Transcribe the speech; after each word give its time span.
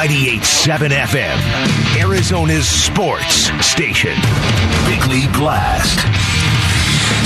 98.7 0.00 0.88
FM, 0.92 2.00
Arizona's 2.00 2.66
sports 2.66 3.50
station. 3.62 4.16
Bickley 4.86 5.26
Blast. 5.38 6.29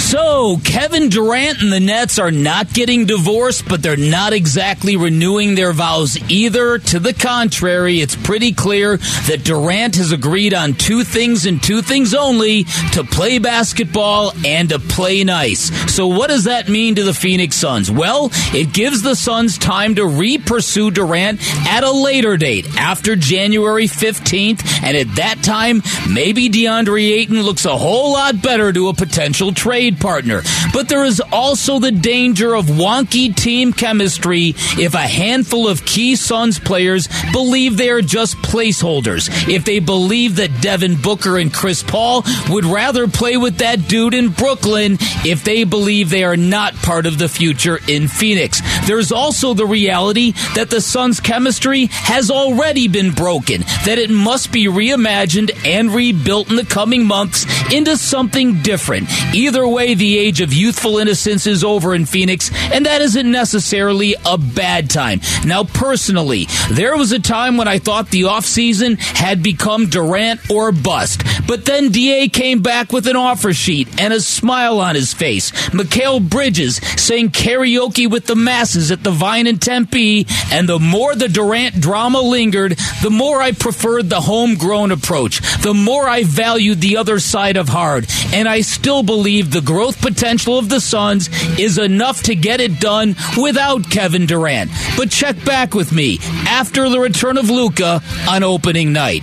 So, 0.04 0.58
Kevin 0.62 1.08
Durant 1.08 1.62
and 1.62 1.72
the 1.72 1.80
Nets 1.80 2.18
are 2.18 2.30
not 2.30 2.72
getting 2.72 3.06
divorced, 3.06 3.66
but 3.66 3.82
they're 3.82 3.96
not 3.96 4.34
exactly 4.34 4.96
renewing 4.96 5.54
their 5.54 5.72
vows 5.72 6.18
either. 6.30 6.78
To 6.78 7.00
the 7.00 7.14
contrary, 7.14 8.00
it's 8.00 8.14
pretty 8.14 8.52
clear 8.52 8.98
that 8.98 9.44
Durant 9.44 9.96
has 9.96 10.12
agreed 10.12 10.52
on 10.52 10.74
two 10.74 11.04
things 11.04 11.46
and 11.46 11.60
two 11.60 11.80
things 11.80 12.12
only 12.12 12.64
to 12.92 13.02
play 13.02 13.38
basketball 13.38 14.32
and 14.44 14.68
to 14.68 14.78
play 14.78 15.24
nice. 15.24 15.72
So, 15.92 16.06
what 16.06 16.28
does 16.28 16.44
that 16.44 16.68
mean 16.68 16.94
to 16.96 17.02
the 17.02 17.14
Phoenix 17.14 17.56
Suns? 17.56 17.90
Well, 17.90 18.28
it 18.52 18.74
gives 18.74 19.00
the 19.00 19.16
Suns 19.16 19.56
time 19.56 19.94
to 19.94 20.06
re 20.06 20.36
pursue 20.36 20.90
Durant 20.90 21.40
at 21.66 21.82
a 21.82 21.90
later 21.90 22.36
date, 22.36 22.66
after 22.76 23.16
January 23.16 23.86
15th, 23.86 24.82
and 24.82 24.96
at 24.98 25.16
that 25.16 25.42
time, 25.42 25.82
maybe 26.12 26.50
DeAndre 26.50 27.10
Ayton 27.10 27.42
looks 27.42 27.64
a 27.64 27.76
whole 27.76 28.12
lot 28.12 28.42
better 28.42 28.70
to 28.70 28.88
a 28.90 28.94
potential 28.94 29.52
trade 29.52 29.93
partner. 29.94 30.42
But 30.72 30.88
there 30.88 31.04
is 31.04 31.20
also 31.32 31.78
the 31.78 31.92
danger 31.92 32.54
of 32.54 32.66
wonky 32.66 33.34
team 33.34 33.72
chemistry 33.72 34.54
if 34.78 34.94
a 34.94 34.98
handful 34.98 35.68
of 35.68 35.84
key 35.84 36.16
Suns 36.16 36.58
players 36.58 37.08
believe 37.32 37.76
they 37.76 37.90
are 37.90 38.02
just 38.02 38.36
placeholders. 38.38 39.28
If 39.48 39.64
they 39.64 39.78
believe 39.78 40.36
that 40.36 40.60
Devin 40.60 40.96
Booker 40.96 41.38
and 41.38 41.52
Chris 41.52 41.82
Paul 41.82 42.24
would 42.50 42.64
rather 42.64 43.06
play 43.08 43.36
with 43.36 43.58
that 43.58 43.88
dude 43.88 44.14
in 44.14 44.30
Brooklyn 44.30 44.98
if 45.24 45.44
they 45.44 45.64
believe 45.64 46.10
they 46.10 46.24
are 46.24 46.36
not 46.36 46.74
part 46.76 47.06
of 47.06 47.18
the 47.18 47.28
future 47.28 47.78
in 47.88 48.08
Phoenix. 48.08 48.60
There's 48.86 49.12
also 49.12 49.54
the 49.54 49.66
reality 49.66 50.32
that 50.54 50.70
the 50.70 50.80
Suns' 50.80 51.20
chemistry 51.20 51.86
has 51.90 52.30
already 52.30 52.88
been 52.88 53.12
broken, 53.12 53.62
that 53.84 53.98
it 53.98 54.10
must 54.10 54.52
be 54.52 54.66
reimagined 54.66 55.50
and 55.66 55.90
rebuilt 55.90 56.50
in 56.50 56.56
the 56.56 56.64
coming 56.64 57.06
months 57.06 57.46
into 57.72 57.96
something 57.96 58.62
different. 58.62 59.08
Either 59.34 59.66
way, 59.74 59.94
the 59.94 60.16
age 60.16 60.40
of 60.40 60.54
youthful 60.54 60.98
innocence 60.98 61.46
is 61.46 61.64
over 61.64 61.94
in 61.94 62.06
Phoenix, 62.06 62.50
and 62.72 62.86
that 62.86 63.00
isn't 63.00 63.30
necessarily 63.30 64.14
a 64.24 64.38
bad 64.38 64.88
time. 64.88 65.20
Now, 65.44 65.64
personally, 65.64 66.46
there 66.70 66.96
was 66.96 67.12
a 67.12 67.18
time 67.18 67.56
when 67.56 67.68
I 67.68 67.78
thought 67.78 68.10
the 68.10 68.22
offseason 68.22 68.98
had 68.98 69.42
become 69.42 69.90
Durant 69.90 70.50
or 70.50 70.72
bust. 70.72 71.22
But 71.46 71.64
then 71.64 71.90
DA 71.90 72.28
came 72.28 72.62
back 72.62 72.92
with 72.92 73.06
an 73.06 73.16
offer 73.16 73.52
sheet 73.52 74.00
and 74.00 74.12
a 74.12 74.20
smile 74.20 74.80
on 74.80 74.94
his 74.94 75.12
face. 75.12 75.50
Mikal 75.70 76.26
Bridges 76.26 76.76
sang 76.96 77.30
karaoke 77.30 78.08
with 78.08 78.26
the 78.26 78.36
masses 78.36 78.90
at 78.90 79.02
the 79.02 79.10
Vine 79.10 79.46
in 79.46 79.58
Tempe, 79.58 80.26
and 80.52 80.68
the 80.68 80.78
more 80.78 81.14
the 81.14 81.28
Durant 81.28 81.80
drama 81.80 82.20
lingered, 82.20 82.78
the 83.02 83.10
more 83.10 83.42
I 83.42 83.52
preferred 83.52 84.08
the 84.08 84.20
homegrown 84.20 84.92
approach. 84.92 85.40
The 85.62 85.74
more 85.74 86.08
I 86.08 86.22
valued 86.24 86.80
the 86.80 86.96
other 86.96 87.18
side 87.18 87.56
of 87.56 87.68
hard. 87.68 88.06
And 88.32 88.48
I 88.48 88.60
still 88.60 89.02
believe 89.02 89.50
the 89.50 89.60
growth 89.64 90.00
potential 90.00 90.58
of 90.58 90.68
the 90.68 90.80
Suns 90.80 91.28
is 91.58 91.78
enough 91.78 92.22
to 92.24 92.34
get 92.34 92.60
it 92.60 92.80
done 92.80 93.16
without 93.36 93.88
Kevin 93.90 94.26
Durant. 94.26 94.70
But 94.96 95.10
check 95.10 95.42
back 95.44 95.74
with 95.74 95.92
me 95.92 96.18
after 96.46 96.88
the 96.88 97.00
return 97.00 97.38
of 97.38 97.50
Luka 97.50 98.02
on 98.28 98.42
opening 98.42 98.92
night. 98.92 99.22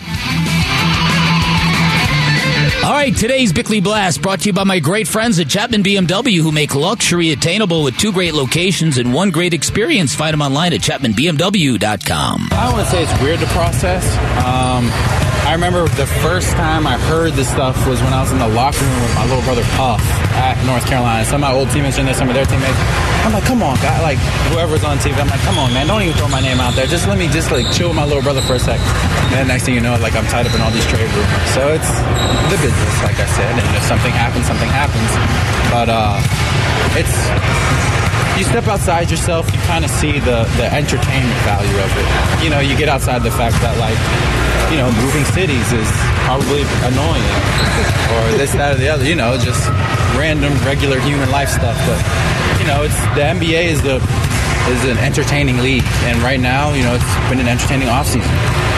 All 2.83 2.93
right, 2.93 3.15
today's 3.15 3.53
Bickley 3.53 3.79
Blast 3.79 4.23
brought 4.23 4.39
to 4.41 4.47
you 4.47 4.53
by 4.53 4.63
my 4.63 4.79
great 4.79 5.07
friends 5.07 5.39
at 5.39 5.47
Chapman 5.47 5.83
BMW 5.83 6.41
who 6.41 6.51
make 6.51 6.73
luxury 6.73 7.29
attainable 7.31 7.83
with 7.83 7.95
two 7.97 8.11
great 8.11 8.33
locations 8.33 8.97
and 8.97 9.13
one 9.13 9.29
great 9.29 9.53
experience. 9.53 10.15
Find 10.15 10.33
them 10.33 10.41
online 10.41 10.73
at 10.73 10.81
chapmanbmw.com. 10.81 12.49
I 12.51 12.73
want 12.73 12.85
to 12.85 12.91
say 12.91 13.03
it's 13.03 13.21
weird 13.21 13.39
to 13.39 13.45
process. 13.47 14.03
Um, 14.43 15.30
I 15.51 15.53
remember 15.59 15.83
the 15.99 16.07
first 16.23 16.55
time 16.55 16.87
I 16.87 16.95
heard 17.11 17.35
this 17.35 17.51
stuff 17.51 17.75
was 17.83 17.99
when 17.99 18.15
I 18.15 18.23
was 18.23 18.31
in 18.31 18.39
the 18.39 18.47
locker 18.47 18.87
room 18.87 19.01
with 19.03 19.15
my 19.19 19.27
little 19.27 19.43
brother 19.43 19.67
Puff 19.75 19.99
at 20.31 20.55
North 20.63 20.87
Carolina. 20.87 21.27
Some 21.27 21.43
of 21.43 21.51
my 21.51 21.51
old 21.51 21.67
teammates 21.75 21.99
in 21.99 22.07
there, 22.07 22.15
some 22.15 22.31
of 22.31 22.39
their 22.39 22.47
teammates. 22.47 22.79
I'm 23.27 23.35
like, 23.35 23.43
come 23.43 23.59
on, 23.59 23.75
guy. 23.83 23.99
Like, 23.99 24.15
whoever's 24.47 24.87
on 24.87 24.95
TV, 25.03 25.11
I'm 25.19 25.27
like, 25.27 25.43
come 25.43 25.59
on, 25.59 25.75
man. 25.75 25.91
Don't 25.91 26.07
even 26.07 26.15
throw 26.15 26.31
my 26.31 26.39
name 26.39 26.63
out 26.63 26.79
there. 26.79 26.87
Just 26.87 27.03
let 27.11 27.19
me 27.19 27.27
just, 27.27 27.51
like, 27.51 27.67
chill 27.75 27.91
with 27.91 27.99
my 27.99 28.07
little 28.07 28.23
brother 28.23 28.39
for 28.39 28.55
a 28.55 28.63
sec. 28.63 28.79
And 28.79 29.43
then 29.43 29.47
next 29.51 29.67
thing 29.67 29.75
you 29.75 29.83
know, 29.83 29.91
like, 29.99 30.15
I'm 30.15 30.23
tied 30.31 30.47
up 30.47 30.55
in 30.55 30.63
all 30.63 30.71
these 30.71 30.87
trade 30.87 31.11
rumors. 31.11 31.47
So 31.51 31.75
it's 31.75 31.91
the 32.47 32.55
business, 32.63 32.95
like 33.03 33.19
I 33.19 33.27
said. 33.35 33.51
And 33.51 33.75
if 33.75 33.83
something 33.83 34.15
happens, 34.15 34.47
something 34.47 34.71
happens. 34.71 35.11
But 35.67 35.91
uh, 35.91 36.15
it's 36.95 37.11
you 38.41 38.47
step 38.49 38.65
outside 38.65 39.11
yourself, 39.11 39.45
you 39.53 39.59
kind 39.69 39.85
of 39.85 39.91
see 39.91 40.17
the, 40.17 40.49
the 40.57 40.65
entertainment 40.73 41.39
value 41.45 41.77
of 41.77 41.91
it. 41.93 42.43
You 42.43 42.49
know, 42.49 42.59
you 42.59 42.75
get 42.75 42.89
outside 42.89 43.21
the 43.21 43.29
fact 43.29 43.53
that, 43.61 43.77
like, 43.77 43.93
you 44.73 44.81
know, 44.81 44.89
moving 44.97 45.21
cities 45.29 45.69
is 45.69 45.85
probably 46.25 46.65
annoying, 46.81 47.29
or 48.17 48.41
this, 48.41 48.57
that, 48.57 48.73
or 48.73 48.79
the 48.81 48.89
other. 48.89 49.05
You 49.05 49.13
know, 49.13 49.37
just 49.37 49.69
random, 50.17 50.57
regular 50.65 50.99
human 51.01 51.29
life 51.29 51.49
stuff. 51.49 51.77
But 51.85 52.01
you 52.57 52.65
know, 52.65 52.81
it's 52.81 52.97
the 53.13 53.29
NBA 53.29 53.77
is 53.77 53.81
the 53.85 54.01
is 54.73 54.81
an 54.89 54.97
entertaining 54.97 55.61
league, 55.61 55.85
and 56.09 56.17
right 56.25 56.39
now, 56.39 56.73
you 56.73 56.81
know, 56.81 56.95
it's 56.97 57.29
been 57.29 57.39
an 57.39 57.47
entertaining 57.47 57.89
offseason. 57.89 58.70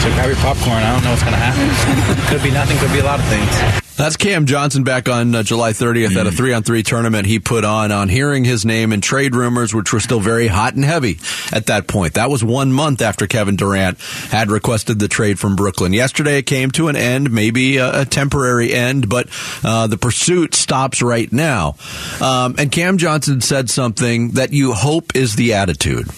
So 0.00 0.08
grab 0.14 0.28
your 0.28 0.36
popcorn. 0.36 0.82
I 0.82 0.94
don't 0.94 1.04
know 1.04 1.10
what's 1.10 1.22
going 1.22 1.34
to 1.34 1.38
happen. 1.38 2.26
could 2.32 2.42
be 2.42 2.50
nothing. 2.50 2.78
Could 2.78 2.92
be 2.92 3.00
a 3.00 3.04
lot 3.04 3.20
of 3.20 3.26
things. 3.26 3.80
That's 4.00 4.16
Cam 4.16 4.46
Johnson 4.46 4.82
back 4.82 5.10
on 5.10 5.34
uh, 5.34 5.42
July 5.42 5.72
30th 5.72 6.16
at 6.16 6.26
a 6.26 6.32
three 6.32 6.54
on 6.54 6.62
three 6.62 6.82
tournament 6.82 7.26
he 7.26 7.38
put 7.38 7.66
on 7.66 7.92
on 7.92 8.08
hearing 8.08 8.44
his 8.44 8.64
name 8.64 8.92
and 8.92 9.02
trade 9.02 9.34
rumors, 9.34 9.74
which 9.74 9.92
were 9.92 10.00
still 10.00 10.20
very 10.20 10.46
hot 10.46 10.74
and 10.74 10.86
heavy 10.86 11.18
at 11.52 11.66
that 11.66 11.86
point. 11.86 12.14
That 12.14 12.30
was 12.30 12.42
one 12.42 12.72
month 12.72 13.02
after 13.02 13.26
Kevin 13.26 13.56
Durant 13.56 14.00
had 14.30 14.50
requested 14.50 15.00
the 15.00 15.08
trade 15.08 15.38
from 15.38 15.54
Brooklyn. 15.54 15.92
Yesterday 15.92 16.38
it 16.38 16.46
came 16.46 16.70
to 16.70 16.88
an 16.88 16.96
end, 16.96 17.30
maybe 17.30 17.76
a, 17.76 18.00
a 18.00 18.04
temporary 18.06 18.72
end, 18.72 19.10
but 19.10 19.28
uh, 19.62 19.86
the 19.86 19.98
pursuit 19.98 20.54
stops 20.54 21.02
right 21.02 21.30
now. 21.30 21.74
Um, 22.22 22.54
and 22.56 22.72
Cam 22.72 22.96
Johnson 22.96 23.42
said 23.42 23.68
something 23.68 24.30
that 24.30 24.54
you 24.54 24.72
hope 24.72 25.14
is 25.14 25.36
the 25.36 25.52
attitude. 25.52 26.08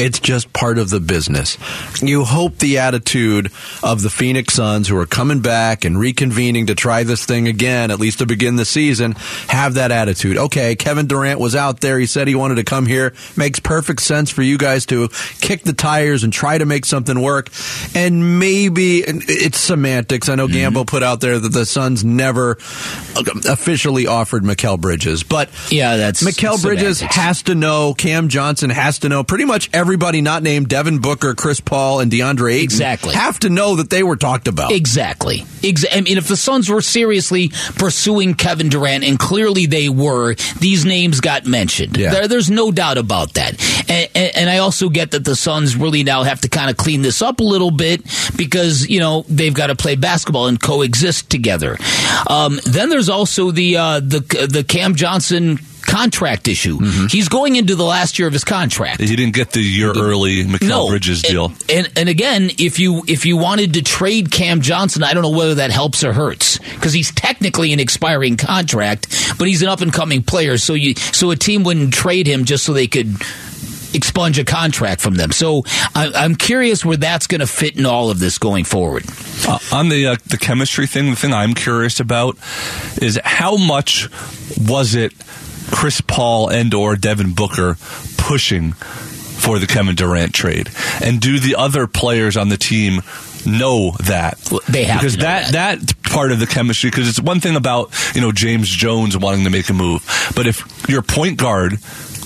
It's 0.00 0.18
just 0.18 0.52
part 0.52 0.78
of 0.78 0.90
the 0.90 1.00
business. 1.00 1.58
You 2.02 2.24
hope 2.24 2.58
the 2.58 2.78
attitude 2.78 3.52
of 3.82 4.02
the 4.02 4.10
Phoenix 4.10 4.54
Suns, 4.54 4.88
who 4.88 4.96
are 4.96 5.06
coming 5.06 5.40
back 5.40 5.84
and 5.84 5.96
reconvening 5.96 6.66
to 6.68 6.74
try 6.74 7.04
this 7.04 7.24
thing 7.24 7.48
again, 7.48 7.90
at 7.90 8.00
least 8.00 8.18
to 8.18 8.26
begin 8.26 8.56
the 8.56 8.64
season, 8.64 9.12
have 9.48 9.74
that 9.74 9.92
attitude. 9.92 10.36
Okay, 10.36 10.74
Kevin 10.76 11.06
Durant 11.06 11.38
was 11.38 11.54
out 11.54 11.80
there. 11.80 11.98
He 11.98 12.06
said 12.06 12.28
he 12.28 12.34
wanted 12.34 12.56
to 12.56 12.64
come 12.64 12.86
here. 12.86 13.12
Makes 13.36 13.60
perfect 13.60 14.00
sense 14.02 14.30
for 14.30 14.42
you 14.42 14.58
guys 14.58 14.86
to 14.86 15.08
kick 15.40 15.62
the 15.62 15.72
tires 15.72 16.24
and 16.24 16.32
try 16.32 16.58
to 16.58 16.64
make 16.64 16.86
something 16.86 17.20
work. 17.20 17.50
And 17.94 18.38
maybe 18.38 18.98
it's 19.06 19.58
semantics. 19.58 20.28
I 20.28 20.34
know 20.34 20.48
mm-hmm. 20.48 20.76
Gambo 20.76 20.86
put 20.86 21.02
out 21.02 21.20
there 21.20 21.38
that 21.38 21.52
the 21.52 21.66
Suns 21.66 22.04
never 22.04 22.52
officially 23.48 24.06
offered 24.06 24.42
Mikal 24.42 24.80
Bridges, 24.80 25.22
but 25.22 25.50
yeah, 25.70 25.96
that's 25.96 26.22
Mikal 26.22 26.60
Bridges 26.62 27.00
has 27.00 27.42
to 27.44 27.54
know. 27.54 27.94
Cam 27.94 28.28
Johnson 28.28 28.70
has 28.70 29.00
to 29.00 29.08
know. 29.08 29.24
Pretty 29.24 29.44
much 29.44 29.68
everybody 29.90 30.20
not 30.20 30.44
named 30.44 30.68
Devin 30.68 31.00
Booker, 31.00 31.34
Chris 31.34 31.58
Paul, 31.58 31.98
and 31.98 32.12
DeAndre 32.12 32.52
Ayton 32.52 32.62
exactly. 32.62 33.12
have 33.12 33.40
to 33.40 33.50
know 33.50 33.74
that 33.74 33.90
they 33.90 34.04
were 34.04 34.14
talked 34.14 34.46
about. 34.46 34.70
Exactly. 34.70 35.38
Exa- 35.62 35.88
I 35.90 36.00
mean, 36.00 36.16
if 36.16 36.28
the 36.28 36.36
Suns 36.36 36.68
were 36.68 36.80
seriously 36.80 37.48
pursuing 37.74 38.34
Kevin 38.34 38.68
Durant, 38.68 39.02
and 39.02 39.18
clearly 39.18 39.66
they 39.66 39.88
were, 39.88 40.36
these 40.60 40.84
names 40.84 41.18
got 41.20 41.44
mentioned. 41.44 41.96
Yeah. 41.96 42.12
There, 42.12 42.28
there's 42.28 42.48
no 42.48 42.70
doubt 42.70 42.98
about 42.98 43.34
that. 43.34 43.60
And, 43.90 44.08
and, 44.14 44.36
and 44.36 44.50
I 44.50 44.58
also 44.58 44.90
get 44.90 45.10
that 45.10 45.24
the 45.24 45.34
Suns 45.34 45.74
really 45.74 46.04
now 46.04 46.22
have 46.22 46.40
to 46.42 46.48
kind 46.48 46.70
of 46.70 46.76
clean 46.76 47.02
this 47.02 47.20
up 47.20 47.40
a 47.40 47.42
little 47.42 47.72
bit 47.72 48.04
because, 48.36 48.88
you 48.88 49.00
know, 49.00 49.24
they've 49.28 49.52
got 49.52 49.66
to 49.66 49.74
play 49.74 49.96
basketball 49.96 50.46
and 50.46 50.62
coexist 50.62 51.30
together. 51.30 51.76
Um, 52.28 52.60
then 52.64 52.90
there's 52.90 53.08
also 53.08 53.50
the, 53.50 53.76
uh, 53.76 53.98
the, 53.98 54.20
the 54.48 54.62
Cam 54.62 54.94
Johnson 54.94 55.58
contract 55.90 56.48
issue. 56.48 56.78
Mm-hmm. 56.78 57.06
He's 57.06 57.28
going 57.28 57.56
into 57.56 57.74
the 57.74 57.84
last 57.84 58.18
year 58.18 58.28
of 58.28 58.32
his 58.32 58.44
contract. 58.44 59.00
He 59.00 59.16
didn't 59.16 59.34
get 59.34 59.50
the 59.50 59.60
year 59.60 59.90
early 59.90 60.44
Mikal 60.44 60.68
no. 60.68 60.88
Bridges 60.88 61.22
deal. 61.22 61.46
And, 61.46 61.70
and, 61.70 61.92
and 61.96 62.08
again, 62.08 62.50
if 62.58 62.78
you 62.78 63.02
if 63.08 63.26
you 63.26 63.36
wanted 63.36 63.74
to 63.74 63.82
trade 63.82 64.30
Cam 64.30 64.60
Johnson, 64.60 65.02
I 65.02 65.14
don't 65.14 65.22
know 65.22 65.36
whether 65.36 65.56
that 65.56 65.70
helps 65.70 66.04
or 66.04 66.12
hurts 66.12 66.58
because 66.58 66.92
he's 66.92 67.12
technically 67.12 67.72
an 67.72 67.80
expiring 67.80 68.36
contract, 68.36 69.36
but 69.38 69.48
he's 69.48 69.62
an 69.62 69.68
up 69.68 69.80
and 69.80 69.92
coming 69.92 70.22
player. 70.22 70.58
So 70.58 70.74
you 70.74 70.94
so 70.94 71.30
a 71.30 71.36
team 71.36 71.64
wouldn't 71.64 71.92
trade 71.92 72.26
him 72.26 72.44
just 72.44 72.64
so 72.64 72.72
they 72.72 72.86
could 72.86 73.16
expunge 73.92 74.38
a 74.38 74.44
contract 74.44 75.00
from 75.00 75.14
them. 75.14 75.32
So 75.32 75.64
I, 75.94 76.24
am 76.24 76.36
curious 76.36 76.84
where 76.84 76.96
that's 76.96 77.26
going 77.26 77.40
to 77.40 77.46
fit 77.46 77.76
in 77.76 77.86
all 77.86 78.10
of 78.10 78.20
this 78.20 78.38
going 78.38 78.64
forward. 78.64 79.04
Uh, 79.46 79.58
on 79.72 79.88
the 79.88 80.06
uh, 80.06 80.16
the 80.26 80.38
chemistry 80.38 80.86
thing, 80.86 81.10
the 81.10 81.16
thing 81.16 81.32
I'm 81.32 81.54
curious 81.54 82.00
about 82.00 82.36
is 83.00 83.18
how 83.24 83.56
much 83.56 84.08
was 84.56 84.94
it 84.94 85.12
Chris 85.70 86.00
Paul 86.00 86.48
and 86.48 86.72
or 86.74 86.96
Devin 86.96 87.34
Booker 87.34 87.76
pushing 88.16 88.72
for 88.72 89.58
the 89.58 89.66
Kevin 89.66 89.94
Durant 89.94 90.34
trade? 90.34 90.70
And 91.02 91.20
do 91.20 91.38
the 91.38 91.56
other 91.56 91.86
players 91.86 92.36
on 92.36 92.48
the 92.48 92.56
team 92.56 93.02
know 93.46 93.92
that? 94.04 94.38
They 94.68 94.84
have 94.84 95.00
because 95.00 95.16
that, 95.18 95.52
that, 95.52 95.80
that 95.80 96.02
part 96.02 96.32
of 96.32 96.38
the 96.40 96.46
chemistry 96.46 96.90
because 96.90 97.08
it's 97.08 97.20
one 97.20 97.40
thing 97.40 97.56
about 97.56 97.92
you 98.14 98.20
know 98.20 98.32
James 98.32 98.68
Jones 98.68 99.16
wanting 99.16 99.44
to 99.44 99.50
make 99.50 99.68
a 99.68 99.72
move, 99.72 100.04
but 100.36 100.46
if 100.46 100.88
your 100.88 101.02
point 101.02 101.38
guard 101.38 101.78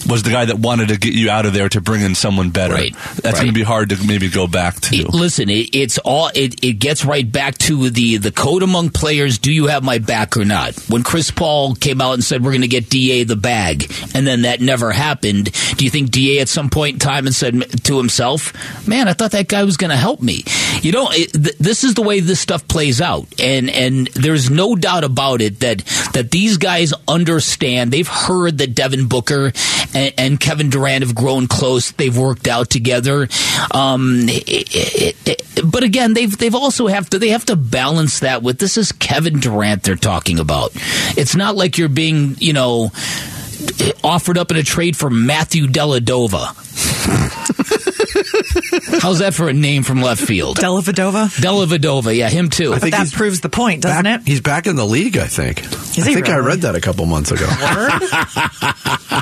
was 0.07 0.23
the 0.23 0.31
guy 0.31 0.45
that 0.45 0.59
wanted 0.59 0.89
to 0.89 0.99
get 0.99 1.15
you 1.15 1.31
out 1.31 1.47
of 1.47 1.53
there 1.53 1.69
to 1.69 1.81
bring 1.81 2.03
in 2.03 2.15
someone 2.15 2.51
better. 2.51 2.75
Right. 2.75 2.95
That's 2.95 3.25
Right. 3.25 3.35
going 3.35 3.47
to 3.49 3.53
be 3.53 3.63
hard 3.63 3.89
to 3.91 4.07
maybe 4.07 4.29
go 4.29 4.47
back 4.47 4.81
to. 4.83 4.97
It- 4.97 5.15
listen, 5.15 5.49
it, 5.51 5.71
it's 5.75 5.99
all 5.99 6.31
it, 6.35 6.63
it 6.65 6.75
gets 6.75 7.05
right 7.05 7.31
back 7.31 7.57
to 7.59 7.91
the 7.91 8.19
the 8.19 8.31
code 8.33 8.63
among 8.63 8.91
players. 8.91 9.39
Do 9.39 9.53
you 9.53 9.67
have 9.67 9.83
my 9.83 9.99
back 9.99 10.37
or 10.37 10.45
not? 10.45 10.75
When 10.89 11.03
Chris 11.03 11.31
Paul 11.31 11.75
came 11.75 12.01
out 12.01 12.15
and 12.15 12.25
said 12.25 12.45
we're 12.45 12.53
going 12.53 12.63
to 12.63 12.69
get 12.69 12.89
Da 12.91 13.25
the 13.25 13.37
bag, 13.37 13.91
and 14.15 14.27
then 14.27 14.43
that 14.43 14.61
never 14.61 14.93
happened. 14.93 15.51
Do 15.77 15.85
you 15.85 15.91
think 15.91 16.11
Da 16.11 16.41
at 16.41 16.49
some 16.49 16.71
point 16.71 16.95
in 16.95 16.99
time 17.01 17.27
and 17.27 17.35
said 17.35 17.63
to 17.85 17.97
himself, 17.99 18.53
"Man, 18.87 19.09
I 19.09 19.13
thought 19.15 19.33
that 19.33 19.49
guy 19.49 19.65
was 19.65 19.77
going 19.77 19.91
to 19.91 19.97
help 19.97 20.21
me"? 20.21 20.45
You 20.83 20.93
know, 20.93 21.09
it, 21.11 21.33
th- 21.33 21.57
this 21.59 21.85
is 21.85 21.95
the 21.95 22.03
way 22.03 22.21
this 22.21 22.41
stuff 22.41 22.67
plays 22.69 23.01
out, 23.01 23.27
and 23.41 23.71
and 23.71 24.07
there's 24.09 24.51
no 24.51 24.77
doubt 24.77 25.05
about 25.05 25.41
it 25.41 25.61
that 25.61 25.79
that 26.13 26.31
these 26.31 26.57
guys 26.59 26.93
understand. 27.09 27.93
They've 27.93 28.07
heard 28.09 28.59
that 28.59 28.75
Devin 28.75 29.09
Booker 29.09 29.53
and, 29.95 30.13
and 30.19 30.41
Kevin 30.41 30.71
Durant 30.71 31.05
have 31.05 31.15
grown 31.15 31.47
close. 31.47 31.91
They've 31.93 32.17
worked 32.17 32.49
out 32.49 32.71
together. 32.71 33.29
Um, 33.71 34.29
it- 34.29 34.75
it- 34.75 35.17
it- 35.27 35.41
but 35.71 35.83
again, 35.85 36.15
they've 36.15 36.37
they've 36.37 36.55
also 36.55 36.89
have 36.89 37.09
to 37.11 37.19
they 37.19 37.29
have 37.29 37.45
to 37.47 37.57
balance 37.57 38.19
that 38.21 38.43
with 38.43 38.59
this 38.59 38.77
is 38.77 38.93
Kevin 38.93 39.39
Durant 39.41 39.83
they're 39.85 39.95
talking 39.97 40.39
about. 40.39 40.73
It's 41.17 41.35
not 41.37 41.57
like 41.57 41.79
you're 41.79 41.89
being 41.89 42.37
you 42.41 42.53
know 42.53 42.91
offered 44.03 44.37
up 44.37 44.51
in 44.51 44.57
a 44.57 44.63
trade 44.63 44.97
for 44.97 45.09
Matthew 45.11 45.67
Deladova. 45.69 46.55
How's 49.01 49.19
that 49.19 49.35
for 49.35 49.49
a 49.49 49.53
name 49.53 49.83
from 49.83 50.01
left 50.03 50.23
field? 50.23 50.59
Dellavedova. 50.59 51.29
Dellavedova, 51.41 52.17
yeah, 52.17 52.29
him 52.29 52.49
too. 52.51 52.71
I 52.73 52.77
But 52.77 52.83
think 52.83 52.95
that 52.97 53.13
proves 53.13 53.41
the 53.41 53.49
point, 53.49 53.83
doesn't 53.83 54.05
back, 54.05 54.21
it? 54.23 54.27
He's 54.29 54.41
back 54.41 54.67
in 54.67 54.77
the 54.77 54.87
league, 54.87 55.17
I 55.17 55.27
think. 55.27 55.59
he 55.61 56.03
I 56.03 56.05
think 56.05 56.29
I 56.29 56.39
read 56.39 56.61
that 56.63 56.75
a 56.75 56.81
couple 56.81 57.05
months 57.07 57.31
ago. 57.31 57.47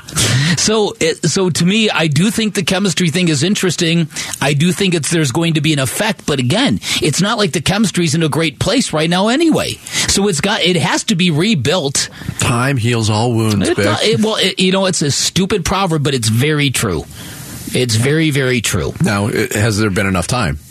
So, 0.58 0.94
it, 1.00 1.28
so 1.28 1.50
to 1.50 1.64
me, 1.64 1.88
I 1.90 2.06
do 2.06 2.30
think 2.30 2.54
the 2.54 2.62
chemistry 2.62 3.08
thing 3.10 3.28
is 3.28 3.42
interesting. 3.42 4.08
I 4.40 4.52
do 4.54 4.70
think 4.70 4.94
it's 4.94 5.10
there's 5.10 5.32
going 5.32 5.54
to 5.54 5.60
be 5.60 5.72
an 5.72 5.78
effect, 5.78 6.24
but 6.26 6.38
again, 6.38 6.78
it's 7.02 7.20
not 7.20 7.38
like 7.38 7.52
the 7.52 7.60
chemistry's 7.62 8.14
in 8.14 8.22
a 8.22 8.28
great 8.28 8.58
place 8.60 8.92
right 8.92 9.08
now 9.10 9.28
anyway. 9.28 9.72
So 10.08 10.28
it's 10.28 10.40
got 10.40 10.60
it 10.60 10.76
has 10.76 11.04
to 11.04 11.16
be 11.16 11.30
rebuilt. 11.30 12.10
Time 12.38 12.76
heals 12.76 13.10
all 13.10 13.32
wounds, 13.32 13.68
It- 13.68 13.78
it- 13.78 14.20
well, 14.20 14.36
it- 14.36 14.60
you 14.60 14.72
know, 14.72 14.86
it's 14.86 15.02
a 15.02 15.10
stupid 15.10 15.64
proverb, 15.64 16.04
but 16.04 16.14
it's 16.14 16.28
very 16.28 16.70
true. 16.70 17.04
It's 17.74 17.94
very, 17.94 18.30
very 18.30 18.60
true. 18.60 18.92
now, 19.02 19.28
has 19.28 19.78
there 19.78 19.90
been 19.90 20.06
enough 20.06 20.26
time 20.26 20.58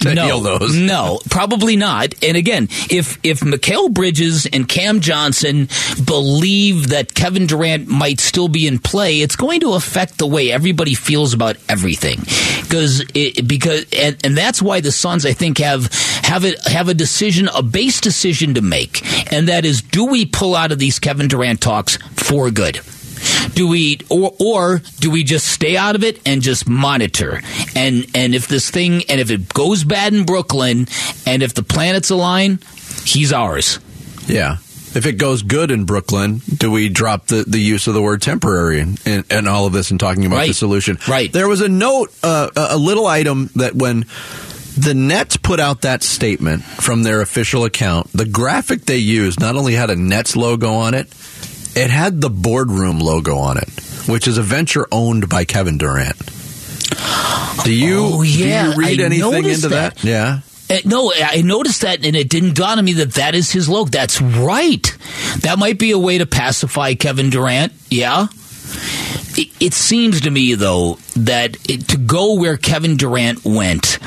to 0.00 0.14
no, 0.14 0.26
heal 0.26 0.40
those? 0.40 0.74
No, 0.74 1.20
probably 1.30 1.76
not. 1.76 2.14
And 2.22 2.36
again, 2.36 2.68
if 2.90 3.18
if 3.22 3.40
Mikal 3.40 3.92
Bridges 3.92 4.46
and 4.46 4.68
Cam 4.68 5.00
Johnson 5.00 5.68
believe 6.04 6.88
that 6.88 7.14
Kevin 7.14 7.46
Durant 7.46 7.88
might 7.88 8.20
still 8.20 8.48
be 8.48 8.66
in 8.66 8.78
play, 8.78 9.20
it's 9.20 9.36
going 9.36 9.60
to 9.60 9.74
affect 9.74 10.18
the 10.18 10.26
way 10.26 10.50
everybody 10.50 10.94
feels 10.94 11.34
about 11.34 11.56
everything. 11.68 12.18
Because 12.62 13.04
it, 13.14 13.46
because 13.46 13.86
and, 13.92 14.16
and 14.24 14.36
that's 14.36 14.60
why 14.60 14.80
the 14.80 14.92
Suns, 14.92 15.24
I 15.26 15.32
think, 15.32 15.58
have 15.58 15.92
have 16.24 16.44
a 16.44 16.54
have 16.70 16.88
a 16.88 16.94
decision, 16.94 17.48
a 17.54 17.62
base 17.62 18.00
decision 18.00 18.54
to 18.54 18.62
make, 18.62 19.02
and 19.32 19.48
that 19.48 19.64
is: 19.64 19.82
do 19.82 20.06
we 20.06 20.26
pull 20.26 20.56
out 20.56 20.72
of 20.72 20.78
these 20.78 20.98
Kevin 20.98 21.28
Durant 21.28 21.60
talks 21.60 21.96
for 22.16 22.50
good? 22.50 22.80
Do 23.54 23.68
we 23.68 23.98
or 24.10 24.34
or 24.40 24.82
do 25.00 25.10
we 25.10 25.24
just 25.24 25.46
stay 25.46 25.76
out 25.76 25.94
of 25.94 26.04
it 26.04 26.20
and 26.26 26.42
just 26.42 26.68
monitor 26.68 27.40
and 27.76 28.06
and 28.14 28.34
if 28.34 28.48
this 28.48 28.70
thing 28.70 29.02
and 29.08 29.20
if 29.20 29.30
it 29.30 29.52
goes 29.54 29.84
bad 29.84 30.12
in 30.14 30.24
Brooklyn 30.24 30.86
and 31.26 31.42
if 31.42 31.54
the 31.54 31.62
planets 31.62 32.10
align 32.10 32.58
he's 33.04 33.32
ours 33.32 33.78
Yeah. 34.26 34.58
If 34.96 35.06
it 35.06 35.14
goes 35.18 35.42
good 35.42 35.72
in 35.72 35.86
Brooklyn, 35.86 36.40
do 36.56 36.70
we 36.70 36.88
drop 36.88 37.26
the, 37.26 37.42
the 37.44 37.58
use 37.58 37.88
of 37.88 37.94
the 37.94 38.00
word 38.00 38.22
temporary 38.22 38.78
and, 38.80 39.48
all 39.48 39.66
of 39.66 39.72
this 39.72 39.90
and 39.90 39.98
talking 39.98 40.24
about 40.24 40.36
Right. 40.36 40.46
the 40.48 40.54
solution? 40.54 41.00
Right. 41.08 41.32
There 41.32 41.48
was 41.48 41.60
a 41.62 41.68
note, 41.68 42.14
uh, 42.22 42.48
a 42.54 42.76
little 42.78 43.08
item 43.08 43.50
that 43.56 43.74
when 43.74 44.06
the 44.78 44.94
Nets 44.94 45.36
put 45.36 45.58
out 45.58 45.80
that 45.82 46.04
statement 46.04 46.62
from 46.62 47.02
their 47.02 47.20
official 47.22 47.64
account, 47.64 48.08
the 48.12 48.24
graphic 48.24 48.86
they 48.86 48.98
used 48.98 49.40
not 49.40 49.56
only 49.56 49.74
had 49.74 49.90
a 49.90 49.96
Nets 49.96 50.36
logo 50.36 50.72
on 50.74 50.94
it, 50.94 51.08
it 51.76 51.90
had 51.90 52.20
the 52.20 52.30
boardroom 52.30 52.98
logo 53.00 53.36
on 53.36 53.58
it, 53.58 53.68
which 54.08 54.26
is 54.28 54.38
a 54.38 54.42
venture 54.42 54.86
owned 54.92 55.28
by 55.28 55.44
Kevin 55.44 55.78
Durant. 55.78 56.16
Do 57.64 57.72
you, 57.74 57.98
Oh, 58.12 58.22
yeah, 58.22 58.64
do 58.64 58.70
you 58.70 58.76
read 58.78 59.00
I 59.00 59.04
anything 59.04 59.44
into 59.44 59.68
that? 59.68 59.96
that. 59.96 60.04
Yeah. 60.04 60.40
Uh, 60.70 60.76
no, 60.86 61.12
I 61.14 61.42
noticed 61.42 61.82
that, 61.82 62.04
and 62.06 62.16
it 62.16 62.28
didn't 62.30 62.54
dawn 62.56 62.78
on 62.78 62.84
me 62.84 62.94
that 62.94 63.14
that 63.14 63.34
is 63.34 63.50
his 63.52 63.68
logo. 63.68 63.90
That's 63.90 64.20
right. 64.20 64.82
That 65.40 65.58
might 65.58 65.78
be 65.78 65.90
a 65.90 65.98
way 65.98 66.18
to 66.18 66.26
pacify 66.26 66.94
Kevin 66.94 67.30
Durant. 67.30 67.72
Yeah. 67.90 68.28
It, 69.36 69.48
it 69.60 69.74
seems 69.74 70.22
to 70.22 70.30
me, 70.30 70.54
though, 70.54 70.98
that 71.16 71.56
it, 71.68 71.88
to 71.88 71.96
go 71.98 72.34
where 72.38 72.56
Kevin 72.56 72.96
Durant 72.96 73.44
went, 73.44 73.98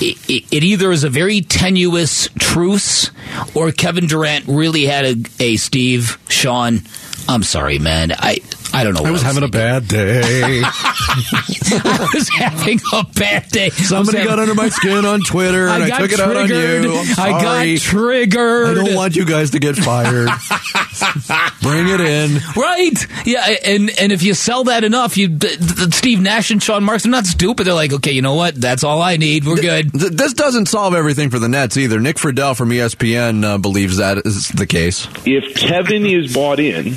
it, 0.00 0.16
it, 0.28 0.44
it 0.50 0.64
either 0.64 0.90
is 0.92 1.04
a 1.04 1.10
very 1.10 1.40
tenuous 1.40 2.28
truce, 2.38 3.10
or 3.54 3.72
Kevin 3.72 4.06
Durant 4.06 4.46
really 4.48 4.86
had 4.86 5.04
a, 5.04 5.16
a 5.38 5.56
Steve 5.56 6.18
Sean. 6.28 6.80
I'm 7.28 7.42
sorry, 7.42 7.78
man. 7.78 8.12
I 8.12 8.38
I 8.72 8.84
don't 8.84 8.94
know. 8.94 9.02
I 9.04 9.10
was 9.10 9.22
having 9.22 9.42
a 9.42 9.48
bad 9.48 9.88
day. 9.88 10.62
I 10.64 12.08
was 12.14 12.28
having 12.28 12.80
a 12.92 13.04
bad 13.04 13.48
day. 13.48 13.70
Somebody 13.70 14.18
having- 14.18 14.30
got 14.30 14.38
under 14.38 14.54
my 14.54 14.68
skin 14.68 15.04
on 15.04 15.20
Twitter, 15.20 15.68
and 15.68 15.82
I, 15.82 15.88
got 15.88 15.98
took 16.00 16.12
it 16.12 16.20
out 16.20 16.36
on 16.36 16.46
triggered. 16.46 16.84
you. 16.84 16.94
I'm 17.18 17.34
I 17.34 17.42
got 17.42 17.78
triggered. 17.80 18.66
I 18.68 18.74
don't 18.74 18.94
want 18.94 19.16
you 19.16 19.24
guys 19.24 19.50
to 19.52 19.58
get 19.58 19.76
fired. 19.76 20.28
Bring 21.62 21.88
it 21.88 22.00
in. 22.00 22.40
Right? 22.56 23.06
Yeah, 23.26 23.46
and 23.64 23.90
and 23.98 24.12
if 24.12 24.22
you 24.22 24.34
sell 24.34 24.64
that 24.64 24.84
enough, 24.84 25.16
you 25.16 25.28
th- 25.38 25.58
th- 25.58 25.94
Steve 25.94 26.20
Nash 26.20 26.50
and 26.50 26.62
Sean 26.62 26.84
Marks, 26.84 27.02
they're 27.04 27.10
not 27.12 27.26
stupid. 27.26 27.66
They're 27.66 27.74
like, 27.74 27.92
okay, 27.92 28.12
you 28.12 28.22
know 28.22 28.34
what? 28.34 28.54
That's 28.54 28.84
all 28.84 29.02
I 29.02 29.16
need. 29.16 29.44
We're 29.44 29.56
good. 29.56 29.92
Th- 29.92 30.12
This 30.12 30.32
doesn't 30.34 30.66
solve 30.66 30.94
everything 30.94 31.30
for 31.30 31.38
the 31.38 31.48
Nets 31.48 31.76
either. 31.76 32.00
Nick 32.00 32.16
Friedell 32.16 32.56
from 32.56 32.70
ESPN 32.70 33.44
uh, 33.44 33.58
believes 33.58 33.96
that 33.98 34.18
is 34.26 34.48
the 34.48 34.66
case. 34.66 35.08
if 35.24 35.54
Kevin 35.56 36.06
is 36.06 36.32
bought 36.34 36.60
in, 36.60 36.94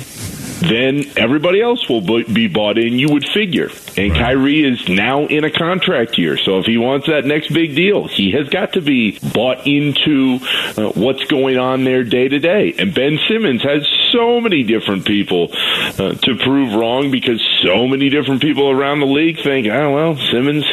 then 0.60 1.04
everybody 1.16 1.60
else 1.60 1.88
will 1.88 2.00
be 2.00 2.48
bought 2.48 2.78
in, 2.78 2.98
you 2.98 3.08
would 3.10 3.28
figure. 3.28 3.70
And 3.96 4.12
Kyrie 4.12 4.64
is 4.64 4.88
now 4.88 5.26
in 5.26 5.44
a 5.44 5.50
contract 5.50 6.18
year. 6.18 6.36
So 6.36 6.58
if 6.58 6.66
he 6.66 6.78
wants 6.78 7.06
that 7.06 7.24
next 7.24 7.52
big 7.52 7.74
deal, 7.74 8.08
he 8.08 8.32
has 8.32 8.48
got 8.48 8.72
to 8.74 8.80
be 8.80 9.18
bought 9.32 9.66
into 9.66 10.38
uh, 10.76 10.90
what's 10.92 11.24
going 11.24 11.58
on 11.58 11.84
there 11.84 12.04
day 12.04 12.28
to 12.28 12.38
day. 12.38 12.74
And 12.78 12.94
Ben 12.94 13.18
Simmons 13.28 13.62
has 13.62 13.86
so 14.12 14.40
many 14.40 14.62
different 14.62 15.04
people 15.04 15.50
uh, 15.52 16.14
to 16.14 16.36
prove 16.36 16.74
wrong 16.74 17.10
because 17.10 17.40
so 17.62 17.86
many 17.86 18.08
different 18.08 18.40
people 18.40 18.70
around 18.70 19.00
the 19.00 19.06
league 19.06 19.40
think, 19.42 19.66
oh, 19.66 19.94
well, 19.94 20.16
Simmons, 20.16 20.64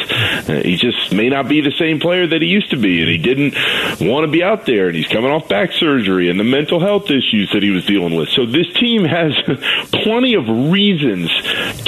uh, 0.48 0.62
he 0.64 0.76
just 0.76 1.12
may 1.12 1.28
not 1.28 1.48
be 1.48 1.60
the 1.60 1.72
same 1.72 2.00
player 2.00 2.26
that 2.26 2.42
he 2.42 2.48
used 2.48 2.70
to 2.70 2.76
be. 2.76 3.00
And 3.00 3.08
he 3.08 3.18
didn't 3.18 3.54
want 4.00 4.24
to 4.24 4.30
be 4.30 4.42
out 4.42 4.66
there. 4.66 4.88
And 4.88 4.96
he's 4.96 5.08
coming 5.08 5.30
off 5.30 5.48
back 5.48 5.72
surgery 5.72 6.30
and 6.30 6.38
the 6.38 6.44
mental 6.44 6.80
health 6.80 7.10
issues 7.10 7.50
that 7.52 7.62
he 7.62 7.70
was 7.70 7.84
dealing 7.84 8.14
with. 8.14 8.28
So 8.30 8.46
this 8.46 8.72
team 8.74 9.04
has 9.04 9.32
plenty 10.02 10.34
of 10.34 10.48
reasons 10.72 11.30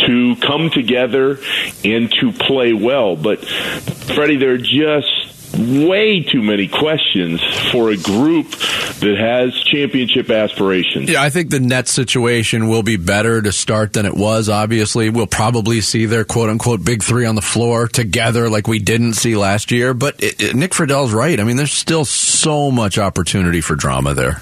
to 0.07 0.37
come 0.37 0.71
together 0.71 1.39
and 1.85 2.11
to 2.21 2.33
play 2.33 2.73
well. 2.73 3.17
But, 3.17 3.45
Freddie, 3.45 4.37
there 4.37 4.53
are 4.55 4.59
just 4.59 5.09
way 5.57 6.21
too 6.21 6.43
many 6.43 6.67
questions 6.67 7.41
for 7.71 7.91
a 7.91 7.97
group 7.97 8.51
that 8.51 9.17
has 9.17 9.55
championship 9.63 10.29
aspirations. 10.29 11.09
Yeah, 11.09 11.23
I 11.23 11.31
think 11.31 11.51
the 11.51 11.61
Nets 11.61 11.93
situation 11.93 12.67
will 12.69 12.83
be 12.83 12.97
better 12.97 13.41
to 13.41 13.53
start 13.53 13.93
than 13.93 14.05
it 14.05 14.15
was. 14.15 14.49
Obviously, 14.49 15.11
we'll 15.11 15.29
probably 15.29 15.81
see 15.81 16.07
their 16.07 16.25
quote 16.25 16.51
unquote 16.51 16.85
big 16.85 17.05
three 17.05 17.25
on 17.25 17.37
the 17.37 17.41
floor 17.43 17.87
together 17.87 18.51
like 18.51 18.67
we 18.67 18.81
didn't 18.81 19.13
see 19.15 19.37
last 19.37 19.71
year. 19.71 19.95
But 19.95 20.21
it, 20.23 20.43
it- 20.43 20.57
Nick 20.57 20.75
Friedell's 20.75 21.13
right. 21.13 21.39
I 21.39 21.45
mean, 21.45 21.57
there's 21.57 21.73
still 21.73 22.05
so 22.05 22.73
much 22.73 22.99
opportunity 22.99 23.61
for 23.61 23.77
drama 23.77 24.13
there. 24.15 24.41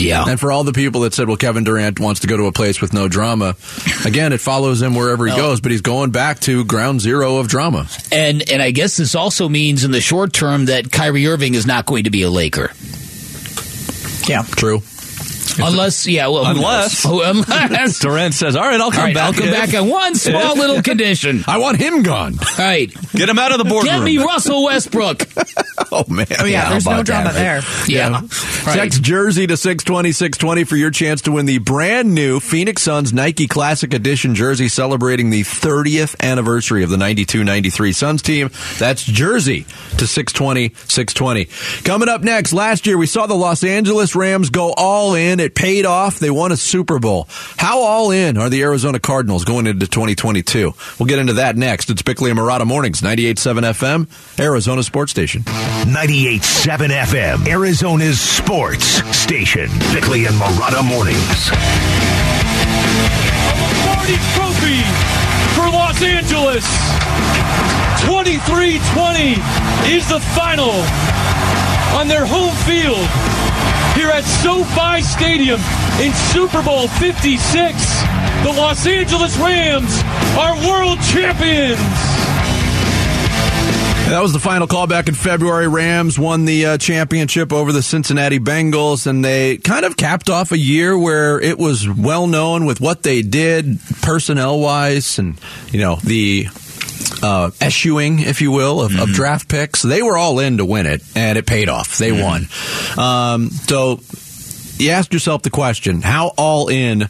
Yeah. 0.00 0.24
And 0.28 0.38
for 0.40 0.50
all 0.52 0.64
the 0.64 0.72
people 0.72 1.02
that 1.02 1.14
said, 1.14 1.28
well, 1.28 1.36
Kevin 1.36 1.64
Durant 1.64 2.00
wants 2.00 2.20
to 2.20 2.26
go 2.26 2.36
to 2.36 2.44
a 2.46 2.52
place 2.52 2.80
with 2.80 2.92
no 2.92 3.08
drama, 3.08 3.56
again, 4.04 4.32
it 4.32 4.40
follows 4.40 4.80
him 4.82 4.94
wherever 4.94 5.26
he 5.26 5.32
No. 5.32 5.36
goes, 5.38 5.60
but 5.60 5.70
he's 5.72 5.80
going 5.82 6.10
back 6.10 6.40
to 6.40 6.64
ground 6.64 7.00
zero 7.00 7.36
of 7.36 7.48
drama. 7.48 7.86
And 8.12 8.48
and 8.50 8.62
I 8.62 8.70
guess 8.70 8.96
this 8.96 9.14
also 9.14 9.48
means 9.48 9.84
in 9.84 9.90
the 9.90 10.00
short 10.00 10.32
term 10.32 10.66
that 10.66 10.90
Kyrie 10.90 11.26
Irving 11.26 11.54
is 11.54 11.66
not 11.66 11.86
going 11.86 12.04
to 12.04 12.10
be 12.10 12.22
a 12.22 12.30
Laker. 12.30 12.70
Yeah. 14.28 14.42
True. 14.42 14.82
Unless, 15.58 16.06
yeah, 16.06 16.26
well, 16.28 16.46
Unless- 16.46 17.04
knows? 17.06 17.24
Unless. 17.48 17.98
Durant 18.00 18.34
says, 18.34 18.56
"All 18.56 18.62
right, 18.62 18.80
I'll 18.80 18.90
come 18.90 19.00
All 19.00 19.06
right, 19.06 19.14
back. 19.14 19.24
I'll 19.26 19.32
come 19.32 19.48
if- 19.48 19.52
back 19.72 19.74
on 19.80 19.88
one 19.88 20.14
small 20.14 20.56
little 20.56 20.82
condition. 20.82 21.44
I 21.46 21.58
want 21.58 21.78
him 21.78 22.02
gone. 22.02 22.34
All 22.38 22.64
right, 22.64 22.92
Get 23.12 23.28
him 23.28 23.38
out 23.38 23.52
of 23.52 23.58
the 23.58 23.64
boardroom." 23.64 23.94
get 23.96 24.02
me 24.04 24.18
Russell 24.18 24.64
Westbrook. 24.64 25.26
Oh, 25.92 26.04
man. 26.08 26.26
Oh 26.38 26.44
yeah, 26.44 26.60
How 26.66 26.70
there's 26.70 26.86
no 26.86 27.02
drama 27.02 27.32
that, 27.32 27.64
right? 27.64 27.64
there. 27.88 27.96
Yeah. 27.96 28.20
Text 28.74 29.02
Jersey 29.02 29.48
to 29.48 29.56
620 29.56 30.12
620 30.12 30.62
for 30.62 30.76
your 30.76 30.92
chance 30.92 31.22
to 31.22 31.32
win 31.32 31.46
the 31.46 31.58
brand 31.58 32.14
new 32.14 32.38
Phoenix 32.38 32.82
Suns 32.82 33.12
Nike 33.12 33.48
Classic 33.48 33.92
Edition 33.92 34.36
jersey 34.36 34.68
celebrating 34.68 35.30
the 35.30 35.42
30th 35.42 36.14
anniversary 36.20 36.84
of 36.84 36.90
the 36.90 36.96
92 36.96 37.42
93 37.42 37.92
Suns 37.92 38.22
team. 38.22 38.50
That's 38.78 39.02
Jersey 39.02 39.62
to 39.98 40.06
620 40.06 40.68
620. 40.86 41.46
Coming 41.82 42.08
up 42.08 42.22
next, 42.22 42.52
last 42.52 42.86
year 42.86 42.96
we 42.96 43.06
saw 43.06 43.26
the 43.26 43.34
Los 43.34 43.64
Angeles 43.64 44.14
Rams 44.14 44.50
go 44.50 44.72
all 44.76 45.14
in. 45.14 45.39
It 45.40 45.54
paid 45.54 45.86
off. 45.86 46.18
They 46.18 46.30
won 46.30 46.52
a 46.52 46.56
Super 46.56 46.98
Bowl. 46.98 47.26
How 47.56 47.80
all 47.80 48.10
in 48.10 48.36
are 48.36 48.50
the 48.50 48.62
Arizona 48.62 49.00
Cardinals 49.00 49.44
going 49.44 49.66
into 49.66 49.86
2022? 49.86 50.74
We'll 50.98 51.06
get 51.06 51.18
into 51.18 51.34
that 51.34 51.56
next. 51.56 51.88
It's 51.88 52.02
Bickley 52.02 52.30
and 52.30 52.38
Marotta 52.38 52.66
Mornings, 52.66 53.00
98.7 53.00 53.62
FM, 53.62 54.38
Arizona 54.38 54.82
Sports 54.82 55.12
Station. 55.12 55.42
98.7 55.42 56.88
FM, 56.90 57.48
Arizona's 57.48 58.20
sports 58.20 58.84
station. 59.16 59.70
Bickley 59.94 60.26
and 60.26 60.34
Marotta 60.36 60.84
Mornings. 60.84 61.50
Lombardi 63.56 64.16
Trophy 64.36 64.84
for 65.56 65.70
Los 65.72 66.02
Angeles. 66.02 66.66
23-20 68.04 69.90
is 69.90 70.06
the 70.08 70.20
final 70.20 70.70
on 71.96 72.08
their 72.08 72.26
home 72.26 72.54
field 72.66 73.08
here 73.08 73.39
at 74.20 74.26
SoFi 74.26 75.00
Stadium 75.00 75.60
in 75.98 76.12
Super 76.12 76.62
Bowl 76.62 76.88
56. 76.88 77.40
The 78.42 78.52
Los 78.54 78.86
Angeles 78.86 79.34
Rams 79.38 80.02
are 80.36 80.54
world 80.68 81.00
champions. 81.00 81.78
That 84.10 84.20
was 84.20 84.34
the 84.34 84.38
final 84.38 84.66
call 84.66 84.86
back 84.86 85.08
in 85.08 85.14
February. 85.14 85.68
Rams 85.68 86.18
won 86.18 86.44
the 86.44 86.66
uh, 86.66 86.78
championship 86.78 87.50
over 87.50 87.72
the 87.72 87.82
Cincinnati 87.82 88.38
Bengals, 88.38 89.06
and 89.06 89.24
they 89.24 89.56
kind 89.56 89.86
of 89.86 89.96
capped 89.96 90.28
off 90.28 90.52
a 90.52 90.58
year 90.58 90.98
where 90.98 91.40
it 91.40 91.58
was 91.58 91.88
well 91.88 92.26
known 92.26 92.66
with 92.66 92.78
what 92.78 93.02
they 93.02 93.22
did 93.22 93.78
personnel 94.02 94.60
wise, 94.60 95.18
and 95.18 95.40
you 95.70 95.80
know 95.80 95.96
the 95.96 96.48
uh, 97.22 97.50
eschewing, 97.60 98.20
if 98.20 98.40
you 98.40 98.50
will, 98.50 98.82
of, 98.82 98.98
of 98.98 99.08
draft 99.10 99.48
picks. 99.48 99.82
They 99.82 100.02
were 100.02 100.16
all 100.16 100.38
in 100.38 100.58
to 100.58 100.64
win 100.64 100.86
it, 100.86 101.02
and 101.14 101.38
it 101.38 101.46
paid 101.46 101.68
off. 101.68 101.98
They 101.98 102.12
won. 102.12 102.48
Um, 102.96 103.50
so 103.50 104.00
you 104.78 104.90
ask 104.90 105.12
yourself 105.12 105.42
the 105.42 105.50
question: 105.50 106.02
How 106.02 106.28
all 106.36 106.68
in? 106.68 107.08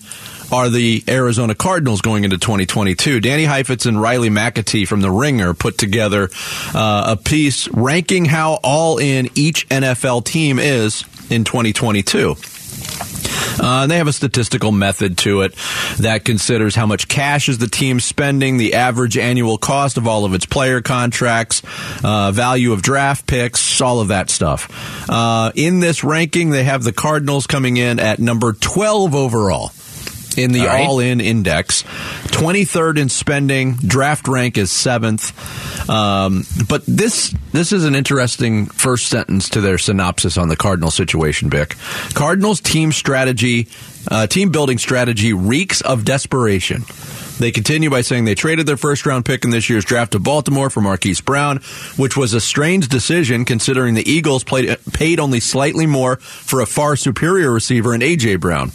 Are 0.52 0.68
the 0.68 1.04
Arizona 1.06 1.54
Cardinals 1.54 2.00
going 2.00 2.24
into 2.24 2.36
2022? 2.36 3.20
Danny 3.20 3.44
Heifetz 3.44 3.86
and 3.86 4.02
Riley 4.02 4.30
McAtee 4.30 4.84
from 4.84 5.00
The 5.00 5.08
Ringer 5.08 5.54
put 5.54 5.78
together 5.78 6.28
uh, 6.74 7.16
a 7.16 7.16
piece 7.16 7.68
ranking 7.68 8.24
how 8.24 8.54
all 8.64 8.98
in 8.98 9.30
each 9.36 9.68
NFL 9.68 10.24
team 10.24 10.58
is 10.58 11.04
in 11.30 11.44
2022. 11.44 12.34
Uh, 13.60 13.86
they 13.86 13.98
have 13.98 14.08
a 14.08 14.12
statistical 14.12 14.72
method 14.72 15.18
to 15.18 15.42
it 15.42 15.54
that 15.98 16.24
considers 16.24 16.74
how 16.74 16.86
much 16.86 17.08
cash 17.08 17.48
is 17.48 17.58
the 17.58 17.68
team 17.68 18.00
spending, 18.00 18.56
the 18.56 18.74
average 18.74 19.18
annual 19.18 19.58
cost 19.58 19.96
of 19.96 20.06
all 20.06 20.24
of 20.24 20.34
its 20.34 20.46
player 20.46 20.80
contracts, 20.80 21.62
uh, 22.02 22.32
value 22.32 22.72
of 22.72 22.82
draft 22.82 23.26
picks, 23.26 23.80
all 23.80 24.00
of 24.00 24.08
that 24.08 24.30
stuff. 24.30 25.08
Uh, 25.08 25.52
in 25.54 25.80
this 25.80 26.02
ranking, 26.02 26.50
they 26.50 26.64
have 26.64 26.82
the 26.84 26.92
Cardinals 26.92 27.46
coming 27.46 27.76
in 27.76 27.98
at 27.98 28.18
number 28.18 28.52
12 28.52 29.14
overall 29.14 29.72
in 30.42 30.52
the 30.52 30.60
All 30.60 30.66
right. 30.66 30.86
all 30.86 31.00
in 31.00 31.20
index. 31.20 31.82
23rd 31.82 32.98
in 32.98 33.08
spending. 33.08 33.74
Draft 33.74 34.28
rank 34.28 34.58
is 34.58 34.70
seventh. 34.70 35.88
Um, 35.88 36.44
but 36.68 36.84
this 36.86 37.34
this 37.52 37.72
is 37.72 37.84
an 37.84 37.94
interesting 37.94 38.66
first 38.66 39.08
sentence 39.08 39.48
to 39.50 39.60
their 39.60 39.78
synopsis 39.78 40.38
on 40.38 40.48
the 40.48 40.56
Cardinal 40.56 40.90
situation, 40.90 41.48
Bick. 41.48 41.76
Cardinals 42.14 42.60
team 42.60 42.92
strategy, 42.92 43.68
uh, 44.10 44.26
team 44.26 44.50
building 44.50 44.78
strategy 44.78 45.32
reeks 45.32 45.80
of 45.80 46.04
desperation. 46.04 46.84
They 47.40 47.50
continue 47.52 47.88
by 47.88 48.02
saying 48.02 48.26
they 48.26 48.34
traded 48.34 48.66
their 48.66 48.76
first 48.76 49.06
round 49.06 49.24
pick 49.24 49.44
in 49.44 49.50
this 49.50 49.70
year's 49.70 49.86
draft 49.86 50.12
to 50.12 50.18
Baltimore 50.18 50.68
for 50.68 50.82
Marquise 50.82 51.22
Brown, 51.22 51.56
which 51.96 52.14
was 52.14 52.34
a 52.34 52.40
strange 52.40 52.88
decision 52.88 53.46
considering 53.46 53.94
the 53.94 54.08
Eagles 54.08 54.44
played, 54.44 54.76
paid 54.92 55.18
only 55.18 55.40
slightly 55.40 55.86
more 55.86 56.16
for 56.16 56.60
a 56.60 56.66
far 56.66 56.96
superior 56.96 57.50
receiver 57.50 57.94
in 57.94 58.02
A.J. 58.02 58.36
Brown. 58.36 58.72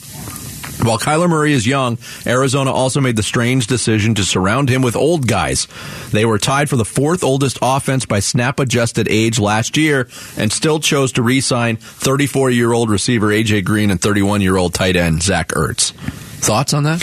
While 0.83 0.99
Kyler 0.99 1.29
Murray 1.29 1.53
is 1.53 1.65
young, 1.65 1.97
Arizona 2.27 2.71
also 2.71 3.01
made 3.01 3.15
the 3.15 3.23
strange 3.23 3.67
decision 3.67 4.13
to 4.15 4.23
surround 4.23 4.69
him 4.69 4.81
with 4.81 4.95
old 4.95 5.27
guys. 5.27 5.67
They 6.11 6.25
were 6.25 6.37
tied 6.37 6.69
for 6.69 6.75
the 6.75 6.85
fourth 6.85 7.23
oldest 7.23 7.57
offense 7.61 8.05
by 8.05 8.19
snap 8.19 8.59
adjusted 8.59 9.07
age 9.09 9.39
last 9.39 9.77
year 9.77 10.07
and 10.37 10.51
still 10.51 10.79
chose 10.79 11.11
to 11.13 11.23
re 11.23 11.41
sign 11.41 11.77
34 11.77 12.51
year 12.51 12.71
old 12.71 12.89
receiver 12.89 13.31
A.J. 13.31 13.61
Green 13.61 13.89
and 13.89 14.01
31 14.01 14.41
year 14.41 14.57
old 14.57 14.73
tight 14.73 14.95
end 14.95 15.23
Zach 15.23 15.49
Ertz. 15.49 15.93
Thoughts 16.45 16.75
on 16.75 16.83
that? 16.83 17.01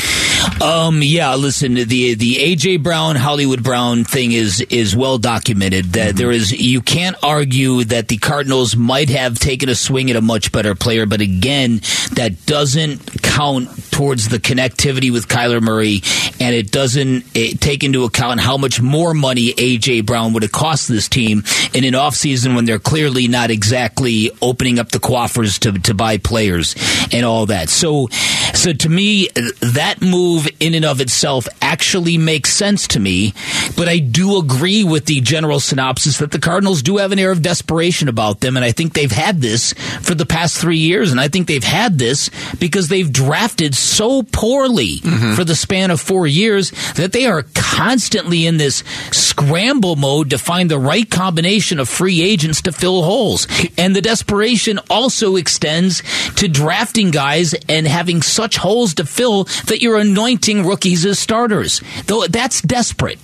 Um, 0.60 1.02
yeah, 1.02 1.34
listen, 1.34 1.74
the 1.74 2.14
the 2.14 2.34
AJ 2.36 2.82
Brown 2.82 3.16
Hollywood 3.16 3.62
Brown 3.62 4.04
thing 4.04 4.32
is 4.32 4.60
is 4.60 4.94
well 4.94 5.18
documented. 5.18 5.86
That 5.94 6.16
there 6.16 6.30
is 6.30 6.52
you 6.52 6.80
can't 6.80 7.16
argue 7.22 7.84
that 7.84 8.08
the 8.08 8.18
Cardinals 8.18 8.76
might 8.76 9.08
have 9.10 9.38
taken 9.38 9.68
a 9.68 9.74
swing 9.74 10.10
at 10.10 10.16
a 10.16 10.20
much 10.20 10.52
better 10.52 10.74
player, 10.74 11.06
but 11.06 11.20
again, 11.20 11.80
that 12.12 12.46
doesn't 12.46 13.22
count 13.22 13.68
towards 13.90 14.28
the 14.28 14.38
connectivity 14.38 15.10
with 15.10 15.26
Kyler 15.26 15.60
Murray, 15.60 16.02
and 16.40 16.54
it 16.54 16.70
doesn't 16.70 17.24
eh, 17.36 17.54
take 17.58 17.82
into 17.82 18.04
account 18.04 18.40
how 18.40 18.56
much 18.56 18.80
more 18.80 19.14
money 19.14 19.52
AJ 19.54 20.06
Brown 20.06 20.32
would 20.32 20.42
have 20.42 20.52
cost 20.52 20.88
this 20.88 21.08
team 21.08 21.42
in 21.74 21.84
an 21.84 21.94
offseason 21.94 22.54
when 22.54 22.64
they're 22.64 22.78
clearly 22.78 23.26
not 23.26 23.50
exactly 23.50 24.30
opening 24.40 24.78
up 24.78 24.90
the 24.90 25.00
coffers 25.00 25.58
to 25.60 25.72
to 25.72 25.94
buy 25.94 26.18
players 26.18 26.76
and 27.12 27.24
all 27.24 27.46
that. 27.46 27.68
So, 27.68 28.08
so 28.54 28.72
to 28.72 28.88
me, 28.88 29.28
that 29.34 30.00
move 30.00 30.48
in 30.60 30.74
and 30.74 30.84
of 30.84 31.00
itself 31.00 31.48
actually 31.60 32.18
makes 32.18 32.50
sense 32.50 32.88
to 32.88 33.00
me. 33.00 33.34
But 33.76 33.88
I 33.88 33.98
do 33.98 34.38
agree 34.38 34.84
with 34.84 35.06
the 35.06 35.20
general 35.20 35.60
synopsis 35.60 36.18
that 36.18 36.30
the 36.30 36.38
Cardinals 36.38 36.82
do 36.82 36.98
have 36.98 37.12
an 37.12 37.18
air 37.18 37.32
of 37.32 37.42
desperation 37.42 38.08
about 38.08 38.40
them, 38.40 38.56
and 38.56 38.64
I 38.64 38.72
think 38.72 38.94
they've 38.94 39.10
had 39.10 39.40
this 39.40 39.72
for 40.02 40.14
the 40.14 40.26
past 40.26 40.58
three 40.58 40.78
years, 40.78 41.10
and 41.10 41.20
I 41.20 41.28
think 41.28 41.46
they've 41.46 41.62
had 41.62 41.98
this 41.98 42.30
because 42.58 42.88
they've 42.88 43.10
drafted 43.10 43.74
so 43.74 44.22
poorly 44.22 44.96
mm-hmm. 44.96 45.34
for 45.34 45.44
the 45.44 45.54
span 45.54 45.90
of 45.90 46.00
four 46.00 46.26
years 46.26 46.70
that 46.94 47.12
they 47.12 47.26
are 47.26 47.44
constantly 47.54 48.46
in 48.46 48.56
this 48.56 48.84
scramble 49.10 49.96
mode 49.96 50.30
to 50.30 50.38
find 50.38 50.70
the 50.70 50.78
right 50.78 51.08
combination 51.08 51.78
of 51.78 51.88
free 51.88 52.22
agents 52.22 52.62
to 52.62 52.72
fill 52.72 53.02
holes. 53.02 53.46
And 53.78 53.94
the 53.96 54.02
desperation 54.02 54.78
also 54.90 55.36
extends 55.36 56.02
to 56.36 56.48
drafting 56.48 57.10
guys 57.10 57.54
and 57.68 57.86
having 57.86 58.22
such 58.22 58.56
holes 58.56 58.94
to 58.94 59.04
fill 59.12 59.44
that 59.66 59.82
you're 59.82 59.98
anointing 59.98 60.66
rookies 60.66 61.04
as 61.06 61.18
starters. 61.18 61.82
Though 62.06 62.26
that's 62.26 62.60
desperate. 62.62 63.18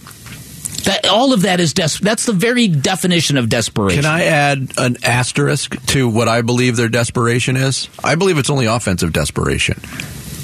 That 0.84 1.08
all 1.08 1.32
of 1.32 1.42
that 1.42 1.60
is 1.60 1.74
des- 1.74 2.00
That's 2.00 2.24
the 2.24 2.32
very 2.32 2.68
definition 2.68 3.36
of 3.36 3.48
desperation. 3.48 4.02
Can 4.02 4.10
I 4.10 4.24
add 4.24 4.72
an 4.78 4.96
asterisk 5.02 5.74
to 5.88 6.08
what 6.08 6.28
I 6.28 6.42
believe 6.42 6.76
their 6.76 6.88
desperation 6.88 7.56
is? 7.56 7.88
I 8.02 8.14
believe 8.14 8.38
it's 8.38 8.48
only 8.48 8.66
offensive 8.66 9.12
desperation. 9.12 9.80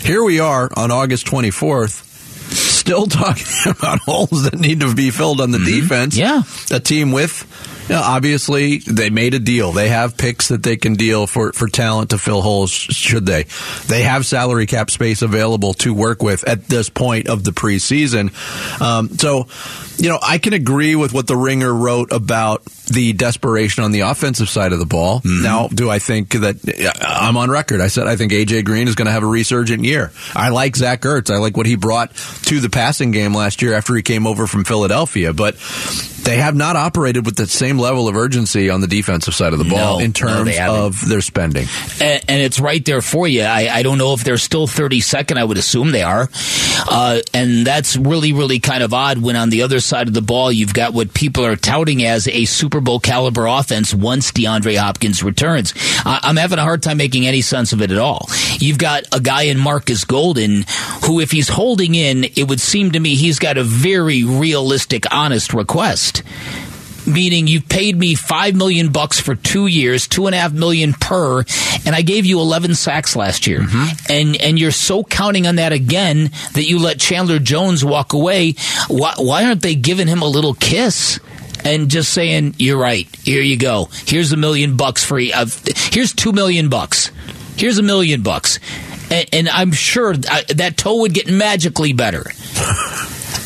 Here 0.03 0.23
we 0.23 0.41
are 0.41 0.69
on 0.77 0.91
August 0.91 1.27
24th, 1.27 2.05
still 2.53 3.07
talking 3.07 3.47
about 3.71 4.01
holes 4.01 4.43
that 4.51 4.59
need 4.59 4.81
to 4.81 4.95
be 4.95 5.11
filled 5.11 5.41
on 5.41 5.51
the 5.51 5.59
mm-hmm. 5.59 5.81
defense. 5.81 6.17
Yeah. 6.17 6.43
A 6.71 6.81
team 6.81 7.13
with, 7.13 7.47
you 7.89 7.95
know, 7.95 8.03
obviously, 8.03 8.79
they 8.79 9.11
made 9.11 9.35
a 9.35 9.39
deal. 9.39 9.73
They 9.73 9.89
have 9.91 10.17
picks 10.17 10.49
that 10.49 10.63
they 10.63 10.77
can 10.77 10.95
deal 10.95 11.27
for, 11.27 11.53
for 11.53 11.69
talent 11.69 12.11
to 12.11 12.19
fill 12.19 12.41
holes, 12.41 12.71
should 12.71 13.27
they. 13.27 13.45
They 13.87 14.03
have 14.03 14.25
salary 14.25 14.67
cap 14.67 14.91
space 14.91 15.21
available 15.21 15.75
to 15.75 15.93
work 15.93 16.23
with 16.23 16.49
at 16.49 16.65
this 16.65 16.89
point 16.89 17.29
of 17.29 17.45
the 17.45 17.51
preseason. 17.51 18.31
Um, 18.81 19.11
so, 19.11 19.49
you 20.05 20.11
know, 20.11 20.19
I 20.23 20.37
can 20.37 20.53
agree 20.53 20.95
with 20.97 21.15
what 21.15 21.27
the 21.27 21.35
Ringer 21.37 21.73
wrote 21.73 22.13
about 22.13 22.63
the 22.93 23.15
desperation 23.15 23.83
on 23.85 23.91
the 23.91 24.01
offensive 24.01 24.51
side 24.51 24.75
of 24.75 24.79
the 24.79 24.85
ball. 24.85 25.23
Now, 25.25 25.69
do 25.69 25.89
I 25.89 25.99
think 25.99 26.33
that 26.33 26.57
I'm 27.01 27.39
on 27.39 27.51
record? 27.51 27.81
I 27.81 27.89
said 27.89 28.07
I 28.07 28.17
think 28.17 28.31
AJ 28.33 28.67
Green 28.67 28.87
is 28.87 28.95
going 28.97 29.07
to 29.07 29.13
have 29.13 29.23
a 29.23 29.27
resurgent 29.27 29.83
year. 29.85 30.13
I 30.35 30.51
like 30.51 30.77
Zach 30.77 31.01
Ertz. 31.01 31.31
I 31.33 31.39
like 31.39 31.57
what 31.57 31.65
he 31.65 31.77
brought 31.77 32.15
to 32.15 32.61
the 32.61 32.69
passing 32.69 33.11
game 33.13 33.33
last 33.33 33.63
year 33.63 33.73
after 33.73 33.95
he 33.95 34.03
came 34.03 34.27
over 34.27 34.47
from 34.47 34.65
Philadelphia, 34.65 35.33
but 35.33 35.57
they 36.25 36.37
have 36.37 36.55
not 36.55 36.77
operated 36.77 37.25
with 37.27 37.37
the 37.37 37.47
same 37.47 37.79
level 37.79 38.07
of 38.09 38.17
urgency 38.17 38.69
on 38.71 38.81
the 38.83 38.87
defensive 38.87 39.35
side 39.35 39.53
of 39.55 39.59
the 39.59 39.65
ball 39.67 39.99
No, 39.99 40.05
in 40.05 40.13
terms 40.13 40.57
haven't. 40.57 40.81
of 40.81 41.09
their 41.09 41.21
spending. 41.21 41.67
and, 42.01 42.25
and 42.29 42.41
it's 42.43 42.59
right 42.61 42.83
there 42.85 43.03
for 43.03 43.27
you. 43.29 43.43
I, 43.43 43.69
I 43.71 43.83
don't 43.83 43.99
know 43.99 44.13
if 44.15 44.25
they're 44.25 44.37
still 44.39 44.67
32nd. 44.67 45.37
I 45.39 45.45
would 45.45 45.59
assume 45.59 45.91
they 45.93 46.03
are. 46.03 46.29
Uh, 46.91 47.21
and 47.33 47.67
that's 47.67 47.97
really, 47.97 48.33
really 48.35 48.59
kind 48.59 48.83
of 48.83 48.93
odd 48.95 49.19
when 49.19 49.37
on 49.37 49.49
the 49.51 49.63
other 49.63 49.81
side 49.81 49.94
of 50.03 50.15
the 50.15 50.23
ball, 50.23 50.53
you've 50.53 50.75
got 50.75 50.93
what 50.93 51.15
people 51.15 51.45
are 51.45 51.57
touting 51.57 52.05
as 52.05 52.29
a 52.29 52.45
Super 52.45 52.81
Bowl 52.81 53.01
caliber 53.01 53.47
offense 53.47 53.95
once 53.95 54.33
DeAndre 54.33 54.77
Hopkins 54.77 55.23
returns. 55.23 55.75
I, 56.05 56.21
I'm 56.23 56.37
having 56.37 56.59
a 56.59 56.63
hard 56.63 56.83
time 56.83 56.97
making 56.97 57.27
any 57.27 57.41
sense 57.41 57.73
of 57.73 57.81
it 57.81 57.91
at 57.91 57.99
all. 57.99 58.29
You've 58.59 58.79
got 58.79 59.05
a 59.13 59.21
guy 59.21 59.45
in 59.45 59.59
Marcus 59.59 60.05
Golden 60.05 60.65
who, 61.05 61.21
if 61.21 61.31
he's 61.31 61.49
holding 61.49 61.95
in, 61.95 62.25
it 62.25 62.49
would 62.49 62.61
seem 62.61 62.93
to 62.93 63.01
me 63.01 63.15
he's 63.15 63.39
got 63.39 63.59
a 63.59 63.65
very 63.65 64.25
realistic, 64.25 65.05
honest 65.13 65.55
request. 65.55 66.23
Meaning 67.07 67.47
you've 67.47 67.69
paid 67.69 67.97
me 67.97 68.15
five 68.15 68.55
million 68.55 68.91
bucks 68.91 69.21
for 69.21 69.35
two 69.35 69.67
years, 69.67 70.07
two 70.09 70.27
and 70.27 70.35
a 70.35 70.39
half 70.39 70.53
million 70.53 70.93
per, 70.93 71.41
and 71.87 71.95
I 71.95 72.03
gave 72.03 72.27
you 72.27 72.41
eleven 72.41 72.75
sacks 72.75 73.17
last 73.17 73.47
year, 73.47 73.67
and 74.09 74.37
and 74.41 74.59
you're 74.59 74.71
so 74.71 75.05
counting 75.05 75.47
on 75.47 75.57
that 75.57 75.73
again 75.73 76.31
that 76.55 76.65
you 76.65 76.79
let 76.79 76.99
Chandler 77.01 77.39
Jones 77.39 77.85
walk 77.85 78.13
away. 78.13 78.55
Why, 78.89 79.15
why 79.19 79.45
aren't 79.45 79.63
they 79.63 79.75
giving 79.75 80.07
him 80.09 80.23
a 80.23 80.29
little 80.29 80.55
kiss? 80.55 81.21
And 81.67 81.89
just 81.91 82.13
saying, 82.13 82.57
you're 82.59 82.77
right. 82.77 83.09
Here 83.25 83.41
you 83.41 83.57
go. 83.57 83.89
Here's 84.07 84.33
a 84.33 84.37
million 84.37 84.77
bucks 84.77 85.03
for 85.03 85.19
you. 85.19 85.33
Uh, 85.35 85.47
here's 85.91 86.13
two 86.13 86.33
million 86.33 86.69
bucks. 86.69 87.11
Here's 87.57 87.79
a 87.79 87.83
million 87.83 88.23
bucks, 88.23 88.59
and, 89.11 89.27
and 89.33 89.49
I'm 89.49 89.73
sure 89.73 90.13
uh, 90.13 90.43
that 90.57 90.75
toe 90.77 91.01
would 91.01 91.15
get 91.15 91.27
magically 91.31 91.95
better. 91.95 92.25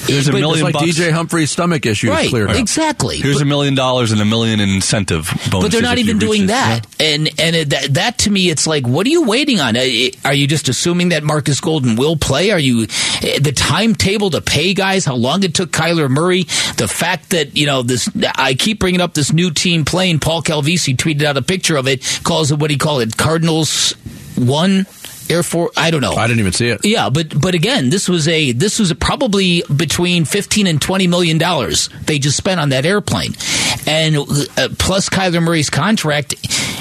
There's 0.08 0.28
a 0.28 0.32
But- 0.32 0.40
million 0.40 0.66
It's 0.66 0.74
like 0.74 0.86
bucks. 0.86 0.96
DJ 0.98 1.10
Humphries' 1.12 1.50
stomach 1.50 1.86
issues 1.86 2.10
right? 2.10 2.28
cleared 2.28 2.50
up. 2.50 2.56
Exactly. 2.56 3.18
Here's 3.18 3.40
a 3.40 3.44
million 3.44 3.74
dollars 3.74 4.10
and 4.12 4.20
a 4.20 4.24
million 4.24 4.58
in 4.60 4.68
incentive 4.70 5.26
bonuses. 5.50 5.60
but 5.62 5.70
they're 5.72 5.82
not 5.82 5.98
even 5.98 6.18
doing 6.18 6.42
this. 6.46 6.56
that, 6.56 6.86
and 6.98 7.28
and 7.38 7.54
it, 7.56 7.70
that, 7.70 7.94
that 7.94 8.18
to 8.18 8.30
me, 8.30 8.48
it's 8.50 8.66
like, 8.66 8.86
what 8.86 9.06
are 9.06 9.10
you 9.10 9.22
waiting 9.24 9.60
on? 9.60 9.76
Uh, 9.76 9.80
Are 10.24 10.34
you 10.34 10.46
just 10.46 10.68
assuming 10.68 11.10
that 11.10 11.22
Marcus 11.22 11.60
Golden 11.60 11.96
will 11.96 12.16
play? 12.16 12.50
Are 12.50 12.58
you 12.58 12.82
uh, 12.84 13.38
the 13.40 13.52
timetable 13.54 14.30
to 14.30 14.40
pay 14.40 14.74
guys? 14.74 15.04
How 15.04 15.14
long 15.14 15.42
it 15.44 15.54
took 15.54 15.70
Kyler 15.70 16.08
Murray? 16.08 16.44
The 16.76 16.88
fact 16.88 17.30
that 17.30 17.56
you 17.56 17.66
know 17.66 17.82
this, 17.82 18.08
I 18.34 18.54
keep 18.54 18.78
bringing 18.80 19.00
up 19.00 19.14
this 19.14 19.32
new 19.32 19.50
team 19.50 19.84
playing. 19.84 20.20
Paul 20.20 20.42
Calvisi 20.42 20.96
tweeted 20.96 21.22
out 21.24 21.36
a 21.36 21.42
picture 21.42 21.76
of 21.76 21.86
it, 21.86 22.02
calls 22.24 22.50
it 22.50 22.58
what 22.58 22.70
he 22.70 22.76
called 22.78 23.02
it, 23.02 23.16
Cardinals 23.16 23.92
one. 24.36 24.86
Air 25.30 25.42
Force, 25.42 25.72
I 25.76 25.90
don't 25.90 26.00
know. 26.00 26.14
I 26.14 26.26
didn't 26.26 26.40
even 26.40 26.52
see 26.52 26.68
it. 26.68 26.84
Yeah, 26.84 27.10
but 27.10 27.40
but 27.40 27.54
again, 27.54 27.90
this 27.90 28.08
was 28.08 28.28
a 28.28 28.52
this 28.52 28.78
was 28.78 28.92
probably 28.94 29.62
between 29.74 30.24
fifteen 30.24 30.66
and 30.66 30.80
twenty 30.80 31.06
million 31.06 31.38
dollars 31.38 31.88
they 32.06 32.18
just 32.18 32.36
spent 32.36 32.60
on 32.60 32.70
that 32.70 32.84
airplane, 32.84 33.34
and 33.86 34.16
uh, 34.16 34.68
plus 34.78 35.08
Kyler 35.08 35.42
Murray's 35.42 35.70
contract. 35.70 36.34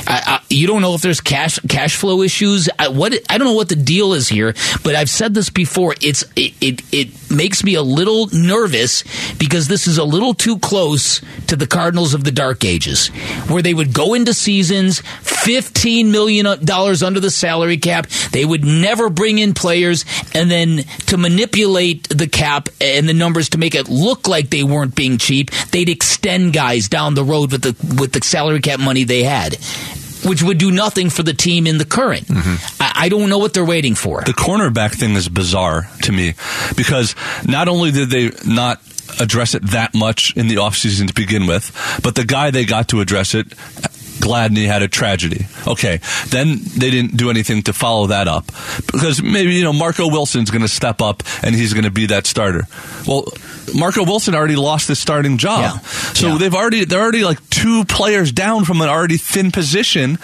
I, 0.10 0.22
I, 0.26 0.46
you 0.50 0.68
don't 0.68 0.82
know 0.82 0.94
if 0.94 1.02
there's 1.02 1.20
cash 1.20 1.60
cash 1.68 1.98
flow 1.98 2.22
issues. 2.22 2.70
I, 2.80 2.88
what 2.88 3.14
I 3.30 3.38
don't 3.38 3.48
know 3.48 3.54
what 3.54 3.70
the 3.70 3.76
deal 3.76 4.14
is 4.14 4.30
here, 4.30 4.54
but 4.84 4.96
I've 4.96 5.10
said 5.10 5.34
this 5.34 5.50
before. 5.50 5.96
It's 6.02 6.24
it, 6.36 6.54
it 6.62 6.94
it 6.94 7.32
makes 7.32 7.64
me 7.64 7.76
a 7.76 7.82
little 7.82 8.28
nervous 8.32 9.04
because 9.38 9.68
this 9.68 9.86
is 9.88 9.98
a 9.98 10.06
little 10.06 10.34
too 10.34 10.60
close 10.60 11.22
to 11.48 11.58
the 11.58 11.68
Cardinals 11.68 12.14
of 12.14 12.24
the 12.24 12.32
Dark 12.32 12.64
Ages, 12.64 13.08
where 13.50 13.62
they 13.62 13.74
would 13.74 13.94
go 13.94 14.14
into 14.14 14.34
seasons 14.34 15.02
fifteen 15.22 16.12
million 16.12 16.64
dollars 16.64 17.04
under 17.04 17.20
the 17.20 17.32
salary 17.32 17.78
cap. 17.78 18.08
They 18.32 18.37
would 18.46 18.64
never 18.64 19.10
bring 19.10 19.38
in 19.38 19.54
players, 19.54 20.06
and 20.34 20.50
then 20.50 20.84
to 21.08 21.18
manipulate 21.18 22.08
the 22.10 22.28
cap 22.28 22.70
and 22.82 23.08
the 23.08 23.14
numbers 23.14 23.50
to 23.50 23.58
make 23.58 23.76
it 23.76 23.90
look 23.90 24.28
like 24.28 24.50
they 24.50 24.64
weren't 24.64 24.96
being 24.96 25.18
cheap, 25.18 25.52
they'd 25.72 25.90
extend 25.90 26.54
guys 26.54 26.88
down 26.88 27.14
the 27.14 27.24
road 27.24 27.52
with 27.52 27.62
the 27.62 27.96
with 28.00 28.14
the 28.14 28.24
salary 28.24 28.62
cap 28.62 28.80
money 28.80 29.04
they 29.04 29.24
had. 29.24 29.58
Which 30.26 30.42
would 30.42 30.58
do 30.58 30.72
nothing 30.72 31.12
for 31.12 31.22
the 31.22 31.34
team 31.34 31.68
in 31.68 31.78
the 31.78 31.86
current. 31.86 32.26
Mm-hmm. 32.28 32.82
I, 32.82 33.06
I 33.06 33.10
don't 33.10 33.30
know 33.30 33.38
what 33.38 33.54
they're 33.54 33.64
waiting 33.64 33.94
for. 33.94 34.24
The 34.24 34.34
cornerback 34.34 34.96
thing 34.96 35.12
is 35.14 35.30
bizarre 35.30 35.88
to 36.02 36.12
me 36.12 36.34
because 36.76 37.16
not 37.46 37.68
only 37.68 37.92
did 37.92 38.10
they 38.10 38.32
not 38.46 38.82
address 39.20 39.54
it 39.54 39.64
that 39.68 39.94
much 39.94 40.36
in 40.36 40.48
the 40.48 40.56
offseason 40.56 41.08
to 41.08 41.14
begin 41.14 41.48
with, 41.48 41.72
but 42.04 42.16
the 42.16 42.26
guy 42.26 42.52
they 42.52 42.66
got 42.66 42.90
to 42.90 43.00
address 43.00 43.36
it, 43.36 43.54
Gladney 44.20 44.66
had 44.66 44.82
a 44.82 44.88
tragedy. 44.88 45.46
Okay, 45.66 46.00
then 46.28 46.60
they 46.78 46.90
didn't 46.92 47.18
do 47.18 47.30
anything 47.30 47.64
to 47.64 47.74
follow 47.74 48.08
that 48.08 48.28
up 48.28 48.48
because 48.92 49.22
maybe 49.22 49.54
you 49.54 49.64
know 49.64 49.74
Marco 49.74 50.08
Wilson's 50.08 50.52
going 50.52 50.62
to 50.62 50.68
step 50.68 51.02
up 51.02 51.24
and 51.44 51.56
he's 51.56 51.74
going 51.74 51.86
to 51.86 51.92
be 51.92 52.08
that 52.08 52.26
starter. 52.26 52.68
Well, 53.08 53.26
Marco 53.76 54.04
Wilson 54.04 54.36
already 54.36 54.56
lost 54.56 54.88
his 54.88 55.00
starting 55.00 55.38
job, 55.38 55.62
Yeah. 55.84 55.90
so 56.14 56.28
Yeah. 56.28 56.38
they've 56.38 56.54
already 56.56 56.86
they're 56.86 57.02
already 57.02 57.24
like 57.24 57.38
two 57.50 57.84
players 57.86 58.32
down 58.32 58.66
from 58.66 58.82
an 58.82 58.90
already 58.90 59.18
thin 59.18 59.52
position, 59.52 60.18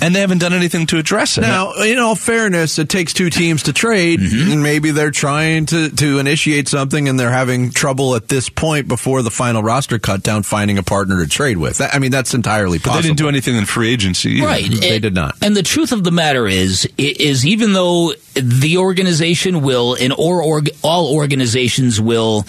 and 0.00 0.14
they 0.14 0.20
haven't 0.20 0.38
done 0.38 0.52
anything 0.52 0.86
to 0.86 0.98
address 0.98 1.38
it. 1.38 1.42
Now, 1.42 1.72
in 1.74 1.98
all 1.98 2.14
fairness, 2.14 2.78
it 2.78 2.88
takes 2.88 3.12
two 3.12 3.30
teams 3.30 3.64
to 3.64 3.72
trade, 3.72 4.20
Mm-hmm. 4.20 4.52
and 4.52 4.62
maybe 4.62 4.90
they're 4.90 5.10
trying 5.10 5.66
to, 5.66 5.90
to 5.90 6.18
initiate 6.18 6.68
something, 6.68 7.08
and 7.08 7.18
they're 7.18 7.30
having 7.30 7.70
trouble 7.70 8.14
at 8.14 8.28
this 8.28 8.48
point 8.48 8.88
before 8.88 9.22
the 9.22 9.30
final 9.30 9.62
roster 9.62 9.98
cut 9.98 10.22
down 10.22 10.42
finding 10.42 10.78
a 10.78 10.82
partner 10.82 11.22
to 11.22 11.28
trade 11.28 11.56
with. 11.58 11.78
That, 11.78 11.94
I 11.94 11.98
mean, 11.98 12.10
that's 12.10 12.34
entirely 12.34 12.78
But 12.78 12.84
possible. 12.84 13.02
they 13.02 13.08
didn't 13.08 13.18
do 13.18 13.28
anything 13.28 13.56
in 13.56 13.66
free 13.66 13.90
agency. 13.92 14.36
Either. 14.36 14.46
Right. 14.46 14.70
They 14.80 14.94
And- 14.94 15.02
did 15.02 15.14
not. 15.14 15.36
And 15.42 15.56
the 15.56 15.62
truth 15.62 15.92
of 15.92 16.04
the 16.04 16.10
matter 16.10 16.46
is, 16.46 16.88
is 16.96 17.46
even 17.46 17.72
though 17.72 18.12
the 18.42 18.78
organization 18.78 19.62
will, 19.62 19.94
and 19.94 20.12
or 20.16 20.62
all 20.82 21.14
organizations 21.14 22.00
will, 22.00 22.44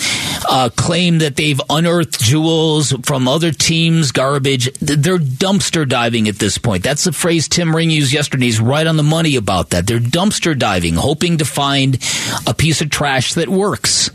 uh, 0.50 0.69
claim 0.75 1.19
that 1.19 1.36
they've 1.36 1.60
unearthed 1.69 2.19
jewels 2.19 2.93
from 3.03 3.27
other 3.27 3.51
teams' 3.51 4.12
garbage. 4.12 4.72
They're 4.79 5.19
dumpster 5.19 5.88
diving 5.88 6.27
at 6.27 6.39
this 6.39 6.58
point. 6.58 6.84
That's 6.84 7.03
the 7.03 7.12
phrase 7.12 7.48
Tim 7.48 7.75
Ring 7.75 7.89
used 7.89 8.13
yesterday. 8.13 8.45
He's 8.45 8.60
right 8.60 8.88
on 8.88 8.97
the 8.97 9.04
money 9.04 9.36
about 9.36 9.71
that. 9.71 9.88
They're 9.88 9.99
dumpster 9.99 10.58
diving, 10.58 10.95
hoping 10.95 11.38
to 11.38 11.45
find 11.45 11.97
a 12.47 12.54
piece 12.54 12.82
of 12.82 12.89
trash 12.89 13.34
that 13.34 13.49
works. 13.49 14.10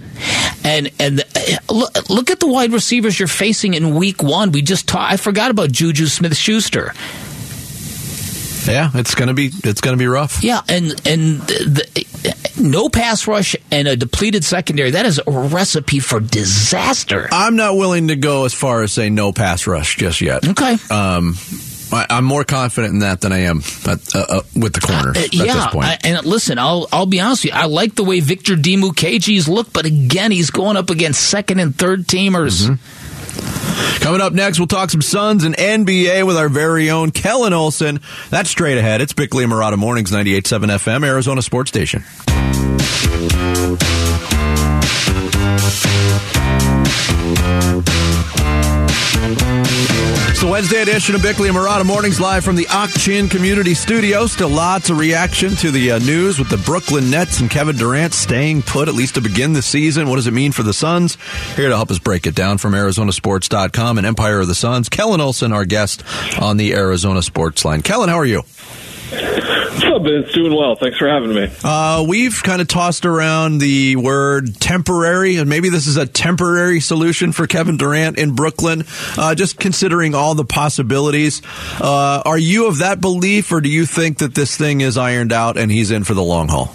And 0.64 0.90
and 0.98 1.20
uh, 1.20 1.72
look, 1.72 2.08
look 2.08 2.30
at 2.30 2.40
the 2.40 2.46
wide 2.46 2.72
receivers 2.72 3.18
you're 3.18 3.28
facing 3.28 3.74
in 3.74 3.94
week 3.94 4.22
one. 4.22 4.52
We 4.52 4.62
just 4.62 4.88
ta- 4.88 5.08
I 5.10 5.16
forgot 5.16 5.50
about 5.50 5.72
Juju 5.72 6.06
Smith 6.06 6.36
Schuster. 6.36 6.94
Yeah, 8.68 8.90
it's 8.94 9.14
gonna 9.14 9.34
be 9.34 9.50
it's 9.64 9.80
gonna 9.80 9.96
be 9.96 10.06
rough. 10.06 10.42
Yeah, 10.42 10.60
and 10.68 10.90
and 11.06 11.40
the, 11.42 12.06
no 12.58 12.88
pass 12.88 13.26
rush 13.26 13.56
and 13.70 13.88
a 13.88 13.96
depleted 13.96 14.44
secondary. 14.44 14.92
That 14.92 15.06
is 15.06 15.20
a 15.26 15.30
recipe 15.30 15.98
for 15.98 16.20
disaster. 16.20 17.28
I'm 17.32 17.56
not 17.56 17.76
willing 17.76 18.08
to 18.08 18.16
go 18.16 18.44
as 18.44 18.54
far 18.54 18.82
as 18.82 18.92
say 18.92 19.10
no 19.10 19.32
pass 19.32 19.66
rush 19.66 19.96
just 19.96 20.20
yet. 20.20 20.46
Okay. 20.48 20.76
Um, 20.90 21.36
I, 21.92 22.06
I'm 22.10 22.24
more 22.24 22.44
confident 22.44 22.94
in 22.94 22.98
that 23.00 23.20
than 23.20 23.32
I 23.32 23.40
am 23.40 23.58
at, 23.86 24.14
uh, 24.14 24.18
uh, 24.28 24.40
with 24.56 24.72
the 24.72 24.80
corners 24.80 25.16
Uh, 25.16 25.20
at 25.20 25.34
yeah, 25.34 25.54
this 25.54 25.66
point. 25.68 25.86
I, 25.86 25.98
and 26.04 26.24
listen, 26.26 26.58
I'll 26.58 26.88
I'll 26.92 27.06
be 27.06 27.20
honest 27.20 27.44
with 27.44 27.52
you. 27.54 27.60
I 27.60 27.66
like 27.66 27.94
the 27.94 28.04
way 28.04 28.20
Victor 28.20 28.54
Dimukeje's 28.56 29.48
look, 29.48 29.72
but 29.72 29.84
again, 29.86 30.30
he's 30.30 30.50
going 30.50 30.76
up 30.76 30.90
against 30.90 31.20
second 31.28 31.60
and 31.60 31.76
third 31.76 32.06
teamers. 32.06 32.66
Mm-hmm. 32.66 33.03
Coming 34.00 34.20
up 34.20 34.32
next, 34.32 34.58
we'll 34.58 34.66
talk 34.66 34.90
some 34.90 35.02
Suns 35.02 35.44
and 35.44 35.56
NBA 35.56 36.26
with 36.26 36.36
our 36.36 36.48
very 36.48 36.90
own 36.90 37.10
Kellan 37.10 37.52
Olson. 37.52 38.00
That's 38.30 38.50
straight 38.50 38.78
ahead. 38.78 39.00
It's 39.00 39.12
Bickley 39.12 39.44
and 39.44 39.52
Marotta 39.52 39.78
Mornings, 39.78 40.10
98.7 40.10 40.70
FM, 40.70 41.06
Arizona 41.06 41.42
Sports 41.42 41.70
Station. 41.70 42.04
The 50.44 50.50
Wednesday 50.50 50.82
edition 50.82 51.14
of 51.14 51.22
Bickley 51.22 51.48
and 51.48 51.56
Marotta 51.56 51.86
Mornings 51.86 52.20
live 52.20 52.44
from 52.44 52.54
the 52.54 52.66
Chin 52.98 53.30
Community 53.30 53.72
Studio. 53.72 54.26
Still 54.26 54.50
lots 54.50 54.90
of 54.90 54.98
reaction 54.98 55.56
to 55.56 55.70
the 55.70 55.92
uh, 55.92 55.98
news 56.00 56.38
with 56.38 56.50
the 56.50 56.58
Brooklyn 56.58 57.10
Nets 57.10 57.40
and 57.40 57.50
Kevin 57.50 57.76
Durant 57.76 58.12
staying 58.12 58.60
put 58.60 58.86
at 58.86 58.92
least 58.92 59.14
to 59.14 59.22
begin 59.22 59.54
the 59.54 59.62
season. 59.62 60.06
What 60.06 60.16
does 60.16 60.26
it 60.26 60.32
mean 60.32 60.52
for 60.52 60.62
the 60.62 60.74
Suns? 60.74 61.16
Here 61.56 61.70
to 61.70 61.74
help 61.74 61.90
us 61.90 61.98
break 61.98 62.26
it 62.26 62.34
down 62.34 62.58
from 62.58 62.74
ArizonaSports.com 62.74 63.96
and 63.96 64.06
Empire 64.06 64.40
of 64.40 64.46
the 64.46 64.54
Suns, 64.54 64.90
Kellan 64.90 65.22
Olson, 65.22 65.50
our 65.50 65.64
guest 65.64 66.04
on 66.38 66.58
the 66.58 66.74
Arizona 66.74 67.22
Sports 67.22 67.64
Line. 67.64 67.80
Kellan, 67.80 68.10
how 68.10 68.18
are 68.18 68.26
you? 68.26 68.42
What's 69.74 69.86
up, 69.86 70.02
Vince? 70.02 70.32
Doing 70.32 70.54
well. 70.54 70.76
Thanks 70.76 70.98
for 70.98 71.08
having 71.08 71.34
me. 71.34 71.50
Uh, 71.64 72.04
we've 72.06 72.40
kind 72.44 72.60
of 72.62 72.68
tossed 72.68 73.04
around 73.04 73.58
the 73.58 73.96
word 73.96 74.54
temporary, 74.60 75.34
and 75.36 75.50
maybe 75.50 75.68
this 75.68 75.88
is 75.88 75.96
a 75.96 76.06
temporary 76.06 76.78
solution 76.78 77.32
for 77.32 77.48
Kevin 77.48 77.76
Durant 77.76 78.16
in 78.16 78.36
Brooklyn. 78.36 78.84
Uh, 79.18 79.34
just 79.34 79.58
considering 79.58 80.14
all 80.14 80.36
the 80.36 80.44
possibilities, 80.44 81.42
uh, 81.80 82.22
are 82.24 82.38
you 82.38 82.68
of 82.68 82.78
that 82.78 83.00
belief, 83.00 83.50
or 83.50 83.60
do 83.60 83.68
you 83.68 83.84
think 83.84 84.18
that 84.18 84.32
this 84.36 84.56
thing 84.56 84.80
is 84.80 84.96
ironed 84.96 85.32
out 85.32 85.58
and 85.58 85.72
he's 85.72 85.90
in 85.90 86.04
for 86.04 86.14
the 86.14 86.22
long 86.22 86.48
haul? 86.48 86.72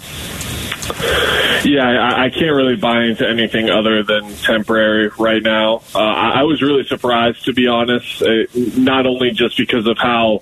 Yeah, 1.64 1.88
I, 1.88 2.24
I 2.24 2.30
can't 2.30 2.54
really 2.54 2.76
buy 2.76 3.04
into 3.04 3.28
anything 3.28 3.68
other 3.68 4.02
than 4.02 4.32
temporary 4.36 5.10
right 5.18 5.42
now. 5.42 5.82
Uh, 5.94 5.98
I, 5.98 6.40
I 6.40 6.42
was 6.44 6.62
really 6.62 6.84
surprised, 6.84 7.44
to 7.44 7.52
be 7.52 7.66
honest, 7.66 8.22
uh, 8.22 8.44
not 8.76 9.06
only 9.06 9.32
just 9.32 9.56
because 9.58 9.86
of 9.86 9.98
how 9.98 10.40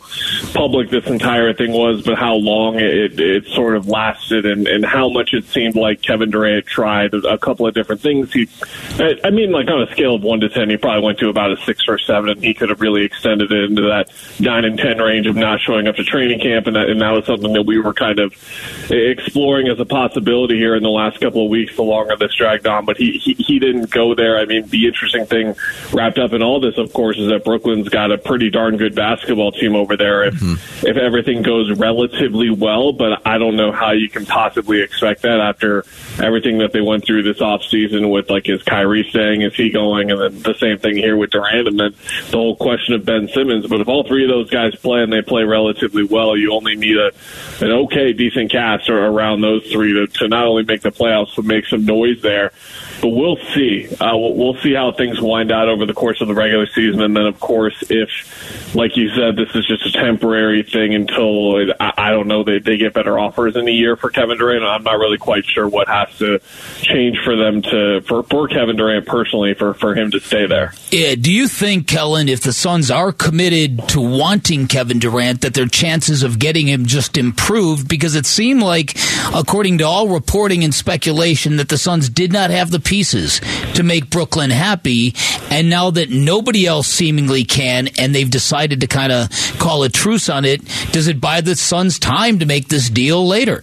public 0.54 0.90
this 0.90 1.06
entire 1.06 1.52
thing 1.54 1.72
was, 1.72 2.02
but 2.02 2.18
how 2.18 2.34
long 2.34 2.78
it, 2.78 3.18
it 3.18 3.46
sort 3.46 3.76
of 3.76 3.88
lasted 3.88 4.46
and, 4.46 4.68
and 4.68 4.84
how 4.84 5.08
much 5.08 5.34
it 5.34 5.44
seemed 5.46 5.74
like 5.74 6.02
Kevin 6.02 6.30
Durant 6.30 6.66
tried 6.66 7.14
a 7.14 7.38
couple 7.38 7.66
of 7.66 7.74
different 7.74 8.00
things. 8.00 8.32
He, 8.32 8.48
I 8.98 9.16
I 9.24 9.30
mean, 9.30 9.50
like 9.50 9.68
on 9.68 9.82
a 9.82 9.90
scale 9.90 10.14
of 10.14 10.22
one 10.22 10.40
to 10.40 10.48
ten, 10.48 10.70
he 10.70 10.76
probably 10.76 11.04
went 11.04 11.18
to 11.18 11.28
about 11.28 11.50
a 11.50 11.56
six 11.64 11.84
or 11.88 11.98
seven, 11.98 12.30
and 12.30 12.42
he 12.42 12.54
could 12.54 12.68
have 12.68 12.80
really 12.80 13.04
extended 13.04 13.50
it 13.50 13.64
into 13.64 13.82
that 13.82 14.12
nine 14.38 14.64
and 14.64 14.78
ten 14.78 14.98
range 14.98 15.26
of 15.26 15.36
not 15.36 15.60
showing 15.60 15.88
up 15.88 15.96
to 15.96 16.04
training 16.04 16.40
camp, 16.40 16.66
and 16.66 16.76
that, 16.76 16.88
and 16.88 17.00
that 17.00 17.10
was 17.10 17.26
something 17.26 17.52
that 17.52 17.62
we 17.62 17.78
were 17.78 17.94
kind 17.94 18.20
of 18.20 18.32
exploring 18.90 19.68
as 19.68 19.80
a 19.80 19.84
possibility 19.84 20.56
here 20.56 20.76
in 20.76 20.82
the 20.82 20.88
last 20.88 21.07
last 21.08 21.20
couple 21.20 21.44
of 21.44 21.50
weeks, 21.50 21.74
the 21.76 21.82
longer 21.82 22.16
this 22.16 22.34
dragged 22.34 22.66
on. 22.66 22.84
But 22.84 22.96
he, 22.96 23.12
he 23.12 23.34
he 23.34 23.58
didn't 23.58 23.90
go 23.90 24.14
there. 24.14 24.38
I 24.38 24.44
mean, 24.44 24.66
the 24.68 24.86
interesting 24.86 25.26
thing 25.26 25.54
wrapped 25.92 26.18
up 26.18 26.32
in 26.32 26.42
all 26.42 26.60
this, 26.60 26.76
of 26.78 26.92
course, 26.92 27.18
is 27.18 27.28
that 27.28 27.44
Brooklyn's 27.44 27.88
got 27.88 28.12
a 28.12 28.18
pretty 28.18 28.50
darn 28.50 28.76
good 28.76 28.94
basketball 28.94 29.52
team 29.52 29.74
over 29.74 29.96
there. 29.96 30.24
If 30.24 30.34
mm-hmm. 30.34 30.86
if 30.86 30.96
everything 30.96 31.42
goes 31.42 31.76
relatively 31.78 32.50
well, 32.50 32.92
but 32.92 33.26
I 33.26 33.38
don't 33.38 33.56
know 33.56 33.72
how 33.72 33.92
you 33.92 34.08
can 34.08 34.26
possibly 34.26 34.82
expect 34.82 35.22
that 35.22 35.40
after 35.40 35.84
everything 36.22 36.58
that 36.58 36.72
they 36.72 36.80
went 36.80 37.04
through 37.04 37.22
this 37.22 37.40
off 37.40 37.62
season 37.64 38.10
with 38.10 38.30
like 38.30 38.48
is 38.48 38.62
Kyrie 38.62 39.06
staying, 39.10 39.42
is 39.42 39.54
he 39.54 39.70
going, 39.70 40.10
and 40.10 40.20
then 40.20 40.42
the 40.42 40.54
same 40.54 40.78
thing 40.78 40.96
here 40.96 41.16
with 41.16 41.30
Durant, 41.30 41.68
and 41.68 41.80
then 41.80 41.94
the 42.30 42.36
whole 42.36 42.56
question 42.56 42.94
of 42.94 43.04
Ben 43.04 43.28
Simmons. 43.28 43.66
But 43.66 43.80
if 43.80 43.88
all 43.88 44.04
three 44.04 44.24
of 44.24 44.30
those 44.30 44.50
guys 44.50 44.74
play 44.76 45.02
and 45.02 45.12
they 45.12 45.22
play 45.22 45.44
relatively 45.44 46.04
well, 46.04 46.36
you 46.36 46.52
only 46.52 46.76
need 46.76 46.96
a 46.96 47.12
an 47.60 47.72
okay, 47.72 48.12
decent 48.12 48.50
cast 48.50 48.88
or 48.88 49.06
around 49.06 49.40
those 49.40 49.70
three 49.70 49.92
to, 49.92 50.06
to 50.06 50.28
not 50.28 50.46
only 50.46 50.64
make 50.64 50.82
the 50.82 50.90
playoffs 50.98 51.36
but 51.36 51.44
make 51.44 51.66
some 51.66 51.84
noise 51.84 52.20
there. 52.22 52.52
But 53.00 53.10
we'll 53.10 53.38
see. 53.54 53.88
Uh, 54.00 54.16
we'll, 54.16 54.56
see 54.58 54.74
how 54.74 54.90
things 54.90 55.20
wind 55.20 55.52
out 55.52 55.68
over 55.68 55.86
the 55.86 55.94
course 55.94 56.20
of 56.20 56.26
the 56.26 56.34
regular 56.34 56.66
season, 56.66 57.00
and 57.00 57.16
then 57.16 57.26
of 57.26 57.38
course, 57.38 57.84
if, 57.88 58.74
like 58.74 58.96
you 58.96 59.08
said, 59.10 59.36
this 59.36 59.54
is 59.54 59.64
just 59.68 59.86
a 59.86 59.92
temporary 59.92 60.64
thing 60.64 60.94
until 60.94 61.72
I, 61.78 61.92
I 61.96 62.10
don't 62.10 62.26
know 62.26 62.42
they 62.42 62.58
they 62.58 62.76
get 62.76 62.94
better 62.94 63.16
offers 63.16 63.54
in 63.54 63.68
a 63.68 63.70
year 63.70 63.94
for 63.94 64.10
Kevin 64.10 64.36
Durant. 64.36 64.64
I'm 64.64 64.82
not 64.82 64.98
really 64.98 65.18
quite 65.18 65.44
sure 65.46 65.68
what 65.68 65.86
has 65.86 66.08
to 66.18 66.40
change 66.80 67.18
for 67.22 67.36
them 67.36 67.62
to 67.62 68.00
for, 68.00 68.24
for 68.24 68.48
Kevin 68.48 68.74
Durant 68.74 69.06
personally 69.06 69.54
for 69.54 69.74
for 69.74 69.94
him 69.94 70.10
to 70.10 70.18
stay 70.18 70.46
there. 70.46 70.72
Yeah, 70.90 71.14
do 71.14 71.32
you 71.32 71.46
think, 71.48 71.86
Kellan, 71.86 72.28
if 72.28 72.40
the 72.40 72.52
Suns 72.52 72.90
are 72.90 73.12
committed 73.12 73.88
to 73.90 74.00
wanting 74.00 74.66
Kevin 74.66 74.98
Durant, 74.98 75.42
that 75.42 75.54
their 75.54 75.66
chances 75.66 76.22
of 76.22 76.38
getting 76.38 76.66
him 76.66 76.86
just 76.86 77.16
improved? 77.16 77.88
Because 77.88 78.14
it 78.14 78.26
seemed 78.26 78.62
like, 78.62 78.96
according 79.34 79.78
to 79.78 79.84
all 79.84 80.08
reporting 80.08 80.64
and 80.64 80.74
speculation, 80.74 80.87
that 80.88 81.68
the 81.68 81.78
Suns 81.78 82.08
did 82.08 82.32
not 82.32 82.50
have 82.50 82.70
the 82.70 82.80
pieces 82.80 83.40
to 83.74 83.82
make 83.82 84.10
Brooklyn 84.10 84.50
happy. 84.50 85.14
And 85.50 85.68
now 85.68 85.90
that 85.90 86.10
nobody 86.10 86.66
else 86.66 86.88
seemingly 86.88 87.44
can, 87.44 87.88
and 87.98 88.14
they've 88.14 88.30
decided 88.30 88.80
to 88.80 88.86
kind 88.86 89.12
of 89.12 89.28
call 89.58 89.82
a 89.82 89.88
truce 89.88 90.28
on 90.28 90.44
it, 90.44 90.64
does 90.92 91.06
it 91.06 91.20
buy 91.20 91.40
the 91.40 91.56
Suns 91.56 91.98
time 91.98 92.38
to 92.38 92.46
make 92.46 92.68
this 92.68 92.88
deal 92.88 93.26
later? 93.26 93.62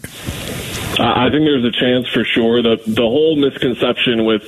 I 1.00 1.30
think 1.30 1.46
there's 1.46 1.66
a 1.66 1.72
chance 1.72 2.08
for 2.08 2.24
sure. 2.24 2.62
The 2.62 2.78
the 2.88 3.02
whole 3.02 3.36
misconception 3.36 4.26
with 4.26 4.44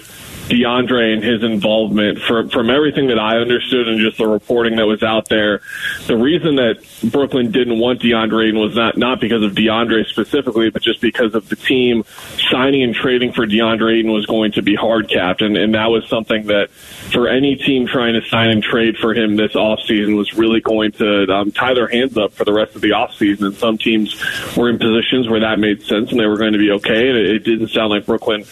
DeAndre 0.47 1.13
and 1.13 1.23
his 1.23 1.43
involvement 1.43 2.19
from 2.21 2.49
from 2.49 2.69
everything 2.69 3.07
that 3.07 3.19
I 3.19 3.37
understood 3.37 3.87
and 3.87 3.99
just 3.99 4.17
the 4.17 4.27
reporting 4.27 4.77
that 4.77 4.85
was 4.85 5.03
out 5.03 5.27
there, 5.29 5.61
the 6.07 6.17
reason 6.17 6.55
that 6.55 6.85
Brooklyn 7.03 7.51
didn't 7.51 7.79
want 7.79 8.01
DeAndre 8.01 8.53
was 8.53 8.75
not 8.75 8.97
not 8.97 9.19
because 9.19 9.43
of 9.43 9.53
DeAndre 9.53 10.05
specifically, 10.05 10.69
but 10.69 10.81
just 10.81 11.01
because 11.01 11.35
of 11.35 11.49
the 11.49 11.55
team 11.55 12.05
signing 12.49 12.83
and 12.83 12.95
trading 12.95 13.33
for 13.33 13.45
DeAndre 13.45 13.97
Ayton 13.99 14.11
was 14.11 14.25
going 14.25 14.51
to 14.53 14.61
be 14.61 14.75
hard 14.75 15.09
capped, 15.09 15.41
and 15.41 15.57
and 15.57 15.73
that 15.75 15.87
was 15.87 16.07
something 16.07 16.47
that 16.47 16.69
for 16.69 17.27
any 17.27 17.55
team 17.55 17.87
trying 17.87 18.13
to 18.13 18.27
sign 18.27 18.49
and 18.49 18.63
trade 18.63 18.97
for 18.97 19.13
him 19.13 19.35
this 19.35 19.53
offseason 19.53 20.17
was 20.17 20.33
really 20.33 20.61
going 20.61 20.91
to 20.93 21.31
um, 21.33 21.51
tie 21.51 21.73
their 21.73 21.87
hands 21.87 22.17
up 22.17 22.33
for 22.33 22.45
the 22.45 22.53
rest 22.53 22.75
of 22.75 22.81
the 22.81 22.89
offseason. 22.89 23.47
And 23.47 23.55
some 23.55 23.77
teams 23.77 24.15
were 24.55 24.69
in 24.69 24.77
positions 24.77 25.27
where 25.27 25.39
that 25.39 25.59
made 25.59 25.83
sense 25.83 26.11
and 26.11 26.19
they 26.19 26.25
were 26.25 26.37
going 26.37 26.53
to 26.53 26.59
be 26.59 26.71
okay. 26.71 27.09
And 27.09 27.17
it, 27.17 27.35
it 27.35 27.39
didn't 27.39 27.69
sound 27.69 27.91
like 27.91 28.05
Brooklyn 28.05 28.45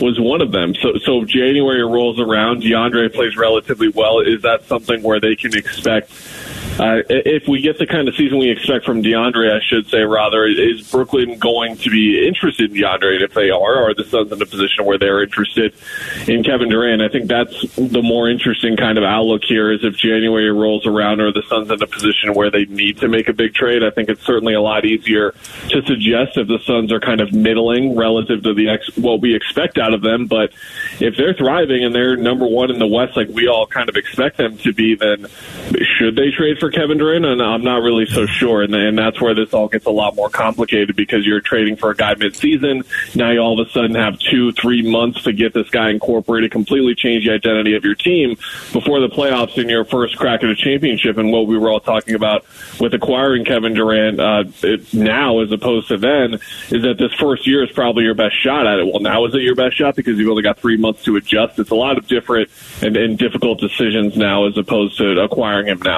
was 0.00 0.18
one 0.20 0.40
of 0.40 0.52
them. 0.52 0.74
So, 0.74 0.96
so 0.98 1.22
if 1.22 1.28
January 1.42 1.82
rolls 1.82 2.20
around, 2.20 2.62
DeAndre 2.62 3.12
plays 3.12 3.36
relatively 3.36 3.88
well. 3.88 4.20
Is 4.20 4.42
that 4.42 4.64
something 4.66 5.02
where 5.02 5.18
they 5.18 5.34
can 5.34 5.56
expect? 5.56 6.12
Uh, 6.78 7.02
if 7.10 7.46
we 7.46 7.60
get 7.60 7.78
the 7.78 7.86
kind 7.86 8.08
of 8.08 8.14
season 8.16 8.38
we 8.38 8.50
expect 8.50 8.86
from 8.86 9.02
DeAndre, 9.02 9.54
I 9.54 9.60
should 9.60 9.88
say 9.88 10.00
rather, 10.00 10.46
is 10.46 10.90
Brooklyn 10.90 11.38
going 11.38 11.76
to 11.76 11.90
be 11.90 12.26
interested 12.26 12.70
in 12.70 12.76
DeAndre? 12.76 13.16
And 13.16 13.22
if 13.22 13.34
they 13.34 13.50
are, 13.50 13.90
are 13.90 13.94
the 13.94 14.04
Suns 14.04 14.32
in 14.32 14.40
a 14.40 14.46
position 14.46 14.86
where 14.86 14.96
they're 14.96 15.22
interested 15.22 15.74
in 16.26 16.42
Kevin 16.42 16.70
Durant? 16.70 17.02
I 17.02 17.08
think 17.08 17.28
that's 17.28 17.76
the 17.76 18.00
more 18.02 18.30
interesting 18.30 18.76
kind 18.76 18.96
of 18.96 19.04
outlook 19.04 19.42
here. 19.44 19.70
Is 19.70 19.84
if 19.84 19.96
January 19.96 20.50
rolls 20.50 20.86
around, 20.86 21.20
are 21.20 21.30
the 21.30 21.42
Suns 21.42 21.70
in 21.70 21.82
a 21.82 21.86
position 21.86 22.34
where 22.34 22.50
they 22.50 22.64
need 22.64 22.98
to 22.98 23.08
make 23.08 23.28
a 23.28 23.34
big 23.34 23.54
trade? 23.54 23.84
I 23.84 23.90
think 23.90 24.08
it's 24.08 24.24
certainly 24.24 24.54
a 24.54 24.60
lot 24.60 24.86
easier 24.86 25.34
to 25.68 25.82
suggest 25.82 26.38
if 26.38 26.48
the 26.48 26.58
Suns 26.64 26.90
are 26.90 27.00
kind 27.00 27.20
of 27.20 27.32
middling 27.34 27.96
relative 27.96 28.42
to 28.44 28.54
the 28.54 28.70
ex- 28.70 28.96
what 28.96 29.20
we 29.20 29.34
expect 29.34 29.76
out 29.76 29.92
of 29.92 30.00
them. 30.00 30.26
But 30.26 30.52
if 31.00 31.16
they're 31.18 31.34
thriving 31.34 31.84
and 31.84 31.94
they're 31.94 32.16
number 32.16 32.46
one 32.46 32.70
in 32.70 32.78
the 32.78 32.86
West, 32.86 33.14
like 33.14 33.28
we 33.28 33.46
all 33.46 33.66
kind 33.66 33.90
of 33.90 33.96
expect 33.96 34.38
them 34.38 34.56
to 34.58 34.72
be, 34.72 34.94
then 34.94 35.26
should 36.02 36.16
they 36.16 36.32
trade 36.32 36.58
for 36.58 36.70
Kevin 36.70 36.98
Durant? 36.98 37.24
And 37.24 37.40
I'm 37.40 37.62
not 37.62 37.82
really 37.82 38.06
so 38.06 38.26
sure. 38.26 38.62
And, 38.62 38.74
and 38.74 38.98
that's 38.98 39.20
where 39.20 39.34
this 39.34 39.54
all 39.54 39.68
gets 39.68 39.86
a 39.86 39.90
lot 39.90 40.16
more 40.16 40.28
complicated 40.28 40.96
because 40.96 41.24
you're 41.24 41.40
trading 41.40 41.76
for 41.76 41.90
a 41.90 41.94
guy 41.94 42.14
mid-season. 42.14 42.82
Now 43.14 43.30
you 43.30 43.38
all 43.38 43.60
of 43.60 43.66
a 43.66 43.70
sudden 43.70 43.94
have 43.94 44.18
two, 44.18 44.50
three 44.52 44.82
months 44.82 45.22
to 45.22 45.32
get 45.32 45.54
this 45.54 45.70
guy 45.70 45.90
incorporated, 45.90 46.50
completely 46.50 46.96
change 46.96 47.24
the 47.24 47.32
identity 47.32 47.76
of 47.76 47.84
your 47.84 47.94
team 47.94 48.30
before 48.72 48.98
the 48.98 49.08
playoffs 49.08 49.58
in 49.58 49.68
your 49.68 49.84
first 49.84 50.16
crack 50.16 50.42
at 50.42 50.50
a 50.50 50.56
championship. 50.56 51.18
And 51.18 51.30
what 51.30 51.46
we 51.46 51.56
were 51.56 51.70
all 51.70 51.80
talking 51.80 52.16
about 52.16 52.44
with 52.80 52.94
acquiring 52.94 53.44
Kevin 53.44 53.74
Durant 53.74 54.18
uh, 54.18 54.44
it, 54.62 54.92
now 54.92 55.38
as 55.38 55.52
opposed 55.52 55.88
to 55.88 55.98
then 55.98 56.34
is 56.34 56.82
that 56.82 56.96
this 56.98 57.12
first 57.14 57.46
year 57.46 57.62
is 57.62 57.70
probably 57.70 58.02
your 58.02 58.14
best 58.14 58.34
shot 58.42 58.66
at 58.66 58.80
it. 58.80 58.86
Well, 58.86 59.00
now 59.00 59.24
is 59.26 59.34
it 59.34 59.42
your 59.42 59.54
best 59.54 59.76
shot 59.76 59.94
because 59.94 60.18
you've 60.18 60.30
only 60.30 60.42
got 60.42 60.58
three 60.58 60.76
months 60.76 61.04
to 61.04 61.14
adjust? 61.14 61.60
It's 61.60 61.70
a 61.70 61.76
lot 61.76 61.96
of 61.96 62.08
different 62.08 62.50
and, 62.82 62.96
and 62.96 63.16
difficult 63.16 63.60
decisions 63.60 64.16
now 64.16 64.46
as 64.46 64.58
opposed 64.58 64.98
to 64.98 65.20
acquiring 65.20 65.68
him 65.68 65.80
now. 65.84 65.91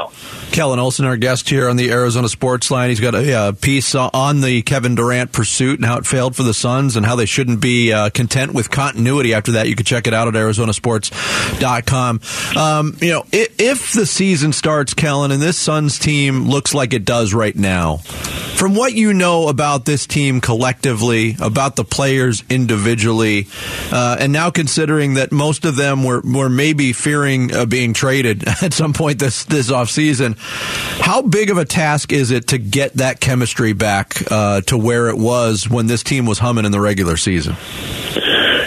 Kellan 0.53 0.79
Olson, 0.79 1.05
our 1.05 1.17
guest 1.17 1.49
here 1.49 1.69
on 1.69 1.77
the 1.77 1.91
Arizona 1.91 2.29
Sports 2.29 2.71
Line. 2.71 2.91
He's 2.91 3.01
got 3.01 3.15
a, 3.15 3.33
uh 3.35 3.53
piece 3.53 3.95
on 3.95 4.41
the 4.41 4.63
Kevin 4.63 4.95
Durant 4.95 5.33
pursuit 5.33 5.79
and 5.79 5.85
how 5.87 5.99
it 5.99 6.07
failed 6.07 6.37
for 6.37 6.43
the 6.43 6.55
Suns 6.55 6.97
and 6.97 7.07
how 7.07 7.17
they 7.17 7.27
shouldn't 7.27 7.61
be 7.61 7.93
uh, 7.93 8.11
content 8.11 8.53
with 8.53 8.71
continuity 8.71 9.35
after 9.35 9.53
that. 9.53 9.69
You 9.69 9.77
can 9.77 9.85
check 9.87 10.07
it 10.07 10.15
out 10.15 10.29
at 10.29 10.35
arizonasports.com. 10.35 12.21
Um, 12.57 12.97
you 13.01 13.13
know, 13.13 13.25
if, 13.33 13.61
if 13.61 13.93
the 13.93 14.07
season 14.07 14.53
starts, 14.53 14.95
Kellan, 14.95 15.31
and 15.31 15.43
this 15.43 15.57
Suns 15.57 15.99
team 15.99 16.49
looks 16.49 16.75
like 16.75 16.93
it 16.93 17.05
does 17.05 17.35
right 17.35 17.57
now, 17.57 17.97
from 17.97 18.75
what 18.75 18.93
you 18.95 19.13
know 19.15 19.49
about 19.49 19.85
this 19.85 20.07
team 20.07 20.41
collectively, 20.41 21.37
about 21.41 21.77
the 21.77 21.85
players 21.85 22.45
individually, 22.49 23.49
uh, 23.93 24.17
and 24.21 24.33
now 24.33 24.51
considering 24.51 25.15
that 25.15 25.33
most 25.33 25.65
of 25.65 25.77
them 25.77 26.05
were, 26.05 26.21
were 26.21 26.49
maybe 26.49 26.93
fearing 26.93 27.53
uh, 27.55 27.67
being 27.67 27.95
traded 27.95 28.47
at 28.63 28.73
some 28.73 28.93
point 28.93 29.19
this, 29.19 29.45
this 29.45 29.71
offseason, 29.71 29.84
how 31.01 31.23
big 31.23 31.51
of 31.51 31.59
a 31.59 31.65
task 31.65 32.13
is 32.13 32.31
it 32.31 32.49
to 32.49 32.59
get 32.59 32.95
that 32.95 33.21
chemistry 33.21 33.73
back 33.73 34.31
uh, 34.31 34.61
to 34.63 34.77
where 34.77 35.09
it 35.09 35.17
was 35.17 35.69
when 35.69 35.87
this 35.87 36.03
team 36.03 36.27
was 36.27 36.39
humming 36.39 36.65
in 36.65 36.73
the 36.73 36.81
regular 36.81 37.17
season? 37.17 37.57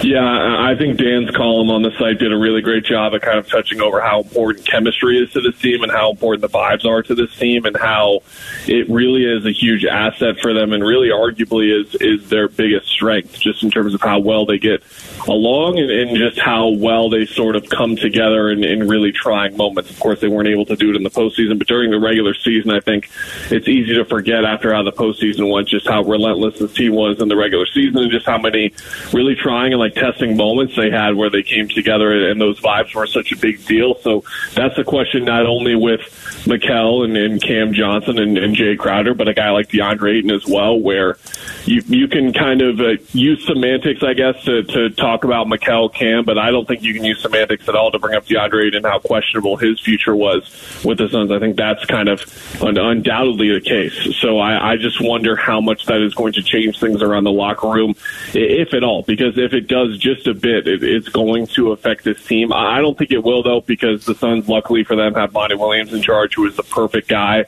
Yeah, 0.03 0.23
I 0.23 0.75
think 0.77 0.97
Dan's 0.97 1.31
column 1.31 1.69
on 1.69 1.81
the 1.81 1.91
site 1.97 2.19
did 2.19 2.31
a 2.31 2.37
really 2.37 2.61
great 2.61 2.85
job 2.85 3.13
of 3.13 3.21
kind 3.21 3.39
of 3.39 3.47
touching 3.47 3.81
over 3.81 3.99
how 3.99 4.21
important 4.21 4.65
chemistry 4.65 5.17
is 5.17 5.31
to 5.31 5.41
this 5.41 5.59
team 5.59 5.83
and 5.83 5.91
how 5.91 6.11
important 6.11 6.41
the 6.41 6.49
vibes 6.49 6.85
are 6.85 7.01
to 7.03 7.15
this 7.15 7.35
team 7.35 7.65
and 7.65 7.75
how 7.75 8.21
it 8.67 8.89
really 8.89 9.25
is 9.25 9.45
a 9.45 9.51
huge 9.51 9.85
asset 9.85 10.39
for 10.41 10.53
them 10.53 10.71
and 10.71 10.83
really 10.83 11.09
arguably 11.09 11.81
is 11.81 11.95
is 11.95 12.29
their 12.29 12.47
biggest 12.47 12.87
strength 12.87 13.39
just 13.39 13.63
in 13.63 13.71
terms 13.71 13.93
of 13.93 14.01
how 14.01 14.19
well 14.19 14.45
they 14.45 14.57
get 14.57 14.83
along 15.27 15.79
and, 15.79 15.89
and 15.89 16.17
just 16.17 16.39
how 16.39 16.69
well 16.69 17.09
they 17.09 17.25
sort 17.25 17.55
of 17.55 17.69
come 17.69 17.95
together 17.95 18.49
in, 18.49 18.63
in 18.63 18.87
really 18.87 19.11
trying 19.11 19.55
moments. 19.57 19.89
Of 19.89 19.99
course, 19.99 20.21
they 20.21 20.27
weren't 20.27 20.47
able 20.47 20.65
to 20.65 20.75
do 20.75 20.89
it 20.89 20.95
in 20.95 21.03
the 21.03 21.09
postseason, 21.09 21.57
but 21.57 21.67
during 21.67 21.91
the 21.91 21.99
regular 21.99 22.33
season, 22.33 22.71
I 22.71 22.79
think 22.79 23.09
it's 23.49 23.67
easy 23.67 23.95
to 23.95 24.05
forget 24.05 24.45
after 24.45 24.73
how 24.73 24.83
the 24.83 24.91
postseason 24.91 25.51
went 25.51 25.67
just 25.67 25.87
how 25.87 26.03
relentless 26.03 26.59
this 26.59 26.73
team 26.73 26.93
was 26.93 27.21
in 27.21 27.27
the 27.27 27.35
regular 27.35 27.65
season 27.65 27.97
and 28.01 28.11
just 28.11 28.25
how 28.25 28.37
many 28.37 28.73
really 29.13 29.35
trying 29.35 29.73
and 29.73 29.79
like 29.79 29.93
testing 29.93 30.37
moments 30.37 30.75
they 30.75 30.91
had 30.91 31.15
where 31.15 31.29
they 31.29 31.43
came 31.43 31.67
together 31.67 32.29
and 32.29 32.39
those 32.39 32.59
vibes 32.59 32.93
were 32.93 33.07
such 33.07 33.31
a 33.31 33.37
big 33.37 33.65
deal. 33.65 33.95
So 34.01 34.23
that's 34.53 34.77
a 34.77 34.83
question 34.83 35.25
not 35.25 35.45
only 35.45 35.75
with 35.75 36.01
Mikal 36.45 37.05
and, 37.05 37.17
and 37.17 37.41
Cam 37.41 37.73
Johnson 37.73 38.19
and, 38.19 38.37
and 38.37 38.55
Jay 38.55 38.75
Crowder, 38.75 39.13
but 39.13 39.27
a 39.27 39.33
guy 39.33 39.49
like 39.51 39.69
DeAndre 39.69 40.17
Ayton 40.17 40.31
as 40.31 40.45
well, 40.45 40.79
where 40.79 41.17
you 41.65 41.81
you 41.87 42.07
can 42.07 42.33
kind 42.33 42.61
of 42.61 42.79
uh, 42.79 42.97
use 43.11 43.45
semantics, 43.45 44.03
I 44.03 44.13
guess, 44.13 44.43
to, 44.45 44.63
to 44.63 44.89
talk 44.91 45.06
about 45.15 45.47
Mikal 45.47 45.93
Cam, 45.93 46.25
but 46.25 46.37
I 46.37 46.51
don't 46.51 46.67
think 46.67 46.83
you 46.83 46.93
can 46.93 47.03
use 47.03 47.21
semantics 47.21 47.67
at 47.67 47.75
all 47.75 47.91
to 47.91 47.99
bring 47.99 48.15
up 48.15 48.25
DeAndre 48.25 48.75
and 48.75 48.85
how 48.85 48.99
questionable 48.99 49.57
his 49.57 49.79
future 49.79 50.15
was 50.15 50.43
with 50.83 50.97
the 50.97 51.09
Suns. 51.09 51.31
I 51.31 51.39
think 51.39 51.55
that's 51.55 51.85
kind 51.85 52.09
of 52.09 52.21
un- 52.61 52.77
undoubtedly 52.77 53.51
the 53.51 53.61
case. 53.61 54.15
So 54.17 54.39
I, 54.39 54.73
I 54.73 54.77
just 54.77 55.01
wonder 55.01 55.35
how 55.35 55.61
much 55.61 55.85
that 55.85 56.01
is 56.01 56.13
going 56.13 56.33
to 56.33 56.43
change 56.43 56.79
things 56.79 57.01
around 57.01 57.23
the 57.23 57.31
locker 57.31 57.69
room, 57.69 57.95
if 58.33 58.73
at 58.73 58.83
all, 58.83 59.03
because 59.03 59.37
if 59.37 59.53
it 59.53 59.67
does 59.67 59.97
just 59.97 60.27
a 60.27 60.33
bit, 60.33 60.67
it, 60.67 60.83
it's 60.83 61.09
going 61.09 61.47
to 61.47 61.71
affect 61.71 62.03
this 62.03 62.23
team. 62.25 62.51
I 62.53 62.81
don't 62.81 62.97
think 62.97 63.11
it 63.11 63.23
will 63.23 63.43
though, 63.43 63.61
because 63.61 64.05
the 64.05 64.15
Suns, 64.15 64.49
luckily 64.49 64.83
for 64.83 64.95
them, 64.95 65.13
have 65.15 65.33
Monty 65.33 65.55
Williams 65.55 65.93
in 65.93 66.01
charge, 66.01 66.35
who 66.35 66.45
is 66.47 66.55
the 66.55 66.63
perfect 66.63 67.07
guy 67.07 67.45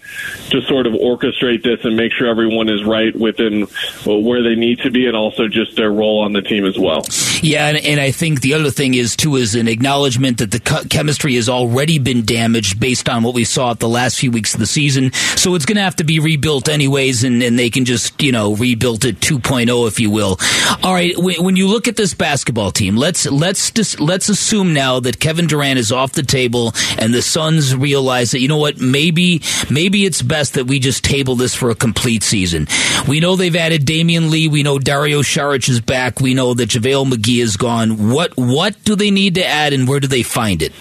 to 0.50 0.62
sort 0.62 0.88
of 0.88 0.94
orchestrate 0.94 1.64
this 1.64 1.84
and 1.84 1.96
make 1.96 2.12
sure 2.12 2.28
everyone 2.28 2.70
is 2.70 2.84
right 2.84 3.16
within 3.16 3.68
well, 4.06 4.22
where 4.22 4.44
they 4.44 4.56
need 4.56 4.80
to 4.80 4.92
be, 4.92 5.08
and 5.08 5.16
also 5.16 5.48
just 5.48 5.76
their 5.76 5.92
role 5.92 6.22
on 6.22 6.34
the 6.34 6.42
team 6.42 6.66
as 6.66 6.78
well. 6.78 7.04
Yeah, 7.42 7.68
and, 7.68 7.78
and 7.78 8.00
I 8.00 8.12
think 8.12 8.42
the 8.42 8.54
other 8.54 8.70
thing 8.70 8.94
is 8.94 9.16
too 9.16 9.38
is 9.38 9.56
an 9.56 9.68
acknowledgement 9.68 10.40
that 10.40 10.52
the 10.52 10.88
chemistry 10.90 11.36
has 11.36 11.48
already 11.48 11.98
been 12.00 12.26
damaged 12.26 12.80
based 12.80 13.08
on 13.08 13.24
what 13.24 13.34
we 13.34 13.44
saw 13.46 13.72
at 13.72 13.80
the 13.80 13.88
last 13.88 14.20
few 14.20 14.32
weeks 14.32 14.54
of 14.54 14.60
the 14.60 14.68
season. 14.68 15.14
So 15.36 15.56
it's 15.56 15.66
going 15.66 15.78
to 15.78 15.82
have 15.82 15.96
to 15.98 16.04
be 16.04 16.20
rebuilt 16.20 16.68
anyways, 16.68 17.24
and, 17.24 17.42
and 17.42 17.58
they 17.58 17.70
can 17.70 17.86
just 17.86 18.22
you 18.22 18.32
know 18.32 18.56
rebuild 18.56 19.06
it 19.06 19.20
2.0 19.20 19.88
if 19.88 20.00
you 20.00 20.10
will. 20.10 20.38
All 20.84 20.94
right, 20.94 21.18
when, 21.18 21.44
when 21.44 21.56
you 21.56 21.68
look 21.68 21.88
at 21.88 21.96
this 21.96 22.14
basketball 22.14 22.72
team, 22.72 22.98
let's 22.98 23.26
let's 23.26 23.72
just 23.72 24.00
let's 24.00 24.28
assume 24.28 24.74
now 24.74 25.00
that 25.00 25.20
Kevin 25.20 25.48
Durant 25.48 25.80
is 25.80 25.92
off 25.92 26.12
the 26.12 26.24
table 26.24 26.74
and 26.98 27.14
the 27.14 27.22
Suns 27.22 27.76
realize 27.76 28.32
that 28.32 28.40
you 28.40 28.48
know 28.48 28.58
what 28.58 28.80
maybe 28.80 29.42
maybe 29.70 30.06
it's 30.06 30.22
best 30.22 30.56
that 30.56 30.66
we 30.66 30.80
just 30.80 31.04
table 31.04 31.36
this 31.36 31.56
for 31.56 31.70
a 31.70 31.76
complete 31.76 32.24
season. 32.24 32.68
We 33.08 33.20
know 33.20 33.36
they've 33.36 33.56
added 33.56 33.86
Damion 33.86 34.30
Lee. 34.30 34.48
We 34.48 34.64
know 34.64 34.78
Dario 34.78 35.22
Saric 35.22 35.70
is 35.70 35.80
back. 35.80 36.20
We 36.20 36.34
know 36.34 36.54
that 36.54 36.70
JaVale 36.70 37.10
McGee 37.10 37.29
is 37.30 37.58
gone. 37.58 38.10
What 38.10 38.36
what 38.36 38.84
do 38.84 38.96
they 38.96 39.12
need 39.12 39.36
to 39.36 39.46
add, 39.46 39.74
and 39.74 39.88
where 39.88 40.00
do 40.00 40.08
they 40.08 40.24
find 40.24 40.62
it? 40.62 40.74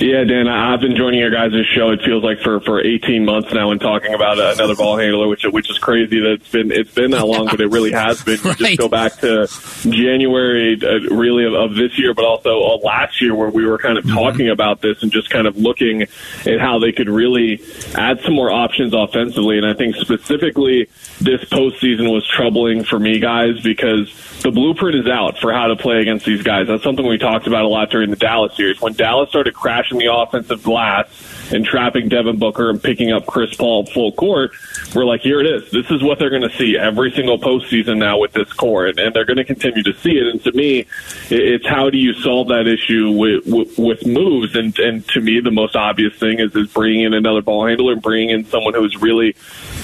Yeah, 0.00 0.24
Dan, 0.24 0.46
I've 0.46 0.80
been 0.80 0.94
joining 0.96 1.20
your 1.20 1.30
guys' 1.30 1.66
show. 1.74 1.90
It 1.90 2.00
feels 2.04 2.22
like 2.22 2.40
for, 2.40 2.60
for 2.60 2.80
18 2.80 3.24
months 3.24 3.52
now, 3.52 3.70
and 3.70 3.80
talking 3.80 4.14
about 4.14 4.38
uh, 4.38 4.52
another 4.54 4.74
ball 4.74 4.96
handler, 4.98 5.26
which 5.26 5.44
which 5.44 5.70
is 5.70 5.78
crazy 5.78 6.20
that 6.20 6.32
it's 6.32 6.48
been 6.48 6.70
it's 6.70 6.92
been 6.92 7.10
that 7.12 7.26
long, 7.26 7.46
but 7.46 7.60
it 7.60 7.68
really 7.68 7.92
has 7.92 8.22
been. 8.22 8.38
Right. 8.46 8.58
Just 8.58 8.78
go 8.78 8.88
back 8.88 9.14
to 9.20 9.48
January, 9.82 10.78
uh, 10.80 11.14
really 11.14 11.44
of, 11.44 11.54
of 11.54 11.74
this 11.74 11.98
year, 11.98 12.14
but 12.14 12.24
also 12.24 12.62
uh, 12.62 12.76
last 12.76 13.20
year, 13.20 13.34
where 13.34 13.50
we 13.50 13.66
were 13.66 13.78
kind 13.78 13.98
of 13.98 14.06
talking 14.08 14.48
about 14.48 14.80
this 14.80 15.02
and 15.02 15.10
just 15.10 15.30
kind 15.30 15.46
of 15.46 15.56
looking 15.56 16.02
at 16.02 16.60
how 16.60 16.78
they 16.78 16.92
could 16.92 17.08
really 17.08 17.60
add 17.94 18.20
some 18.20 18.34
more 18.34 18.50
options 18.50 18.94
offensively. 18.94 19.58
And 19.58 19.66
I 19.66 19.74
think 19.74 19.96
specifically 19.96 20.88
this 21.20 21.44
postseason 21.44 22.12
was 22.12 22.26
troubling 22.28 22.84
for 22.84 22.98
me, 22.98 23.18
guys, 23.18 23.60
because 23.60 24.12
the 24.42 24.50
blueprint 24.50 24.96
is 24.96 25.05
out 25.08 25.38
for 25.38 25.52
how 25.52 25.68
to 25.68 25.76
play 25.76 26.00
against 26.00 26.26
these 26.26 26.42
guys. 26.42 26.66
That's 26.66 26.82
something 26.82 27.06
we 27.06 27.18
talked 27.18 27.46
about 27.46 27.64
a 27.64 27.68
lot 27.68 27.90
during 27.90 28.10
the 28.10 28.16
Dallas 28.16 28.56
series. 28.56 28.80
When 28.80 28.92
Dallas 28.92 29.28
started 29.28 29.54
crashing 29.54 29.98
the 29.98 30.12
offensive 30.12 30.62
glass 30.62 31.08
and 31.52 31.64
trapping 31.64 32.08
Devin 32.08 32.38
Booker 32.38 32.70
and 32.70 32.82
picking 32.82 33.12
up 33.12 33.26
Chris 33.26 33.54
Paul 33.54 33.86
full 33.86 34.12
court, 34.12 34.52
we're 34.94 35.04
like, 35.04 35.20
here 35.20 35.40
it 35.40 35.46
is. 35.46 35.70
This 35.70 35.90
is 35.90 36.02
what 36.02 36.18
they're 36.18 36.30
going 36.30 36.48
to 36.48 36.56
see 36.56 36.76
every 36.78 37.10
single 37.10 37.38
postseason 37.38 37.98
now 37.98 38.18
with 38.18 38.32
this 38.32 38.52
core, 38.52 38.86
and, 38.86 38.98
and 38.98 39.14
they're 39.14 39.24
going 39.24 39.36
to 39.36 39.44
continue 39.44 39.82
to 39.82 39.94
see 39.98 40.12
it. 40.12 40.26
And 40.26 40.42
to 40.44 40.52
me, 40.52 40.86
it's 41.30 41.66
how 41.66 41.90
do 41.90 41.98
you 41.98 42.12
solve 42.14 42.48
that 42.48 42.66
issue 42.66 43.10
with, 43.10 43.78
with, 43.78 44.06
moves? 44.06 44.54
And, 44.54 44.78
and 44.78 45.06
to 45.08 45.20
me, 45.20 45.40
the 45.40 45.50
most 45.50 45.74
obvious 45.74 46.14
thing 46.18 46.38
is, 46.38 46.54
is 46.54 46.72
bringing 46.72 47.02
in 47.02 47.14
another 47.14 47.42
ball 47.42 47.66
handler 47.66 47.92
and 47.92 48.02
bringing 48.02 48.30
in 48.30 48.44
someone 48.44 48.74
who's 48.74 48.96
really 49.00 49.34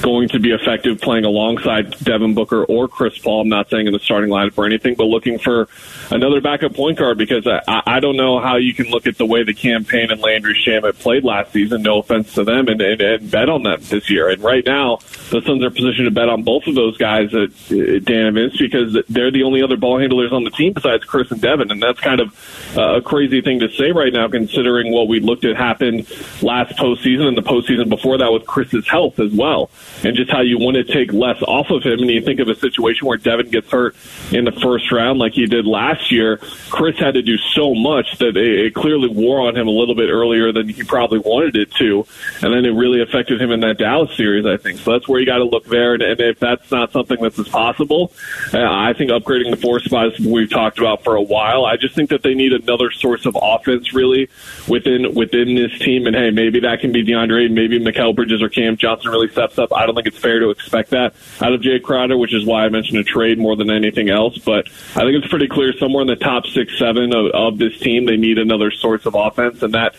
going 0.02 0.28
to 0.28 0.38
be 0.38 0.52
effective 0.52 1.00
playing 1.00 1.24
alongside 1.24 1.98
Devin 2.00 2.34
Booker 2.34 2.64
or 2.64 2.88
Chris 2.88 3.18
Paul. 3.18 3.42
I'm 3.42 3.48
not 3.48 3.70
saying 3.70 3.86
in 3.86 3.92
the 3.92 3.98
starting 3.98 4.30
lineup 4.30 4.56
or 4.56 4.66
anything, 4.66 4.94
but 4.94 5.04
looking 5.04 5.38
for 5.38 5.68
another 6.10 6.40
backup 6.40 6.74
point 6.74 6.98
guard 6.98 7.18
because 7.18 7.46
I, 7.46 7.82
I 7.86 8.00
don't 8.00 8.16
know 8.16 8.40
how 8.40 8.56
you 8.56 8.74
can 8.74 8.86
look 8.86 9.06
at 9.06 9.18
the 9.18 9.26
way 9.26 9.42
the 9.42 9.54
Cam 9.54 9.84
Payne 9.84 10.10
and 10.10 10.20
Landry 10.20 10.54
Shamet 10.54 10.98
played 10.98 11.24
last 11.24 11.52
season. 11.52 11.82
No 11.82 11.98
offense 11.98 12.34
to 12.34 12.44
them, 12.44 12.68
and, 12.68 12.80
and, 12.80 13.00
and 13.00 13.30
bet 13.30 13.48
on 13.48 13.62
them 13.62 13.80
this 13.82 14.10
year. 14.10 14.28
And 14.28 14.42
right 14.42 14.64
now, 14.64 14.91
the 15.30 15.42
Suns 15.44 15.62
are 15.64 15.70
positioned 15.70 16.06
to 16.06 16.10
bet 16.10 16.28
on 16.28 16.42
both 16.42 16.66
of 16.66 16.74
those 16.74 16.96
guys 16.96 17.34
at, 17.34 17.50
Dan 17.68 18.26
and 18.26 18.34
Vince 18.34 18.56
because 18.56 18.96
they're 19.08 19.30
the 19.30 19.42
only 19.42 19.62
other 19.62 19.76
ball 19.76 19.98
handlers 19.98 20.32
on 20.32 20.44
the 20.44 20.50
team 20.50 20.72
besides 20.72 21.04
Chris 21.04 21.30
and 21.30 21.40
Devin, 21.40 21.70
and 21.70 21.82
that's 21.82 22.00
kind 22.00 22.20
of 22.20 22.76
uh, 22.76 22.96
a 22.96 23.02
crazy 23.02 23.40
thing 23.40 23.60
to 23.60 23.68
say 23.70 23.92
right 23.92 24.12
now, 24.12 24.28
considering 24.28 24.92
what 24.92 25.08
we 25.08 25.20
looked 25.20 25.44
at 25.44 25.56
happen 25.56 26.06
last 26.40 26.76
postseason 26.76 27.28
and 27.28 27.36
the 27.36 27.42
postseason 27.42 27.88
before 27.88 28.18
that 28.18 28.32
with 28.32 28.46
Chris's 28.46 28.88
health 28.88 29.18
as 29.18 29.32
well, 29.32 29.70
and 30.04 30.16
just 30.16 30.30
how 30.30 30.40
you 30.40 30.58
want 30.58 30.76
to 30.76 30.84
take 30.84 31.12
less 31.12 31.40
off 31.42 31.70
of 31.70 31.82
him. 31.82 32.00
And 32.00 32.10
you 32.10 32.22
think 32.22 32.40
of 32.40 32.48
a 32.48 32.54
situation 32.54 33.06
where 33.06 33.18
Devin 33.18 33.50
gets 33.50 33.70
hurt 33.70 33.96
in 34.32 34.44
the 34.44 34.52
first 34.52 34.90
round 34.90 35.18
like 35.18 35.32
he 35.32 35.46
did 35.46 35.66
last 35.66 36.10
year. 36.10 36.38
Chris 36.70 36.98
had 36.98 37.14
to 37.14 37.22
do 37.22 37.36
so 37.38 37.74
much 37.74 38.18
that 38.18 38.36
it 38.36 38.74
clearly 38.74 39.08
wore 39.08 39.40
on 39.40 39.56
him 39.56 39.68
a 39.68 39.70
little 39.70 39.94
bit 39.94 40.08
earlier 40.10 40.52
than 40.52 40.68
he 40.68 40.82
probably 40.82 41.18
wanted 41.18 41.56
it 41.56 41.70
to, 41.72 42.06
and 42.42 42.52
then 42.52 42.64
it 42.64 42.70
really 42.70 43.02
affected 43.02 43.40
him 43.40 43.50
in 43.50 43.60
that 43.60 43.78
Dallas 43.78 44.16
series. 44.16 44.46
I 44.46 44.56
think 44.56 44.78
so. 44.82 44.92
That's 44.92 45.08
where 45.08 45.20
you 45.20 45.26
got 45.26 45.38
to 45.38 45.44
look 45.44 45.64
there, 45.66 45.94
and, 45.94 46.02
and 46.02 46.20
if 46.20 46.38
that's 46.38 46.70
not 46.70 46.92
something 46.92 47.20
that's 47.20 47.38
as 47.38 47.48
possible, 47.48 48.12
uh, 48.52 48.58
I 48.62 48.92
think 48.92 49.10
upgrading 49.10 49.50
the 49.50 49.56
four 49.56 49.80
spot 49.80 50.12
is 50.12 50.20
what 50.20 50.32
we've 50.32 50.50
talked 50.50 50.78
about 50.78 51.04
for 51.04 51.16
a 51.16 51.22
while. 51.22 51.64
I 51.64 51.76
just 51.76 51.94
think 51.94 52.10
that 52.10 52.22
they 52.22 52.34
need 52.34 52.52
another 52.52 52.90
source 52.90 53.26
of 53.26 53.36
offense 53.40 53.92
really 53.92 54.28
within 54.68 55.14
within 55.14 55.54
this 55.54 55.78
team, 55.78 56.06
and 56.06 56.14
hey, 56.16 56.30
maybe 56.30 56.60
that 56.60 56.80
can 56.80 56.92
be 56.92 57.04
DeAndre, 57.04 57.50
maybe 57.50 57.78
Mikal 57.78 58.14
Bridges 58.14 58.42
or 58.42 58.48
Cam 58.48 58.76
Johnson 58.76 59.10
really 59.10 59.28
steps 59.28 59.58
up. 59.58 59.72
I 59.72 59.86
don't 59.86 59.94
think 59.94 60.06
it's 60.06 60.18
fair 60.18 60.40
to 60.40 60.50
expect 60.50 60.90
that 60.90 61.14
out 61.40 61.52
of 61.52 61.62
Jay 61.62 61.78
Crowder, 61.78 62.16
which 62.16 62.34
is 62.34 62.44
why 62.44 62.64
I 62.64 62.68
mentioned 62.68 62.98
a 62.98 63.04
trade 63.04 63.38
more 63.38 63.56
than 63.56 63.70
anything 63.70 64.10
else. 64.10 64.38
But 64.38 64.68
I 64.96 65.00
think 65.00 65.16
it's 65.16 65.28
pretty 65.28 65.48
clear 65.48 65.72
somewhere 65.78 66.02
in 66.02 66.08
the 66.08 66.16
top 66.16 66.46
six, 66.46 66.78
seven 66.78 67.14
of, 67.14 67.26
of 67.32 67.58
this 67.58 67.78
team, 67.78 68.06
they 68.06 68.16
need 68.16 68.38
another 68.38 68.70
source 68.70 69.06
of 69.06 69.14
offense, 69.14 69.62
and 69.62 69.74
that 69.74 69.94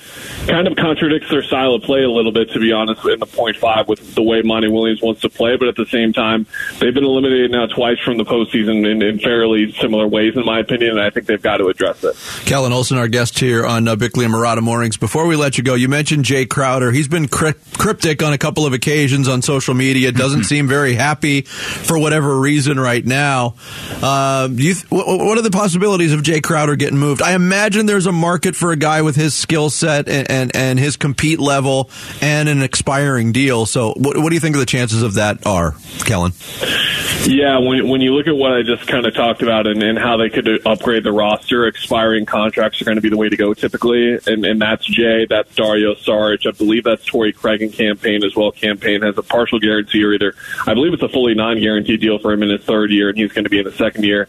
kind 0.48 0.68
of 0.68 0.76
contradicts 0.76 1.30
their 1.30 1.44
style 1.44 1.74
of 1.74 1.84
play 1.84 2.04
a 2.04 2.10
little 2.10 2.32
bit, 2.32 2.50
to 2.52 2.60
be 2.60 2.72
honest, 2.72 3.06
in 3.06 3.20
the 3.20 3.26
point 3.26 3.58
five 3.58 3.88
with 3.88 4.16
the 4.16 4.22
way 4.22 4.42
Monty 4.42 4.68
Williams 4.74 5.02
wants 5.02 5.22
to 5.22 5.30
play. 5.30 5.56
But 5.56 5.68
at 5.70 5.76
the 5.76 5.86
same 5.86 6.14
time, 6.14 6.46
they've 6.80 6.94
been 6.94 7.04
eliminated 7.04 7.52
now 7.52 7.68
twice 7.68 8.00
from 8.00 8.18
the 8.18 8.26
postseason 8.26 8.90
in, 8.90 9.02
in 9.02 9.20
fairly 9.20 9.72
similar 9.74 10.08
ways, 10.08 10.36
in 10.36 10.46
my 10.46 10.60
opinion, 10.60 10.92
and 10.92 11.02
I 11.02 11.10
think 11.10 11.28
they've 11.28 11.42
got 11.42 11.58
to 11.58 11.68
address 11.68 12.04
it. 12.04 12.16
Kellan 12.46 12.74
Olson, 12.74 12.98
our 12.98 13.08
guest 13.08 13.40
here 13.40 13.66
on 13.66 13.88
uh, 13.88 13.96
Bickley 13.96 14.26
and 14.26 14.34
Marotta 14.34 14.62
Mornings. 14.62 14.98
Before 14.98 15.28
we 15.28 15.36
let 15.36 15.58
you 15.58 15.64
go, 15.64 15.76
you 15.76 15.88
mentioned 15.88 16.26
Jay 16.26 16.46
Crowder. 16.46 16.92
He's 16.92 17.08
been 17.08 17.28
cryp- 17.28 17.78
cryptic 17.78 18.24
on 18.24 18.34
a 18.34 18.38
couple 18.38 18.66
of 18.66 18.74
occasions 18.74 19.28
on 19.28 19.42
social 19.42 19.74
media. 19.74 20.12
Doesn't 20.12 20.44
seem 20.46 20.68
very 20.68 20.94
happy 20.94 21.42
for 21.42 21.98
whatever 21.98 22.40
reason 22.40 22.80
right 22.80 23.06
now. 23.06 23.56
Uh, 24.02 24.48
th- 24.48 24.84
wh- 24.90 24.92
what 24.92 25.38
are 25.38 25.42
the 25.42 25.52
possibilities 25.52 26.14
of 26.14 26.24
Jay 26.24 26.42
Crowder 26.42 26.76
getting 26.76 26.98
moved? 26.98 27.22
I 27.22 27.34
imagine 27.34 27.86
there's 27.86 28.08
a 28.08 28.12
market 28.12 28.56
for 28.56 28.72
a 28.72 28.76
guy 28.76 29.02
with 29.02 29.16
his 29.16 29.34
skill 29.34 29.70
set 29.70 30.08
and, 30.10 30.30
and, 30.30 30.56
and 30.56 30.80
his 30.80 30.98
compete 30.98 31.40
level 31.40 31.90
and 32.22 32.50
an 32.50 32.62
expiring 32.62 33.32
deal. 33.32 33.66
So, 33.66 33.94
what, 33.98 34.18
what 34.18 34.30
do 34.30 34.36
you 34.36 34.40
think 34.40 34.56
of 34.56 34.60
the 34.60 34.63
chances 34.66 35.04
of 35.04 35.16
that 35.16 35.46
are, 35.46 35.76
Kellan? 36.06 36.34
Yeah, 37.26 37.60
when 37.60 37.88
when 37.88 38.02
you 38.02 38.14
look 38.14 38.28
at 38.28 38.36
what 38.36 38.52
I 38.52 38.64
just 38.64 38.86
kind 38.86 39.06
of 39.06 39.16
talked 39.16 39.42
about 39.42 39.66
and, 39.66 39.82
and 39.82 39.98
how 39.98 40.18
they 40.18 40.30
could 40.30 40.68
upgrade 40.68 41.06
the 41.06 41.14
roster, 41.14 41.66
expiring 41.66 42.26
contracts 42.26 42.82
are 42.82 42.86
going 42.86 42.98
to 42.98 43.02
be 43.02 43.08
the 43.08 43.16
way 43.16 43.30
to 43.30 43.38
go 43.38 43.54
typically, 43.54 44.20
and 44.28 44.46
and 44.46 44.62
that's 44.62 44.86
Jay, 44.86 45.26
that's 45.30 45.56
Dario 45.56 45.94
Saric, 45.96 46.46
I 46.46 46.52
believe 46.52 46.84
that's 46.84 47.06
Torrey 47.06 47.32
Craig 47.32 47.62
and 47.62 47.72
Cam 47.72 47.98
Payne 47.98 48.26
as 48.26 48.36
well. 48.36 48.52
Cam 48.52 48.78
Payne 48.78 49.04
has 49.04 49.18
a 49.18 49.24
partial 49.24 49.60
guarantee 49.60 50.04
or 50.04 50.14
either 50.14 50.36
I 50.68 50.74
believe 50.74 50.94
it's 50.94 51.04
a 51.04 51.08
fully 51.08 51.34
non-guaranteed 51.34 52.02
deal 52.02 52.20
for 52.20 52.34
him 52.34 52.44
in 52.44 52.50
his 52.50 52.62
third 52.66 52.92
year, 52.92 53.08
and 53.08 53.18
he's 53.18 53.32
going 53.32 53.46
to 53.46 53.50
be 53.50 53.60
in 53.60 53.66
the 53.66 53.72
second 53.72 54.04
year 54.04 54.28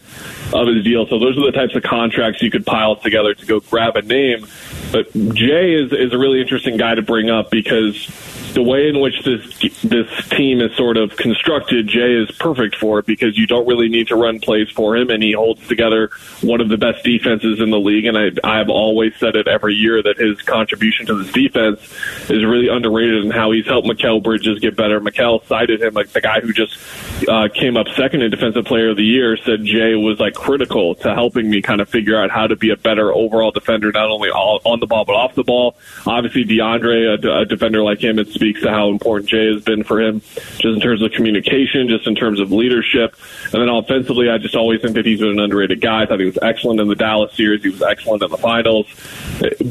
of 0.53 0.67
his 0.67 0.83
deal. 0.85 1.05
So 1.07 1.19
those 1.19 1.37
are 1.37 1.45
the 1.45 1.51
types 1.51 1.75
of 1.75 1.83
contracts 1.83 2.41
you 2.41 2.49
could 2.49 2.65
pile 2.65 2.95
together 2.95 3.33
to 3.33 3.45
go 3.45 3.59
grab 3.59 3.97
a 3.97 4.03
name. 4.03 4.47
But 4.93 5.11
Jay 5.11 5.73
is 5.73 5.91
is 5.91 6.13
a 6.13 6.17
really 6.17 6.39
interesting 6.39 6.77
guy 6.77 6.95
to 6.95 7.01
bring 7.01 7.29
up 7.29 7.51
because 7.51 8.09
the 8.55 8.63
way 8.63 8.87
in 8.87 9.01
which 9.01 9.21
this 9.23 9.81
this 9.83 10.29
team 10.29 10.61
is 10.61 10.75
sort 10.77 10.95
of 10.95 11.15
constructed, 11.17 11.87
Jay 11.87 12.13
is 12.13 12.31
perfect 12.31 12.77
for 12.77 12.99
it 12.99 13.05
because 13.05 13.37
you 13.37 13.45
don't 13.45 13.67
really 13.67 13.89
need 13.89 14.07
to 14.07 14.15
run 14.15 14.39
plays 14.39 14.69
for 14.69 14.95
him, 14.95 15.09
and 15.09 15.21
he 15.21 15.33
holds 15.33 15.67
together 15.67 16.09
one 16.41 16.61
of 16.61 16.69
the 16.69 16.77
best 16.77 17.03
defenses 17.03 17.59
in 17.59 17.69
the 17.69 17.79
league. 17.79 18.05
And 18.05 18.17
I 18.17 18.31
I've 18.43 18.69
always 18.69 19.13
said 19.17 19.35
it 19.35 19.47
every 19.47 19.75
year 19.75 20.01
that 20.01 20.17
his 20.17 20.41
contribution 20.41 21.05
to 21.07 21.21
this 21.21 21.31
defense 21.33 21.81
is 22.29 22.45
really 22.45 22.69
underrated, 22.69 23.23
and 23.23 23.33
how 23.33 23.51
he's 23.51 23.65
helped 23.65 23.87
Mikal 23.87 24.23
Bridges 24.23 24.59
get 24.59 24.77
better. 24.77 25.01
Mikal 25.01 25.45
cited 25.47 25.81
him 25.81 25.93
like 25.93 26.09
the 26.09 26.21
guy 26.21 26.39
who 26.39 26.53
just 26.53 26.79
uh, 27.27 27.49
came 27.53 27.75
up 27.75 27.87
second 27.89 28.21
in 28.21 28.31
Defensive 28.31 28.63
Player 28.63 28.91
of 28.91 28.97
the 28.97 29.03
Year. 29.03 29.35
Said 29.35 29.65
Jay 29.65 29.95
was 29.95 30.19
like 30.19 30.33
critical 30.33 30.95
to 30.95 31.13
helping 31.13 31.49
me 31.49 31.61
kind 31.61 31.81
of 31.81 31.89
figure 31.89 32.17
out 32.17 32.31
how 32.31 32.47
to 32.47 32.55
be 32.55 32.69
a 32.69 32.77
better 32.77 33.13
overall 33.13 33.51
defender, 33.51 33.91
not 33.91 34.09
only 34.09 34.29
all, 34.29 34.61
on 34.63 34.79
the 34.79 34.87
ball 34.87 35.03
but 35.03 35.13
off 35.13 35.35
the 35.35 35.43
ball. 35.43 35.75
Obviously, 36.05 36.45
DeAndre, 36.45 37.21
a, 37.21 37.41
a 37.41 37.45
defender 37.45 37.83
like 37.83 38.01
him, 38.01 38.17
it 38.17 38.29
speaks 38.45 38.61
to 38.61 38.69
how 38.69 38.89
important 38.89 39.27
Jay 39.27 39.51
has 39.51 39.63
been 39.63 39.83
for 39.83 39.99
him, 39.99 40.21
just 40.35 40.65
in 40.65 40.79
terms 40.79 41.01
of 41.01 41.11
communication, 41.13 41.87
just 41.87 42.05
in 42.05 42.13
terms 42.13 42.39
of 42.39 42.51
leadership, 42.51 43.15
and 43.53 43.61
then 43.61 43.69
offensively, 43.69 44.29
I 44.29 44.37
just 44.37 44.55
always 44.55 44.81
think 44.81 44.95
that 44.95 45.05
he's 45.05 45.21
been 45.21 45.29
an 45.29 45.39
underrated 45.39 45.79
guy. 45.79 46.03
I 46.03 46.05
thought 46.05 46.19
he 46.19 46.25
was 46.25 46.37
excellent 46.41 46.81
in 46.81 46.89
the 46.89 46.95
Dallas 46.95 47.33
series. 47.33 47.63
He 47.63 47.69
was 47.69 47.81
excellent 47.81 48.21
in 48.21 48.29
the 48.29 48.37
finals, 48.37 48.87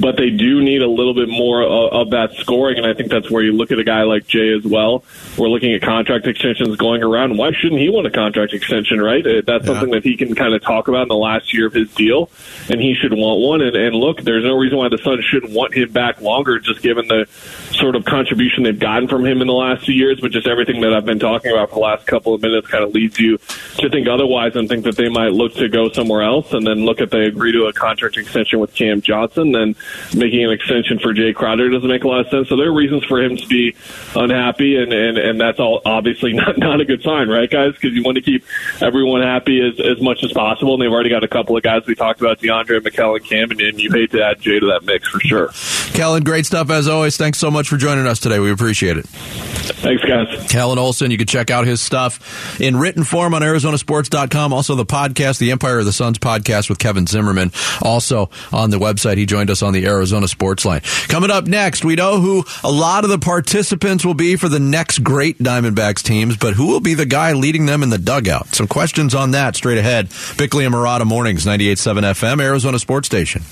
but 0.00 0.16
they 0.16 0.30
do 0.30 0.62
need 0.62 0.82
a 0.82 0.88
little 0.88 1.14
bit 1.14 1.28
more 1.28 1.62
of, 1.62 1.92
of 1.92 2.10
that 2.10 2.32
scoring, 2.34 2.78
and 2.78 2.86
I 2.86 2.94
think 2.94 3.10
that's 3.10 3.30
where 3.30 3.42
you 3.42 3.52
look 3.52 3.70
at 3.70 3.78
a 3.78 3.84
guy 3.84 4.04
like 4.04 4.26
Jay 4.26 4.54
as 4.54 4.64
well. 4.64 5.04
We're 5.36 5.48
looking 5.48 5.74
at 5.74 5.82
contract 5.82 6.26
extensions 6.26 6.76
going 6.76 7.02
around. 7.02 7.36
Why 7.36 7.52
shouldn't 7.52 7.80
he 7.80 7.90
want 7.90 8.06
a 8.06 8.10
contract 8.10 8.54
extension, 8.54 9.02
right? 9.02 9.26
Uh, 9.26 9.42
That's 9.46 9.66
something 9.66 9.90
that 9.90 10.04
he 10.04 10.16
can 10.16 10.34
kind 10.34 10.54
of 10.54 10.62
talk 10.62 10.88
about 10.88 11.02
in 11.02 11.08
the 11.08 11.16
last 11.16 11.52
year 11.52 11.66
of 11.66 11.74
his 11.74 11.92
deal, 11.94 12.30
and 12.70 12.80
he 12.80 12.94
should 12.94 13.12
want 13.12 13.40
one. 13.40 13.60
And, 13.60 13.76
and 13.76 13.94
look, 13.94 14.22
there's 14.22 14.44
no 14.44 14.56
reason 14.56 14.78
why 14.78 14.88
the 14.88 14.94
the 14.96 15.02
Suns 15.02 15.24
shouldn't 15.24 15.52
want 15.52 15.74
him 15.74 15.90
back 15.92 16.20
longer, 16.20 16.58
just 16.58 16.82
given 16.82 17.08
the 17.08 17.26
sort 17.72 17.96
of 17.96 18.04
contribution 18.04 18.62
they've 18.62 18.78
gotten 18.78 19.08
from 19.08 19.24
him 19.24 19.40
in 19.40 19.46
the 19.46 19.52
last 19.52 19.84
few 19.84 19.94
years. 19.94 20.20
But 20.20 20.32
just 20.32 20.46
everything 20.46 20.80
that 20.82 20.94
I've 20.94 21.04
been 21.04 21.18
talking 21.18 21.52
about 21.52 21.70
for 21.70 21.76
the 21.76 21.80
last 21.80 22.06
couple 22.06 22.34
of 22.34 22.42
minutes 22.42 22.68
kind 22.68 22.84
of 22.84 22.94
leads 22.94 23.18
you 23.18 23.38
to 23.78 23.88
think 23.90 24.08
otherwise 24.08 24.56
and 24.56 24.68
think 24.68 24.84
that 24.84 24.96
they 24.96 25.08
might 25.08 25.32
look 25.32 25.54
to 25.54 25.68
go 25.68 25.90
somewhere 25.90 26.22
else 26.22 26.52
and 26.52 26.66
then 26.66 26.84
look 26.84 27.00
at 27.00 27.10
they 27.10 27.24
agree 27.24 27.52
to 27.52 27.66
a 27.66 27.72
contract 27.72 28.16
extension 28.16 28.60
with 28.60 28.74
Cam 28.74 29.00
Johnson. 29.00 29.52
Then 29.52 29.76
making 30.14 30.44
an 30.44 30.50
extension 30.50 30.98
for 30.98 31.12
Jay 31.12 31.32
Crowder 31.32 31.68
doesn't 31.70 31.88
make 31.88 32.04
a 32.04 32.08
lot 32.08 32.20
of 32.20 32.28
sense. 32.28 32.48
So 32.48 32.56
there 32.56 32.68
are 32.68 32.74
reasons 32.74 33.04
for 33.04 33.22
him 33.22 33.36
to 33.36 33.46
be 33.46 33.74
unhappy, 34.14 34.76
and 34.76 34.92
and, 34.92 35.18
and 35.18 35.40
that's 35.40 35.60
all 35.60 35.82
obviously 35.84 36.32
not 36.34 36.58
not 36.58 36.80
a 36.80 36.84
good 36.84 37.02
sign, 37.02 37.28
right, 37.28 37.50
guys? 37.50 37.74
Because 37.74 37.92
you 37.92 38.02
want 38.02 38.16
to 38.16 38.22
keep 38.22 38.44
everyone 38.80 39.22
happy 39.22 39.60
as 39.60 39.78
as 39.80 40.00
much 40.00 40.22
as 40.22 40.32
possible, 40.32 40.74
and 40.74 40.82
they've 40.82 40.92
already 40.92 41.10
got 41.10 41.24
a 41.24 41.28
couple 41.28 41.56
of 41.56 41.62
guys 41.62 41.86
we 41.86 41.94
talked 41.94 42.20
about, 42.20 42.40
DeAndre, 42.40 42.80
McKellen, 42.80 43.24
Cam, 43.24 43.50
and, 43.50 43.60
and 43.60 43.80
you 43.80 43.90
hate 43.90 44.10
to 44.12 44.24
add 44.24 44.40
Jay 44.40 44.58
to 44.58 44.66
that 44.66 44.84
mix 44.84 45.08
for 45.08 45.20
sure. 45.20 45.50
Kellan, 45.94 46.24
great 46.24 46.46
stuff 46.46 46.70
as 46.70 46.88
always. 46.88 47.16
Thanks 47.16 47.38
so 47.38 47.50
much 47.50 47.68
for 47.68 47.76
joining 47.76 48.06
us 48.06 48.18
today. 48.18 48.38
We 48.38 48.50
appreciate 48.50 48.96
it. 48.96 49.06
Thanks, 49.06 50.04
guys. 50.04 50.50
Kellan 50.50 50.78
Olson, 50.78 51.10
you 51.10 51.18
can 51.18 51.26
check 51.26 51.50
out 51.50 51.66
his 51.66 51.80
stuff 51.80 52.60
in 52.60 52.76
written 52.76 53.04
form 53.04 53.34
on 53.34 53.42
Arizonasports.com. 53.54 54.52
Also, 54.52 54.74
the 54.74 54.84
podcast, 54.84 55.38
the 55.38 55.52
Empire 55.52 55.78
of 55.78 55.84
the 55.84 55.92
Suns 55.92 56.18
podcast 56.18 56.68
with 56.68 56.78
Kevin 56.78 57.06
Zimmerman. 57.06 57.52
Also 57.80 58.30
on 58.52 58.70
the 58.70 58.78
website, 58.78 59.16
he 59.16 59.26
joined 59.26 59.50
us 59.50 59.62
on 59.62 59.72
the 59.72 59.86
Arizona 59.86 60.26
Sports 60.28 60.64
Line. 60.64 60.80
Coming 61.08 61.30
up 61.30 61.46
next, 61.46 61.84
we 61.84 61.94
know 61.94 62.20
who 62.20 62.44
a 62.62 62.70
lot 62.70 63.04
of 63.04 63.10
the 63.10 63.18
participants 63.18 64.04
will 64.04 64.14
be 64.14 64.36
for 64.36 64.48
the 64.48 64.58
next 64.58 65.00
great 65.04 65.38
Diamondbacks 65.38 66.02
teams, 66.02 66.36
but 66.36 66.54
who 66.54 66.66
will 66.66 66.80
be 66.80 66.94
the 66.94 67.06
guy 67.06 67.32
leading 67.32 67.66
them 67.66 67.82
in 67.82 67.90
the 67.90 67.98
dugout? 67.98 68.54
Some 68.54 68.66
questions 68.66 69.14
on 69.14 69.32
that 69.32 69.56
straight 69.56 69.78
ahead. 69.78 70.08
Bickley 70.36 70.64
and 70.64 70.74
Marotta 70.74 71.06
Mornings, 71.06 71.44
98.7 71.44 72.00
FM, 72.02 72.42
Arizona 72.42 72.78
Sports 72.78 73.06
Station. 73.06 73.42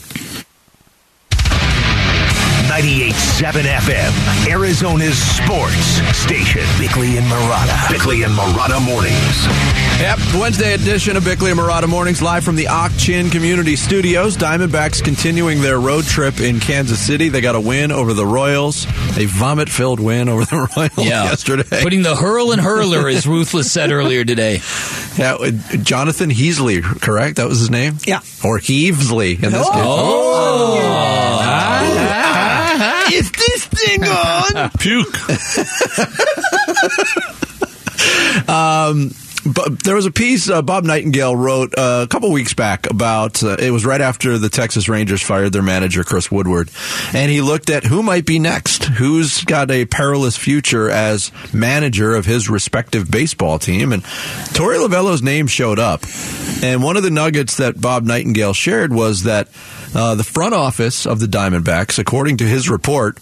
98.7 2.77 3.65
FM, 3.65 4.49
Arizona's 4.51 5.19
sports 5.19 5.77
station. 6.17 6.63
Bickley 6.79 7.19
and 7.19 7.27
Marotta. 7.27 7.91
Bickley 7.91 8.23
and 8.23 8.33
Marotta 8.33 8.83
mornings. 8.83 9.45
Yep, 10.01 10.41
Wednesday 10.41 10.73
edition 10.73 11.19
of 11.19 11.23
Bickley 11.25 11.51
and 11.51 11.61
Marotta 11.61 11.87
Mornings 11.87 12.23
live 12.23 12.43
from 12.43 12.57
the 12.57 12.67
Ak-Chin 12.69 13.29
Community 13.29 13.77
Studios. 13.77 14.39
Diamondbacks 14.39 15.05
continuing 15.05 15.61
their 15.61 15.79
road 15.79 16.05
trip 16.07 16.41
in 16.41 16.61
Kansas 16.61 16.99
City. 16.99 17.29
They 17.29 17.43
got 17.43 17.55
a 17.55 17.61
win 17.61 17.93
over 17.93 18.15
the 18.15 18.25
Royals, 18.25 18.87
a 19.19 19.27
vomit-filled 19.27 20.01
win 20.01 20.31
over 20.31 20.47
the 20.47 20.57
Royals 20.77 20.93
Yeah. 21.07 21.25
yesterday. 21.25 21.83
Putting 21.83 22.01
the 22.03 22.17
hurl 22.17 22.53
and 22.53 22.61
hurler, 22.61 23.07
as 23.11 23.27
Ruthless 23.29 23.71
said 23.71 23.93
earlier 23.93 24.25
today. 24.25 24.61
Yeah, 25.19 25.35
uh, 25.35 25.51
Jonathan 25.83 26.31
Heasley, 26.31 26.83
correct? 27.03 27.37
That 27.37 27.49
was 27.49 27.59
his 27.61 27.71
name? 27.71 27.99
Yeah. 28.07 28.21
Or 28.43 28.59
Heavesley 28.59 29.35
in 29.35 29.53
this 29.53 29.69
case. 29.69 29.83
Oh. 29.85 31.32
Is 33.13 33.31
this 33.33 33.67
thing 33.67 34.05
on? 34.05 34.71
Puke. 34.79 35.17
But 39.45 39.81
there 39.81 39.97
was 39.97 40.07
a 40.07 40.13
piece 40.13 40.49
uh, 40.49 40.63
Bob 40.63 40.85
Nightingale 40.85 41.35
wrote 41.35 41.77
uh, 41.77 42.03
a 42.05 42.07
couple 42.07 42.31
weeks 42.31 42.55
back 42.55 42.89
about 42.89 43.43
uh, 43.43 43.57
it 43.59 43.73
was 43.73 43.85
right 43.85 44.01
after 44.01 44.39
the 44.39 44.49
Texas 44.49 44.89
Rangers 44.89 45.21
fired 45.21 45.53
their 45.53 45.63
manager 45.63 46.05
Chris 46.05 46.31
Woodward, 46.31 46.71
and 47.13 47.31
he 47.31 47.41
looked 47.41 47.69
at 47.69 47.83
who 47.83 48.05
might 48.05 48.25
be 48.25 48.39
next, 48.39 48.85
who's 48.85 49.43
got 49.45 49.71
a 49.73 49.85
perilous 49.85 50.37
future 50.37 50.89
as 50.89 51.33
manager 51.53 52.15
of 52.15 52.25
his 52.25 52.49
respective 52.49 53.11
baseball 53.11 53.59
team, 53.59 53.93
and 53.93 54.05
Torey 54.05 54.79
Lovullo's 54.79 55.23
name 55.23 55.49
showed 55.49 55.81
up, 55.81 56.05
and 56.63 56.81
one 56.83 56.97
of 56.97 57.03
the 57.03 57.11
nuggets 57.11 57.57
that 57.57 57.81
Bob 57.81 58.05
Nightingale 58.05 58.55
shared 58.55 58.93
was 58.93 59.25
that 59.25 59.49
uh, 59.95 60.15
the 60.15 60.25
front 60.25 60.55
office 60.55 61.07
of 61.07 61.21
the 61.21 61.27
Diamondbacks, 61.27 61.99
according 61.99 62.39
to 62.39 62.45
his 62.45 62.69
report. 62.69 63.19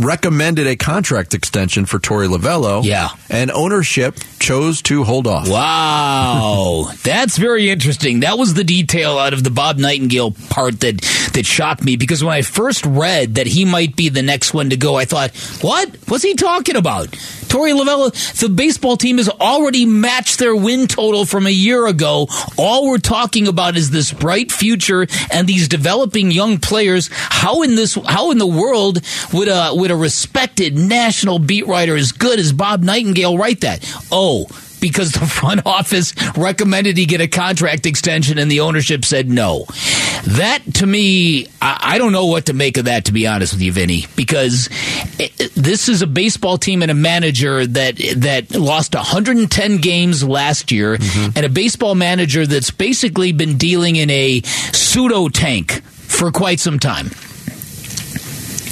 Recommended 0.00 0.66
a 0.66 0.76
contract 0.76 1.34
extension 1.34 1.86
for 1.86 1.98
Torey 1.98 2.28
Lovullo. 2.28 2.84
Yeah. 2.84 3.10
And 3.30 3.50
ownership 3.50 4.18
chose 4.44 4.82
to 4.82 5.04
hold 5.04 5.26
off. 5.26 5.48
Wow, 5.48 6.90
that's 7.02 7.38
very 7.38 7.70
interesting. 7.70 8.20
That 8.20 8.36
was 8.36 8.54
the 8.54 8.64
detail 8.64 9.18
out 9.18 9.32
of 9.32 9.42
the 9.42 9.50
Bob 9.50 9.78
Nightingale 9.78 10.32
part 10.50 10.80
that 10.80 11.00
that 11.32 11.46
shocked 11.46 11.82
me 11.82 11.96
because 11.96 12.22
when 12.22 12.34
I 12.34 12.42
first 12.42 12.84
read 12.84 13.36
that 13.36 13.46
he 13.46 13.64
might 13.64 13.96
be 13.96 14.10
the 14.10 14.22
next 14.22 14.52
one 14.52 14.70
to 14.70 14.76
go, 14.76 14.96
I 14.96 15.06
thought, 15.06 15.34
"What? 15.62 15.96
What's 16.08 16.24
he 16.24 16.34
talking 16.34 16.76
about?" 16.76 17.08
Torey 17.54 17.72
Lovullo, 17.72 18.10
the 18.40 18.48
baseball 18.48 18.96
team 18.96 19.18
has 19.18 19.28
already 19.28 19.86
matched 19.86 20.40
their 20.40 20.56
win 20.56 20.88
total 20.88 21.24
from 21.24 21.46
a 21.46 21.50
year 21.50 21.86
ago. 21.86 22.26
All 22.58 22.88
we're 22.88 22.98
talking 22.98 23.46
about 23.46 23.76
is 23.76 23.90
this 23.90 24.12
bright 24.12 24.50
future 24.50 25.06
and 25.30 25.46
these 25.46 25.68
developing 25.68 26.32
young 26.32 26.58
players. 26.58 27.08
How 27.12 27.62
in 27.62 27.76
this? 27.76 27.94
How 27.94 28.30
in 28.32 28.38
the 28.38 28.46
world 28.46 29.00
would 29.32 29.48
a 29.48 29.70
would 29.72 29.83
a 29.90 29.96
respected 29.96 30.76
national 30.76 31.38
beat 31.38 31.66
writer 31.66 31.96
as 31.96 32.12
good 32.12 32.38
as 32.38 32.52
Bob 32.52 32.82
Nightingale 32.82 33.38
write 33.38 33.60
that? 33.62 33.84
Oh, 34.10 34.46
because 34.84 35.12
the 35.12 35.26
front 35.26 35.62
office 35.64 36.14
recommended 36.36 36.98
he 36.98 37.06
get 37.06 37.22
a 37.22 37.26
contract 37.26 37.86
extension 37.86 38.36
and 38.38 38.50
the 38.50 38.60
ownership 38.60 39.02
said 39.02 39.30
no. 39.30 39.64
That 40.26 40.62
to 40.74 40.86
me, 40.86 41.46
I, 41.62 41.78
I 41.94 41.98
don't 41.98 42.12
know 42.12 42.26
what 42.26 42.46
to 42.46 42.52
make 42.52 42.76
of 42.76 42.84
that, 42.84 43.06
to 43.06 43.12
be 43.12 43.26
honest 43.26 43.54
with 43.54 43.62
you, 43.62 43.72
Vinny, 43.72 44.04
because 44.14 44.68
this 45.54 45.88
is 45.88 46.02
a 46.02 46.06
baseball 46.06 46.58
team 46.58 46.82
and 46.82 46.90
a 46.90 46.94
manager 46.94 47.66
that 47.66 47.96
that 48.16 48.50
lost 48.52 48.94
110 48.94 49.78
games 49.78 50.22
last 50.22 50.70
year, 50.70 50.96
mm-hmm. 50.96 51.36
and 51.36 51.46
a 51.46 51.48
baseball 51.48 51.94
manager 51.94 52.46
that's 52.46 52.70
basically 52.70 53.32
been 53.32 53.56
dealing 53.56 53.96
in 53.96 54.10
a 54.10 54.40
pseudo 54.42 55.28
tank 55.28 55.82
for 55.82 56.30
quite 56.30 56.60
some 56.60 56.78
time. 56.78 57.10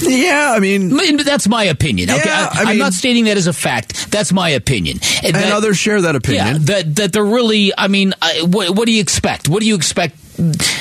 Yeah, 0.02 0.52
I 0.54 0.60
mean, 0.60 0.88
That's 1.24 1.48
my 1.48 1.64
opinion. 1.64 2.10
Okay, 2.10 2.22
Yeah, 2.24 2.48
I, 2.52 2.62
am 2.62 2.68
mean- 2.68 2.78
not 2.78 2.92
stating 2.92 3.24
that 3.24 3.36
as 3.36 3.46
a 3.46 3.52
fact. 3.52 4.10
That's 4.10 4.32
my 4.32 4.50
opinion. 4.50 4.98
and 5.22 5.34
That- 5.34 5.52
others 5.52 5.78
share 5.78 6.00
that 6.02 6.16
opinion. 6.16 6.46
yeah, 6.46 6.58
that 6.58 6.96
that 6.96 7.12
they're 7.12 7.24
really. 7.24 7.72
I 7.76 7.88
mean, 7.88 8.12
I, 8.20 8.42
what, 8.42 8.74
what 8.76 8.86
do 8.86 8.92
you 8.92 9.00
expect? 9.00 9.48
What 9.48 9.60
do 9.60 9.66
you 9.66 9.74
expect? 9.74 10.16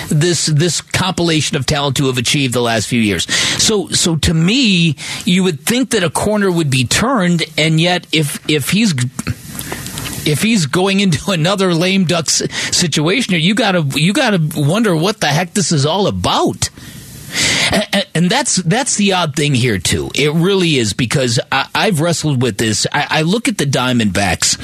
This 0.10 0.46
this 0.48 0.80
compilation 0.82 1.58
of 1.58 1.66
talent 1.66 1.98
to 1.98 2.06
have 2.08 2.18
achieved 2.18 2.54
the 2.54 2.62
last 2.62 2.88
few 2.88 3.02
years. 3.02 3.32
So 3.62 3.90
so 3.90 4.16
to 4.18 4.34
me, 4.34 4.96
you 5.26 5.44
would 5.44 5.60
think 5.62 5.90
that 5.92 6.04
a 6.04 6.10
corner 6.10 6.50
would 6.50 6.70
be 6.72 6.86
turned, 6.86 7.44
and 7.58 7.80
yet 7.80 8.08
if 8.14 8.40
if 8.50 8.70
he's 8.70 8.94
if 10.26 10.42
he's 10.42 10.66
going 10.68 11.00
into 11.02 11.32
another 11.40 11.74
lame 11.74 12.06
duck 12.06 12.30
situation, 12.30 13.34
you 13.36 13.54
gotta 13.54 13.82
you 13.96 14.14
gotta 14.14 14.40
wonder 14.56 14.96
what 14.96 15.20
the 15.20 15.28
heck 15.28 15.54
this 15.54 15.72
is 15.72 15.86
all 15.86 16.08
about. 16.08 16.70
And, 18.14 18.30
that's 18.30 18.58
that's 18.58 18.96
the 18.96 19.14
odd 19.14 19.36
thing 19.36 19.54
here 19.54 19.78
too. 19.78 20.10
It 20.16 20.32
really 20.34 20.78
is 20.78 20.94
because 20.94 21.40
I, 21.52 21.68
I've 21.76 22.00
wrestled 22.00 22.42
with 22.42 22.58
this. 22.58 22.88
I, 22.92 23.08
I 23.10 23.22
look 23.24 23.48
at 23.48 23.58
the 23.58 23.66
Diamondbacks, 23.66 24.58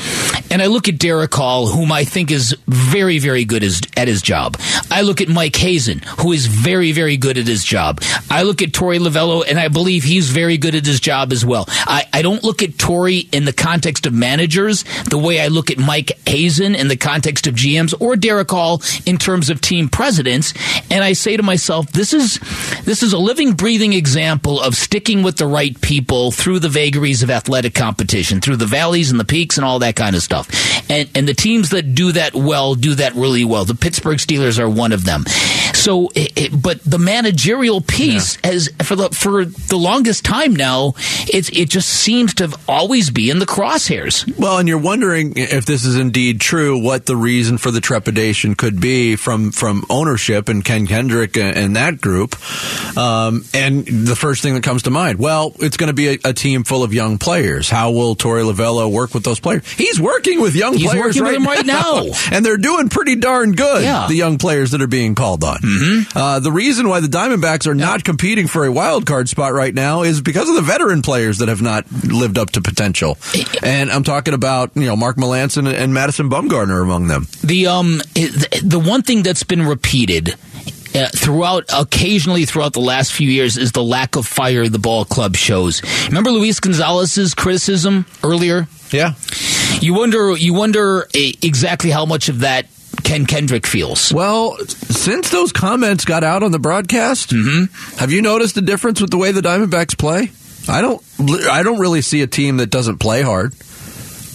and 0.51 0.62
I 0.62 0.67
look 0.67 0.88
at 0.88 0.97
Derrick 0.97 1.33
Hall, 1.33 1.67
whom 1.67 1.91
I 1.91 2.03
think 2.03 2.31
is 2.31 2.55
very 2.67 3.19
very 3.19 3.45
good 3.45 3.63
as, 3.63 3.81
at 3.95 4.07
his 4.07 4.21
job. 4.21 4.57
I 4.91 5.01
look 5.01 5.21
at 5.21 5.29
Mike 5.29 5.55
Hazen, 5.55 5.99
who 6.19 6.31
is 6.31 6.45
very 6.45 6.91
very 6.91 7.17
good 7.17 7.38
at 7.38 7.47
his 7.47 7.63
job. 7.63 8.01
I 8.29 8.43
look 8.43 8.62
at 8.62 8.71
Torey 8.71 8.99
Lovullo, 8.99 9.43
and 9.47 9.60
I 9.60 9.67
believe 9.67 10.03
he's 10.03 10.29
very 10.29 10.57
good 10.57 10.75
at 10.75 10.86
his 10.86 10.99
job 10.99 11.31
as 11.31 11.45
well. 11.45 11.65
I, 11.69 12.05
I 12.13 12.21
don't 12.21 12.43
look 12.43 12.62
at 12.62 12.71
Torey 12.71 13.33
in 13.33 13.45
the 13.45 13.53
context 13.53 14.05
of 14.05 14.13
managers 14.13 14.83
the 15.10 15.17
way 15.17 15.39
I 15.41 15.47
look 15.47 15.71
at 15.71 15.77
Mike 15.77 16.12
Hazen 16.27 16.75
in 16.75 16.88
the 16.88 16.97
context 16.97 17.47
of 17.47 17.55
GMs 17.55 17.93
or 17.99 18.15
Derrick 18.15 18.49
Hall 18.51 18.81
in 19.05 19.17
terms 19.17 19.49
of 19.49 19.62
team 19.62 19.89
presidents. 19.89 20.53
And 20.89 21.03
I 21.03 21.13
say 21.13 21.38
to 21.38 21.43
myself, 21.43 21.91
this 21.91 22.13
is 22.13 22.39
this 22.83 23.03
is 23.03 23.13
a 23.13 23.17
living, 23.17 23.53
breathing 23.53 23.93
example 23.93 24.62
of 24.62 24.75
sticking 24.75 25.23
with 25.23 25.38
the 25.38 25.47
right 25.47 25.79
people 25.81 26.31
through 26.31 26.60
the 26.60 26.69
vagaries 26.69 27.23
of 27.23 27.29
athletic 27.29 27.73
competition, 27.73 28.41
through 28.41 28.57
the 28.57 28.65
valleys 28.65 29.12
and 29.12 29.19
the 29.19 29.25
peaks 29.25 29.57
and 29.57 29.65
all 29.65 29.79
that 29.79 29.95
kind 29.95 30.15
of 30.15 30.21
stuff. 30.21 30.37
And 30.89 31.10
and 31.15 31.28
the 31.28 31.34
teams 31.34 31.69
that 31.71 31.93
do 31.95 32.12
that 32.13 32.34
well 32.34 32.76
do 32.76 32.95
that 32.95 33.13
really 33.15 33.45
well. 33.45 33.65
The 33.65 33.76
Pittsburgh 33.76 34.17
Steelers 34.17 34.60
are 34.60 34.69
one 34.69 34.91
of 34.91 35.04
them. 35.06 35.26
So, 35.73 36.10
it, 36.15 36.32
it- 36.38 36.62
but 36.62 36.82
the 36.84 36.97
managerial 36.97 37.82
piece, 37.82 38.38
as 38.43 38.69
for 38.84 38.95
the 38.95 39.10
for 39.10 39.45
the 39.45 39.78
longest 39.78 40.23
time 40.26 40.56
now, 40.56 40.93
it's 41.28 41.50
it 41.50 41.69
just 41.69 41.89
seems 41.89 42.34
to 42.36 42.58
always 42.67 43.10
be 43.10 43.30
in 43.30 43.39
the 43.39 43.45
crosshairs. 43.45 44.38
Well, 44.38 44.58
and 44.60 44.67
you're 44.67 44.78
wondering 44.80 45.34
if 45.38 45.65
this 45.65 45.86
is 45.86 45.95
indeed 45.97 46.39
true, 46.41 46.82
what 46.82 47.06
the 47.06 47.15
reason 47.15 47.58
for 47.58 47.69
the 47.71 47.82
trepidation 47.82 48.56
could 48.56 48.80
be 48.82 49.15
from 49.15 49.52
from 49.52 49.84
ownership 49.89 50.50
and 50.50 50.63
Ken 50.63 50.88
Kendrick 50.88 51.38
and, 51.38 51.56
and 51.58 51.76
that 51.76 52.02
group. 52.02 52.36
Um, 52.97 53.43
and 53.54 53.86
the 53.86 54.15
first 54.15 54.41
thing 54.41 54.54
that 54.56 54.63
comes 54.63 54.84
to 54.84 54.89
mind, 54.89 55.19
well, 55.19 55.54
it's 55.60 55.78
going 55.78 55.88
to 55.88 55.93
be 55.93 56.08
a, 56.15 56.17
a 56.26 56.34
team 56.34 56.63
full 56.63 56.84
of 56.84 56.93
young 56.93 57.17
players. 57.17 57.69
How 57.69 57.91
will 57.91 58.15
Torey 58.15 58.43
Lovullo 58.50 58.91
work 58.91 59.13
with 59.13 59.23
those 59.23 59.39
players? 59.39 59.69
He's 59.73 60.00
working 60.00 60.26
with 60.35 60.55
young 60.55 60.73
He's 60.73 60.89
players 60.89 61.19
working 61.19 61.43
right, 61.43 61.57
right 61.57 61.65
now. 61.65 62.05
and 62.31 62.45
they're 62.45 62.57
doing 62.57 62.89
pretty 62.89 63.15
darn 63.15 63.53
good. 63.53 63.83
Yeah. 63.83 64.07
The 64.07 64.15
young 64.15 64.37
players 64.37 64.71
that 64.71 64.81
are 64.81 64.87
being 64.87 65.15
called 65.15 65.43
on. 65.43 65.59
Mm-hmm. 65.59 66.17
Uh, 66.17 66.39
the 66.39 66.51
reason 66.51 66.89
why 66.89 66.99
the 66.99 67.07
Diamondbacks 67.07 67.67
are 67.67 67.75
not 67.75 68.03
competing 68.03 68.47
for 68.47 68.65
a 68.65 68.71
wild 68.71 69.05
card 69.05 69.29
spot 69.29 69.53
right 69.53 69.73
now 69.73 70.03
is 70.03 70.21
because 70.21 70.49
of 70.49 70.55
the 70.55 70.61
veteran 70.61 71.01
players 71.01 71.37
that 71.37 71.47
have 71.47 71.61
not 71.61 71.85
lived 72.03 72.37
up 72.37 72.51
to 72.51 72.61
potential. 72.61 73.17
And 73.63 73.89
I'm 73.91 74.03
talking 74.03 74.33
about 74.33 74.71
you 74.75 74.85
know 74.85 74.95
Mark 74.95 75.17
Melancon 75.17 75.71
and 75.71 75.93
Madison 75.93 76.29
Bumgarner 76.29 76.81
among 76.81 77.07
them. 77.07 77.27
The 77.43 77.67
um 77.67 77.97
the 78.13 78.81
one 78.83 79.01
thing 79.01 79.23
that's 79.23 79.43
been 79.43 79.63
repeated 79.63 80.35
uh, 80.95 81.10
throughout, 81.15 81.65
occasionally 81.73 82.45
throughout 82.45 82.73
the 82.73 82.80
last 82.80 83.13
few 83.13 83.30
years, 83.30 83.58
is 83.58 83.71
the 83.71 83.84
lack 83.84 84.15
of 84.15 84.26
fire 84.26 84.67
the 84.67 84.80
ball 84.80 85.06
club 85.06 85.36
shows. 85.36 85.82
Remember 86.08 86.32
Luis 86.32 86.60
Gonzalez's 86.60 87.34
criticism 87.34 88.06
earlier? 88.23 88.67
Yeah. 88.91 89.13
You 89.82 89.93
wonder. 89.93 90.36
You 90.36 90.54
wonder 90.54 91.08
eh, 91.13 91.34
exactly 91.41 91.89
how 91.89 92.06
much 92.06 92.30
of 92.30 92.39
that 92.39 92.67
Ken 93.04 93.26
Kendrick 93.26 93.67
feels. 93.67 94.13
Well, 94.13 94.58
since 94.67 95.30
those 95.30 95.52
comments 95.52 96.06
got 96.06 96.23
out 96.23 96.43
on 96.43 96.52
the 96.52 96.60
broadcast, 96.60 97.32
have 97.32 98.12
you 98.12 98.21
noticed 98.21 98.58
a 98.58 98.62
difference 98.62 99.02
with 99.02 99.12
the 99.12 99.17
way 99.17 99.32
the 99.32 99.41
Diamondbacks 99.41 99.97
play? 99.97 100.32
I 100.69 100.82
don't. 100.82 101.02
I 101.50 101.63
don't 101.63 101.80
really 101.80 102.02
see 102.02 102.21
a 102.21 102.28
team 102.28 102.58
that 102.58 102.69
doesn't 102.69 102.97
play 102.97 103.21
hard 103.21 103.54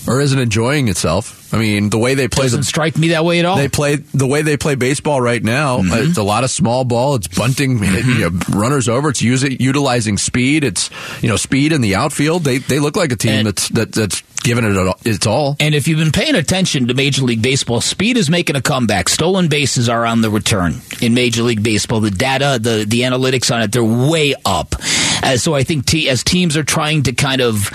or 0.07 0.21
isn't 0.21 0.39
enjoying 0.39 0.89
itself. 0.89 1.42
I 1.53 1.59
mean, 1.59 1.91
the 1.91 1.99
way 1.99 2.15
they 2.15 2.29
play 2.29 2.45
Doesn't 2.47 2.61
the 2.61 2.65
strike 2.67 2.97
me 2.97 3.09
that 3.09 3.25
way 3.25 3.39
at 3.39 3.45
all. 3.45 3.57
They 3.57 3.69
play 3.69 3.97
the 3.97 4.27
way 4.27 4.41
they 4.43 4.57
play 4.57 4.75
baseball 4.75 5.21
right 5.21 5.43
now. 5.43 5.79
uh, 5.81 5.83
It's 6.09 6.17
a 6.19 6.23
lot 6.23 6.45
of 6.45 6.51
small 6.51 6.85
ball. 6.85 7.15
It's 7.17 7.29
bunting, 7.29 7.83
you 7.83 8.19
know, 8.31 8.31
runners 8.51 8.89
over. 8.89 9.11
It's 9.11 9.21
using 9.23 9.57
utilizing 9.61 10.17
speed. 10.19 10.65
It's 10.65 10.89
you 11.21 11.29
know 11.29 11.37
speed 11.37 11.73
in 11.73 11.81
the 11.83 11.95
outfield. 11.95 12.45
They 12.45 12.59
they 12.59 12.79
look 12.79 12.97
like 12.97 13.13
a 13.13 13.17
team 13.17 13.33
And- 13.33 13.47
that's 13.49 13.69
that, 13.71 13.93
that's 13.93 14.23
giving 14.43 14.65
it 14.65 14.77
all- 14.77 14.99
its 15.05 15.27
all. 15.27 15.57
And 15.61 15.75
if 15.75 15.87
you've 15.87 15.99
been 16.01 16.11
paying 16.11 16.35
attention 16.35 16.89
to 16.89 16.95
Major 16.95 17.23
League 17.23 17.43
Baseball, 17.43 17.81
speed 17.81 18.17
is 18.17 18.29
making 18.31 18.57
a 18.57 18.63
comeback. 18.63 19.09
Stolen 19.09 19.47
bases 19.49 19.89
are 19.89 20.05
on 20.07 20.21
the 20.23 20.31
return 20.31 20.81
in 21.01 21.15
Major 21.15 21.43
League 21.43 21.63
Baseball. 21.63 22.01
The 22.01 22.11
data, 22.11 22.59
the 22.61 22.85
the 22.89 23.03
analytics 23.03 23.55
on 23.55 23.63
it, 23.63 23.73
they're 23.73 23.85
way 23.85 24.35
up. 24.45 24.75
Uh, 25.23 25.37
so 25.37 25.55
I 25.55 25.63
think 25.65 25.87
te- 25.87 26.09
as 26.09 26.25
teams 26.25 26.57
are 26.57 26.65
trying 26.65 27.03
to 27.05 27.13
kind 27.13 27.41
of 27.41 27.71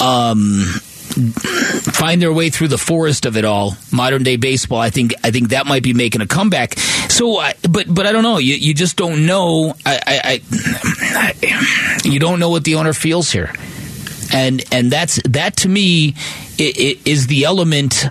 um, 0.00 0.64
find 1.80 2.20
their 2.20 2.32
way 2.32 2.50
through 2.50 2.68
the 2.68 2.78
forest 2.78 3.26
of 3.26 3.36
it 3.36 3.44
all, 3.44 3.76
modern 3.92 4.22
day 4.22 4.36
baseball, 4.36 4.78
I 4.78 4.90
think 4.90 5.14
I 5.24 5.30
think 5.30 5.50
that 5.50 5.66
might 5.66 5.82
be 5.82 5.92
making 5.92 6.20
a 6.20 6.26
comeback. 6.26 6.78
So, 7.08 7.42
but 7.68 7.92
but 7.92 8.06
I 8.06 8.12
don't 8.12 8.22
know. 8.22 8.38
You 8.38 8.54
you 8.54 8.74
just 8.74 8.96
don't 8.96 9.26
know. 9.26 9.74
I, 9.84 10.00
I, 10.06 10.42
I 10.52 12.00
you 12.04 12.18
don't 12.18 12.38
know 12.38 12.50
what 12.50 12.64
the 12.64 12.76
owner 12.76 12.92
feels 12.92 13.30
here 13.30 13.52
and 14.32 14.62
and 14.72 14.90
that's 14.90 15.20
that 15.24 15.56
to 15.56 15.68
me 15.68 16.14
is 16.58 17.26
the 17.26 17.44
element 17.44 18.06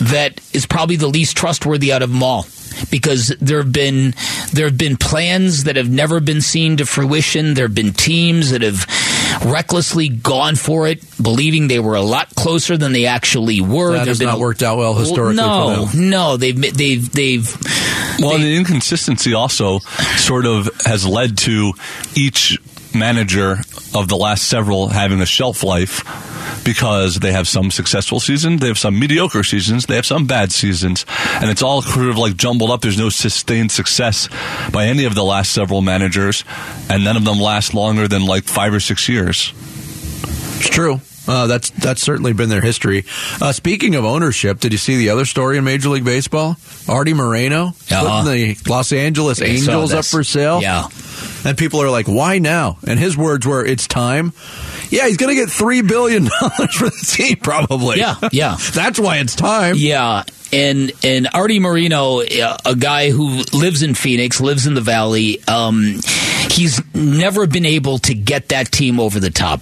that 0.00 0.40
is 0.52 0.66
probably 0.66 0.96
the 0.96 1.06
least 1.06 1.36
trustworthy 1.36 1.92
out 1.92 2.02
of 2.02 2.10
them 2.10 2.22
all 2.22 2.46
because 2.90 3.28
there 3.40 3.58
have 3.58 3.72
been 3.72 4.14
there 4.52 4.66
have 4.66 4.78
been 4.78 4.96
plans 4.96 5.64
that 5.64 5.76
have 5.76 5.90
never 5.90 6.20
been 6.20 6.40
seen 6.40 6.76
to 6.76 6.86
fruition 6.86 7.54
there 7.54 7.66
have 7.66 7.74
been 7.74 7.92
teams 7.92 8.50
that 8.50 8.62
have 8.62 8.86
recklessly 9.44 10.08
gone 10.08 10.54
for 10.56 10.86
it 10.86 11.02
believing 11.22 11.68
they 11.68 11.78
were 11.78 11.94
a 11.94 12.02
lot 12.02 12.34
closer 12.34 12.76
than 12.76 12.92
they 12.92 13.06
actually 13.06 13.60
were 13.60 13.92
That 13.92 13.98
There 14.04 14.06
has 14.06 14.20
not 14.20 14.36
a- 14.36 14.40
worked 14.40 14.62
out 14.62 14.78
well 14.78 14.94
historically 14.94 15.36
no 15.36 15.86
for 15.86 15.96
them. 15.96 16.10
no 16.10 16.36
they've 16.36 16.60
they've 16.76 17.10
they've 17.12 17.56
Well, 18.20 18.38
the 18.38 18.56
inconsistency 18.56 19.32
also 19.34 19.78
sort 20.18 20.44
of 20.46 20.68
has 20.84 21.06
led 21.06 21.38
to 21.38 21.72
each 22.14 22.58
manager 22.94 23.58
of 23.94 24.08
the 24.08 24.16
last 24.16 24.48
several 24.48 24.88
having 24.88 25.20
a 25.20 25.26
shelf 25.26 25.62
life 25.62 26.04
because 26.64 27.16
they 27.20 27.32
have 27.32 27.48
some 27.48 27.70
successful 27.70 28.20
seasons, 28.20 28.60
they 28.60 28.68
have 28.68 28.78
some 28.78 28.98
mediocre 28.98 29.42
seasons, 29.42 29.86
they 29.86 29.96
have 29.96 30.06
some 30.06 30.26
bad 30.26 30.52
seasons, 30.52 31.06
and 31.40 31.50
it's 31.50 31.62
all 31.62 31.82
sort 31.82 32.08
of 32.08 32.18
like 32.18 32.36
jumbled 32.36 32.70
up. 32.70 32.80
There's 32.80 32.98
no 32.98 33.08
sustained 33.08 33.72
success 33.72 34.28
by 34.72 34.86
any 34.86 35.04
of 35.04 35.14
the 35.14 35.24
last 35.24 35.52
several 35.52 35.82
managers, 35.82 36.44
and 36.88 37.04
none 37.04 37.16
of 37.16 37.24
them 37.24 37.38
last 37.38 37.74
longer 37.74 38.08
than 38.08 38.24
like 38.24 38.44
five 38.44 38.74
or 38.74 38.80
six 38.80 39.08
years. 39.08 39.52
It's 40.58 40.68
true. 40.68 41.00
Uh, 41.28 41.46
that's 41.46 41.70
that's 41.70 42.02
certainly 42.02 42.32
been 42.32 42.48
their 42.48 42.60
history. 42.62 43.04
Uh, 43.40 43.52
speaking 43.52 43.94
of 43.94 44.04
ownership, 44.04 44.58
did 44.58 44.72
you 44.72 44.78
see 44.78 44.96
the 44.96 45.10
other 45.10 45.24
story 45.24 45.58
in 45.58 45.64
Major 45.64 45.90
League 45.90 46.04
Baseball? 46.04 46.56
Artie 46.88 47.14
Moreno 47.14 47.68
Uh-huh. 47.90 48.22
putting 48.24 48.54
the 48.54 48.56
Los 48.70 48.92
Angeles 48.92 49.40
Angels 49.42 49.92
up 49.92 50.04
for 50.06 50.24
sale. 50.24 50.60
yeah 50.62 50.88
And 51.44 51.56
people 51.56 51.82
are 51.82 51.90
like, 51.90 52.06
why 52.08 52.38
now? 52.38 52.78
And 52.86 52.98
his 52.98 53.16
words 53.16 53.46
were, 53.46 53.64
it's 53.64 53.86
time. 53.86 54.32
Yeah, 54.88 55.06
he's 55.06 55.18
going 55.18 55.28
to 55.36 55.40
get 55.40 55.50
$3 55.50 55.86
billion 55.86 56.24
for 56.30 56.86
the 56.90 57.06
team, 57.16 57.36
probably. 57.36 57.98
Yeah, 57.98 58.16
yeah. 58.32 58.56
That's 58.74 58.98
why 58.98 59.18
it's 59.18 59.36
time. 59.36 59.74
Yeah, 59.78 60.24
and 60.52 60.90
and 61.04 61.28
Artie 61.32 61.60
Moreno, 61.60 62.22
uh, 62.22 62.56
a 62.64 62.74
guy 62.74 63.10
who 63.10 63.42
lives 63.52 63.82
in 63.82 63.94
Phoenix, 63.94 64.40
lives 64.40 64.66
in 64.66 64.74
the 64.74 64.80
Valley. 64.80 65.40
Um, 65.46 66.00
he's 66.50 66.80
never 66.92 67.46
been 67.46 67.66
able 67.66 67.98
to 68.00 68.14
get 68.14 68.48
that 68.48 68.72
team 68.72 68.98
over 68.98 69.20
the 69.20 69.30
top. 69.30 69.60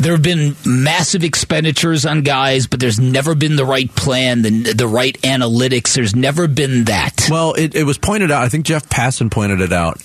There 0.00 0.12
have 0.12 0.22
been 0.22 0.54
massive 0.64 1.24
expenditures 1.24 2.06
on 2.06 2.22
guys, 2.22 2.68
but 2.68 2.78
there's 2.78 3.00
never 3.00 3.34
been 3.34 3.56
the 3.56 3.64
right 3.64 3.92
plan, 3.94 4.42
the, 4.42 4.72
the 4.72 4.86
right 4.86 5.20
analytics. 5.22 5.94
There's 5.94 6.14
never 6.14 6.46
been 6.46 6.84
that. 6.84 7.26
Well, 7.28 7.54
it, 7.54 7.74
it 7.74 7.82
was 7.82 7.98
pointed 7.98 8.30
out. 8.30 8.44
I 8.44 8.48
think 8.48 8.64
Jeff 8.64 8.88
Passan 8.88 9.30
pointed 9.30 9.60
it 9.60 9.72
out. 9.72 9.96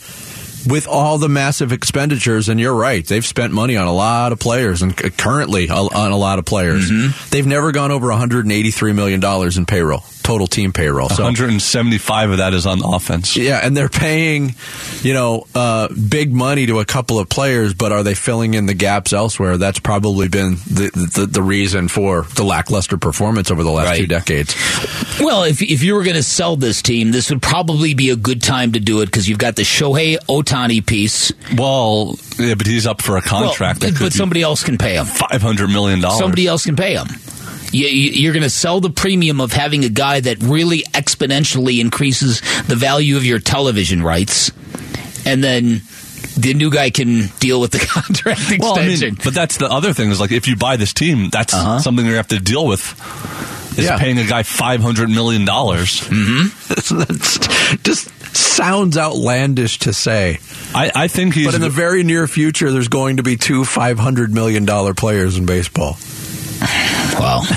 With 0.65 0.87
all 0.87 1.17
the 1.17 1.27
massive 1.27 1.73
expenditures, 1.73 2.47
and 2.47 2.57
you're 2.57 2.73
right, 2.73 3.05
they've 3.05 3.25
spent 3.25 3.51
money 3.51 3.75
on 3.75 3.85
a 3.85 3.93
lot 3.93 4.31
of 4.31 4.39
players, 4.39 4.81
and 4.81 4.95
currently 4.95 5.69
on 5.69 6.11
a 6.11 6.17
lot 6.17 6.39
of 6.39 6.45
players. 6.45 6.89
Mm-hmm. 6.89 7.29
They've 7.31 7.45
never 7.45 7.73
gone 7.73 7.91
over 7.91 8.07
183 8.07 8.93
million 8.93 9.19
dollars 9.19 9.57
in 9.57 9.65
payroll, 9.65 10.05
total 10.23 10.47
team 10.47 10.73
payroll. 10.73 11.09
So 11.09 11.23
175 11.23 12.31
of 12.31 12.37
that 12.37 12.53
is 12.53 12.65
on 12.65 12.83
offense. 12.83 13.35
Yeah, 13.35 13.59
and 13.61 13.75
they're 13.75 13.89
paying, 13.89 14.55
you 15.01 15.13
know, 15.13 15.45
uh, 15.53 15.89
big 15.89 16.33
money 16.33 16.65
to 16.67 16.79
a 16.79 16.85
couple 16.85 17.19
of 17.19 17.29
players, 17.29 17.73
but 17.73 17.91
are 17.91 18.03
they 18.03 18.13
filling 18.15 18.53
in 18.53 18.65
the 18.65 18.73
gaps 18.73 19.13
elsewhere? 19.13 19.57
That's 19.57 19.79
probably 19.79 20.27
been 20.29 20.55
the 20.65 20.91
the, 21.15 21.25
the 21.25 21.41
reason 21.41 21.87
for 21.87 22.23
the 22.35 22.43
lackluster 22.43 22.97
performance 22.97 23.51
over 23.51 23.63
the 23.63 23.71
last 23.71 23.87
Right. 23.89 23.97
two 23.99 24.07
decades. 24.07 24.55
Well, 25.19 25.43
if 25.43 25.61
if 25.61 25.83
you 25.83 25.93
were 25.95 26.03
going 26.03 26.15
to 26.15 26.23
sell 26.23 26.55
this 26.55 26.81
team, 26.81 27.11
this 27.11 27.29
would 27.29 27.41
probably 27.41 27.93
be 27.93 28.09
a 28.09 28.15
good 28.15 28.41
time 28.41 28.71
to 28.73 28.79
do 28.79 29.01
it 29.01 29.07
because 29.07 29.27
you've 29.27 29.37
got 29.39 29.55
the 29.55 29.61
Shohei 29.63 30.17
Ohtani 30.27 30.85
piece. 30.85 31.31
Well, 31.57 32.17
yeah, 32.39 32.55
but 32.55 32.65
he's 32.65 32.87
up 32.87 33.01
for 33.01 33.17
a 33.17 33.21
contract. 33.21 33.81
Well, 33.81 33.91
that 33.91 33.97
could 33.97 34.05
but 34.05 34.13
somebody 34.13 34.41
else 34.41 34.63
can 34.63 34.77
pay 34.77 34.95
him. 34.95 35.05
five 35.05 35.41
hundred 35.41 35.69
million 35.69 35.99
dollars. 36.01 36.19
Somebody 36.19 36.47
else 36.47 36.65
can 36.65 36.75
pay 36.75 36.95
him. 36.95 37.07
You, 37.73 37.87
you- 37.87 38.11
you're 38.11 38.33
going 38.33 38.43
to 38.43 38.49
sell 38.49 38.79
the 38.79 38.89
premium 38.91 39.41
of 39.41 39.51
having 39.51 39.83
a 39.83 39.89
guy 39.89 40.19
that 40.21 40.41
really 40.41 40.83
exponentially 40.93 41.79
increases 41.81 42.39
the 42.67 42.75
value 42.75 43.17
of 43.17 43.25
your 43.25 43.39
television 43.39 44.01
rights, 44.03 44.51
and 45.25 45.43
then 45.43 45.81
the 46.37 46.53
new 46.53 46.69
guy 46.71 46.89
can 46.89 47.27
deal 47.39 47.59
with 47.61 47.71
the 47.71 47.79
contract 47.85 48.41
Well, 48.59 48.75
I 48.77 48.81
extension. 48.83 49.15
mean, 49.15 49.21
but 49.23 49.33
that's 49.33 49.57
the 49.57 49.69
other 49.69 49.91
thing 49.93 50.09
is 50.11 50.19
like 50.19 50.31
if 50.31 50.47
you 50.47 50.55
buy 50.55 50.77
this 50.77 50.93
team, 50.93 51.29
that's 51.29 51.53
Uh-huh. 51.53 51.79
something 51.79 52.05
you 52.05 52.13
have 52.15 52.27
to 52.29 52.39
deal 52.39 52.65
with. 52.67 52.81
Is 53.77 53.85
Yeah. 53.85 53.97
paying 53.97 54.19
a 54.19 54.23
guy 54.27 54.43
five 54.43 54.81
hundred 54.81 55.09
million 55.09 55.45
dollars. 55.45 56.07
That's 56.69 57.39
just 57.81 58.07
sounds 58.35 58.97
outlandish 58.99 59.79
to 59.79 59.93
say. 59.93 60.37
I, 60.75 60.91
I 60.93 61.07
think 61.07 61.33
he's. 61.33 61.47
But 61.47 61.55
in 61.55 61.61
the 61.61 61.71
very 61.71 62.03
near 62.03 62.27
future, 62.27 62.71
there's 62.71 62.87
going 62.87 63.17
to 63.17 63.23
be 63.23 63.35
two 63.35 63.65
five 63.65 63.97
hundred 63.97 64.31
million 64.31 64.65
dollar 64.65 64.93
players 64.93 65.37
in 65.39 65.47
baseball. 65.47 65.97
Well, 67.19 67.41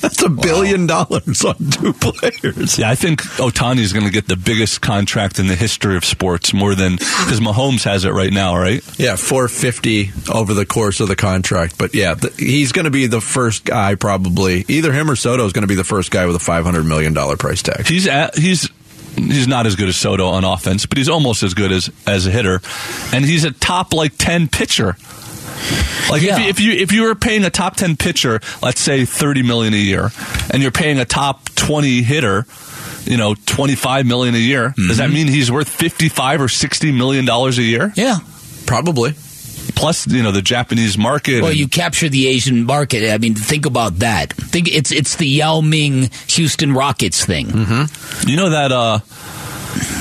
That's 0.00 0.22
a 0.22 0.28
billion 0.28 0.86
dollars 0.86 1.44
on 1.44 1.56
two 1.70 1.92
players. 1.94 2.78
yeah, 2.78 2.90
I 2.90 2.94
think 2.94 3.22
Ohtani 3.38 3.78
is 3.78 3.92
going 3.92 4.04
to 4.04 4.10
get 4.12 4.28
the 4.28 4.36
biggest 4.36 4.80
contract 4.80 5.38
in 5.38 5.46
the 5.46 5.54
history 5.54 5.96
of 5.96 6.04
sports, 6.04 6.52
more 6.52 6.74
than 6.74 6.96
because 6.96 7.40
Mahomes 7.40 7.84
has 7.84 8.04
it 8.04 8.10
right 8.10 8.32
now, 8.32 8.56
right? 8.56 8.82
Yeah, 8.98 9.16
four 9.16 9.48
fifty 9.48 10.10
over 10.32 10.52
the 10.54 10.66
course 10.66 11.00
of 11.00 11.08
the 11.08 11.16
contract. 11.16 11.78
But 11.78 11.94
yeah, 11.94 12.14
th- 12.14 12.36
he's 12.36 12.72
going 12.72 12.84
to 12.84 12.90
be 12.90 13.06
the 13.06 13.20
first 13.20 13.64
guy, 13.64 13.94
probably 13.94 14.64
either 14.68 14.92
him 14.92 15.10
or 15.10 15.16
Soto 15.16 15.44
is 15.46 15.52
going 15.52 15.62
to 15.62 15.68
be 15.68 15.74
the 15.74 15.84
first 15.84 16.10
guy 16.10 16.26
with 16.26 16.36
a 16.36 16.40
five 16.40 16.64
hundred 16.64 16.84
million 16.84 17.14
dollar 17.14 17.36
price 17.36 17.62
tag. 17.62 17.86
He's 17.86 18.06
at, 18.06 18.36
he's 18.36 18.68
he's 19.16 19.48
not 19.48 19.66
as 19.66 19.76
good 19.76 19.88
as 19.88 19.96
Soto 19.96 20.26
on 20.28 20.44
offense, 20.44 20.84
but 20.86 20.98
he's 20.98 21.08
almost 21.08 21.42
as 21.42 21.54
good 21.54 21.72
as 21.72 21.90
as 22.06 22.26
a 22.26 22.30
hitter, 22.30 22.60
and 23.12 23.24
he's 23.24 23.44
a 23.44 23.52
top 23.52 23.94
like 23.94 24.12
ten 24.18 24.48
pitcher. 24.48 24.96
Like 26.10 26.22
Yeah. 26.22 26.38
if, 26.38 26.40
you, 26.40 26.48
if 26.48 26.60
you 26.60 26.72
if 26.82 26.92
you 26.92 27.02
were 27.04 27.14
paying 27.14 27.44
a 27.44 27.50
top 27.50 27.76
ten 27.76 27.96
pitcher, 27.96 28.40
let's 28.62 28.80
say 28.80 29.04
thirty 29.04 29.42
million 29.42 29.74
a 29.74 29.78
year, 29.78 30.10
and 30.50 30.62
you're 30.62 30.70
paying 30.72 30.98
a 30.98 31.04
top 31.04 31.48
twenty 31.54 32.02
hitter, 32.02 32.46
you 33.04 33.16
know 33.16 33.34
twenty 33.46 33.74
five 33.74 34.06
million 34.06 34.34
a 34.34 34.38
year, 34.38 34.74
does 34.76 34.98
that 34.98 35.10
mean 35.10 35.26
he's 35.28 35.50
worth 35.50 35.68
fifty 35.68 36.08
five 36.08 36.40
or 36.40 36.48
sixty 36.48 36.92
million 36.92 37.24
dollars 37.24 37.58
a 37.58 37.62
year? 37.62 37.92
yeah. 37.96 38.18
Probably. 38.66 39.14
Plus, 39.76 40.06
you 40.06 40.22
know 40.22 40.30
the 40.30 40.42
Japanese 40.42 40.96
market. 40.98 41.42
Well, 41.42 41.52
you 41.52 41.68
capture 41.68 42.08
the 42.08 42.28
Asian 42.28 42.64
market. 42.64 43.10
I 43.12 43.18
mean, 43.18 43.34
think 43.34 43.66
about 43.66 43.98
that. 44.00 44.32
Think 44.32 44.68
it's 44.68 44.92
it's 44.92 45.16
the 45.16 45.26
Yao 45.26 45.60
Ming 45.62 46.10
Houston 46.28 46.72
Rockets 46.72 47.24
thing. 47.24 47.48
You 48.26 48.36
know 48.36 48.50
that 48.50 48.70
uh, 48.72 48.98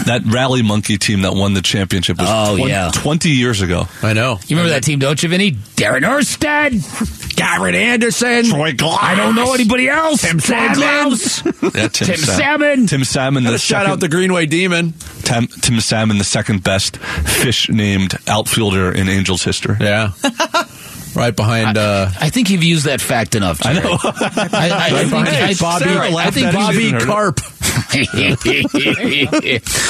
that 0.06 0.22
rally 0.26 0.62
monkey 0.62 0.98
team 0.98 1.22
that 1.24 1.34
won 1.34 1.54
the 1.54 1.62
championship 1.62 2.18
was 2.20 2.28
Oh, 2.30 2.56
20, 2.58 2.72
yeah. 2.72 2.92
20 2.94 3.30
years 3.30 3.62
ago. 3.62 3.88
I 4.02 4.14
know. 4.14 4.40
You 4.48 4.56
remember 4.58 4.70
that 4.74 4.84
team, 4.84 5.00
don't 5.00 5.22
you, 5.22 5.30
Vinny? 5.30 5.52
Darren 5.52 6.02
Erstad, 6.02 7.36
Garrett 7.36 7.76
Anderson, 7.76 8.46
Troy 8.46 8.72
Glaus. 8.74 8.98
I 9.02 9.16
don't 9.16 9.36
know 9.36 9.54
anybody 9.54 9.88
else. 9.90 10.22
Tim 10.22 10.40
Yeah, 11.74 11.88
Tim, 11.88 12.08
Tim 12.08 12.18
Sam- 12.18 12.18
Salmon. 12.18 12.88
Tim 12.88 13.04
Salmon, 13.04 13.44
the 13.44 13.50
Gotta 13.50 13.60
shout 13.60 13.82
second, 13.82 13.92
out 13.94 14.00
the 14.00 14.10
Greenway 14.10 14.46
Demon. 14.46 14.94
Tim, 15.24 15.48
Tim 15.48 15.80
Salmon, 15.80 16.18
the 16.18 16.24
second 16.24 16.64
best 16.64 16.98
fish 16.98 17.70
named 17.70 18.16
outfielder 18.28 18.92
in 18.92 19.10
Angels 19.10 19.44
history. 19.44 19.78
Yeah. 19.80 20.12
right 21.16 21.36
behind. 21.36 21.78
Uh, 21.78 22.10
I 22.20 22.30
think 22.30 22.50
you've 22.50 22.64
used 22.64 22.86
that 22.86 23.02
fact 23.02 23.36
enough. 23.36 23.66
I 23.66 23.74
know. 23.74 23.98
I, 24.04 24.10
I, 24.54 24.90
I 25.00 25.04
think, 25.06 25.14
I, 25.28 25.54
Bobby- 25.60 25.86
Sarah, 25.86 26.14
I 26.16 26.32
think 26.32 26.54
Bobby 26.54 26.92
Bobby 26.92 27.06
Carp. 27.06 27.38
Carp. 27.38 27.50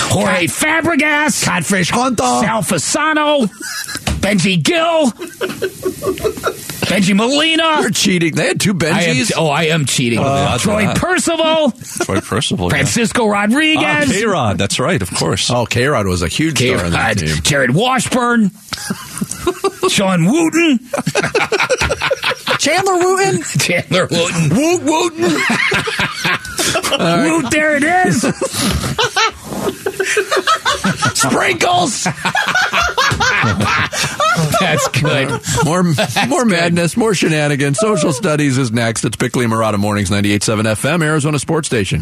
Jorge 0.09 0.47
Fabregas, 0.47 1.43
Catfish 1.43 1.89
Hunter. 1.89 2.23
Sal 2.23 2.61
Fasano, 2.61 3.47
Benji 4.21 4.61
Gil, 4.63 5.11
Bengie 6.87 7.15
Molina. 7.15 7.81
You're 7.81 7.89
cheating. 7.91 8.35
They 8.35 8.47
had 8.47 8.59
two 8.61 8.71
I 8.71 8.73
am, 8.73 9.15
Benjis. 9.15 9.31
oh, 9.37 9.47
I 9.47 9.63
am 9.65 9.85
cheating. 9.85 10.19
odds 10.19 10.63
Troy 10.63 10.83
are 10.85 10.93
that? 10.93 10.97
Percival, 10.97 11.71
Troy 12.05 12.21
Percival. 12.21 12.69
Francisco 12.69 13.25
Ah, 13.27 13.31
Rodriguez, 13.31 14.11
K-Rod. 14.11 14.57
That's 14.57 14.79
right, 14.79 15.01
of 15.01 15.09
course. 15.11 15.49
Oh, 15.51 15.65
K 15.65 15.85
Rod 15.85 16.07
was 16.07 16.21
a 16.21 16.27
huge 16.27 16.59
star 16.59 16.85
on 16.85 16.91
that 16.91 17.17
team. 17.17 17.29
Jarrod 17.29 17.71
Washburn, 17.71 18.51
Shawn 19.89 20.25
Wooten, 20.25 20.79
Chandler 22.59 22.97
Wooten. 22.97 23.41
Chandler 23.59 24.07
Wooten. 24.09 24.49
Woot 24.55 24.83
Wooten. 24.83 25.23
Woot, 26.99 27.51
there 27.51 27.75
it 27.75 27.83
is. 27.83 28.21
Sprinkles. 31.15 32.03
That's 34.59 34.87
good. 34.89 35.41
More, 35.65 35.83
more 36.27 36.45
madness, 36.45 36.97
more 36.97 37.13
shenanigans. 37.13 37.79
Social 37.79 38.11
studies 38.13 38.57
is 38.57 38.71
next. 38.71 39.05
It's 39.05 39.15
Bickley 39.17 39.45
and 39.45 39.53
Marotta 39.53 39.77
Mornings, 39.77 40.09
98.7 40.09 40.63
FM, 40.63 41.03
Arizona 41.03 41.39
Sports 41.39 41.67
Station. 41.67 42.01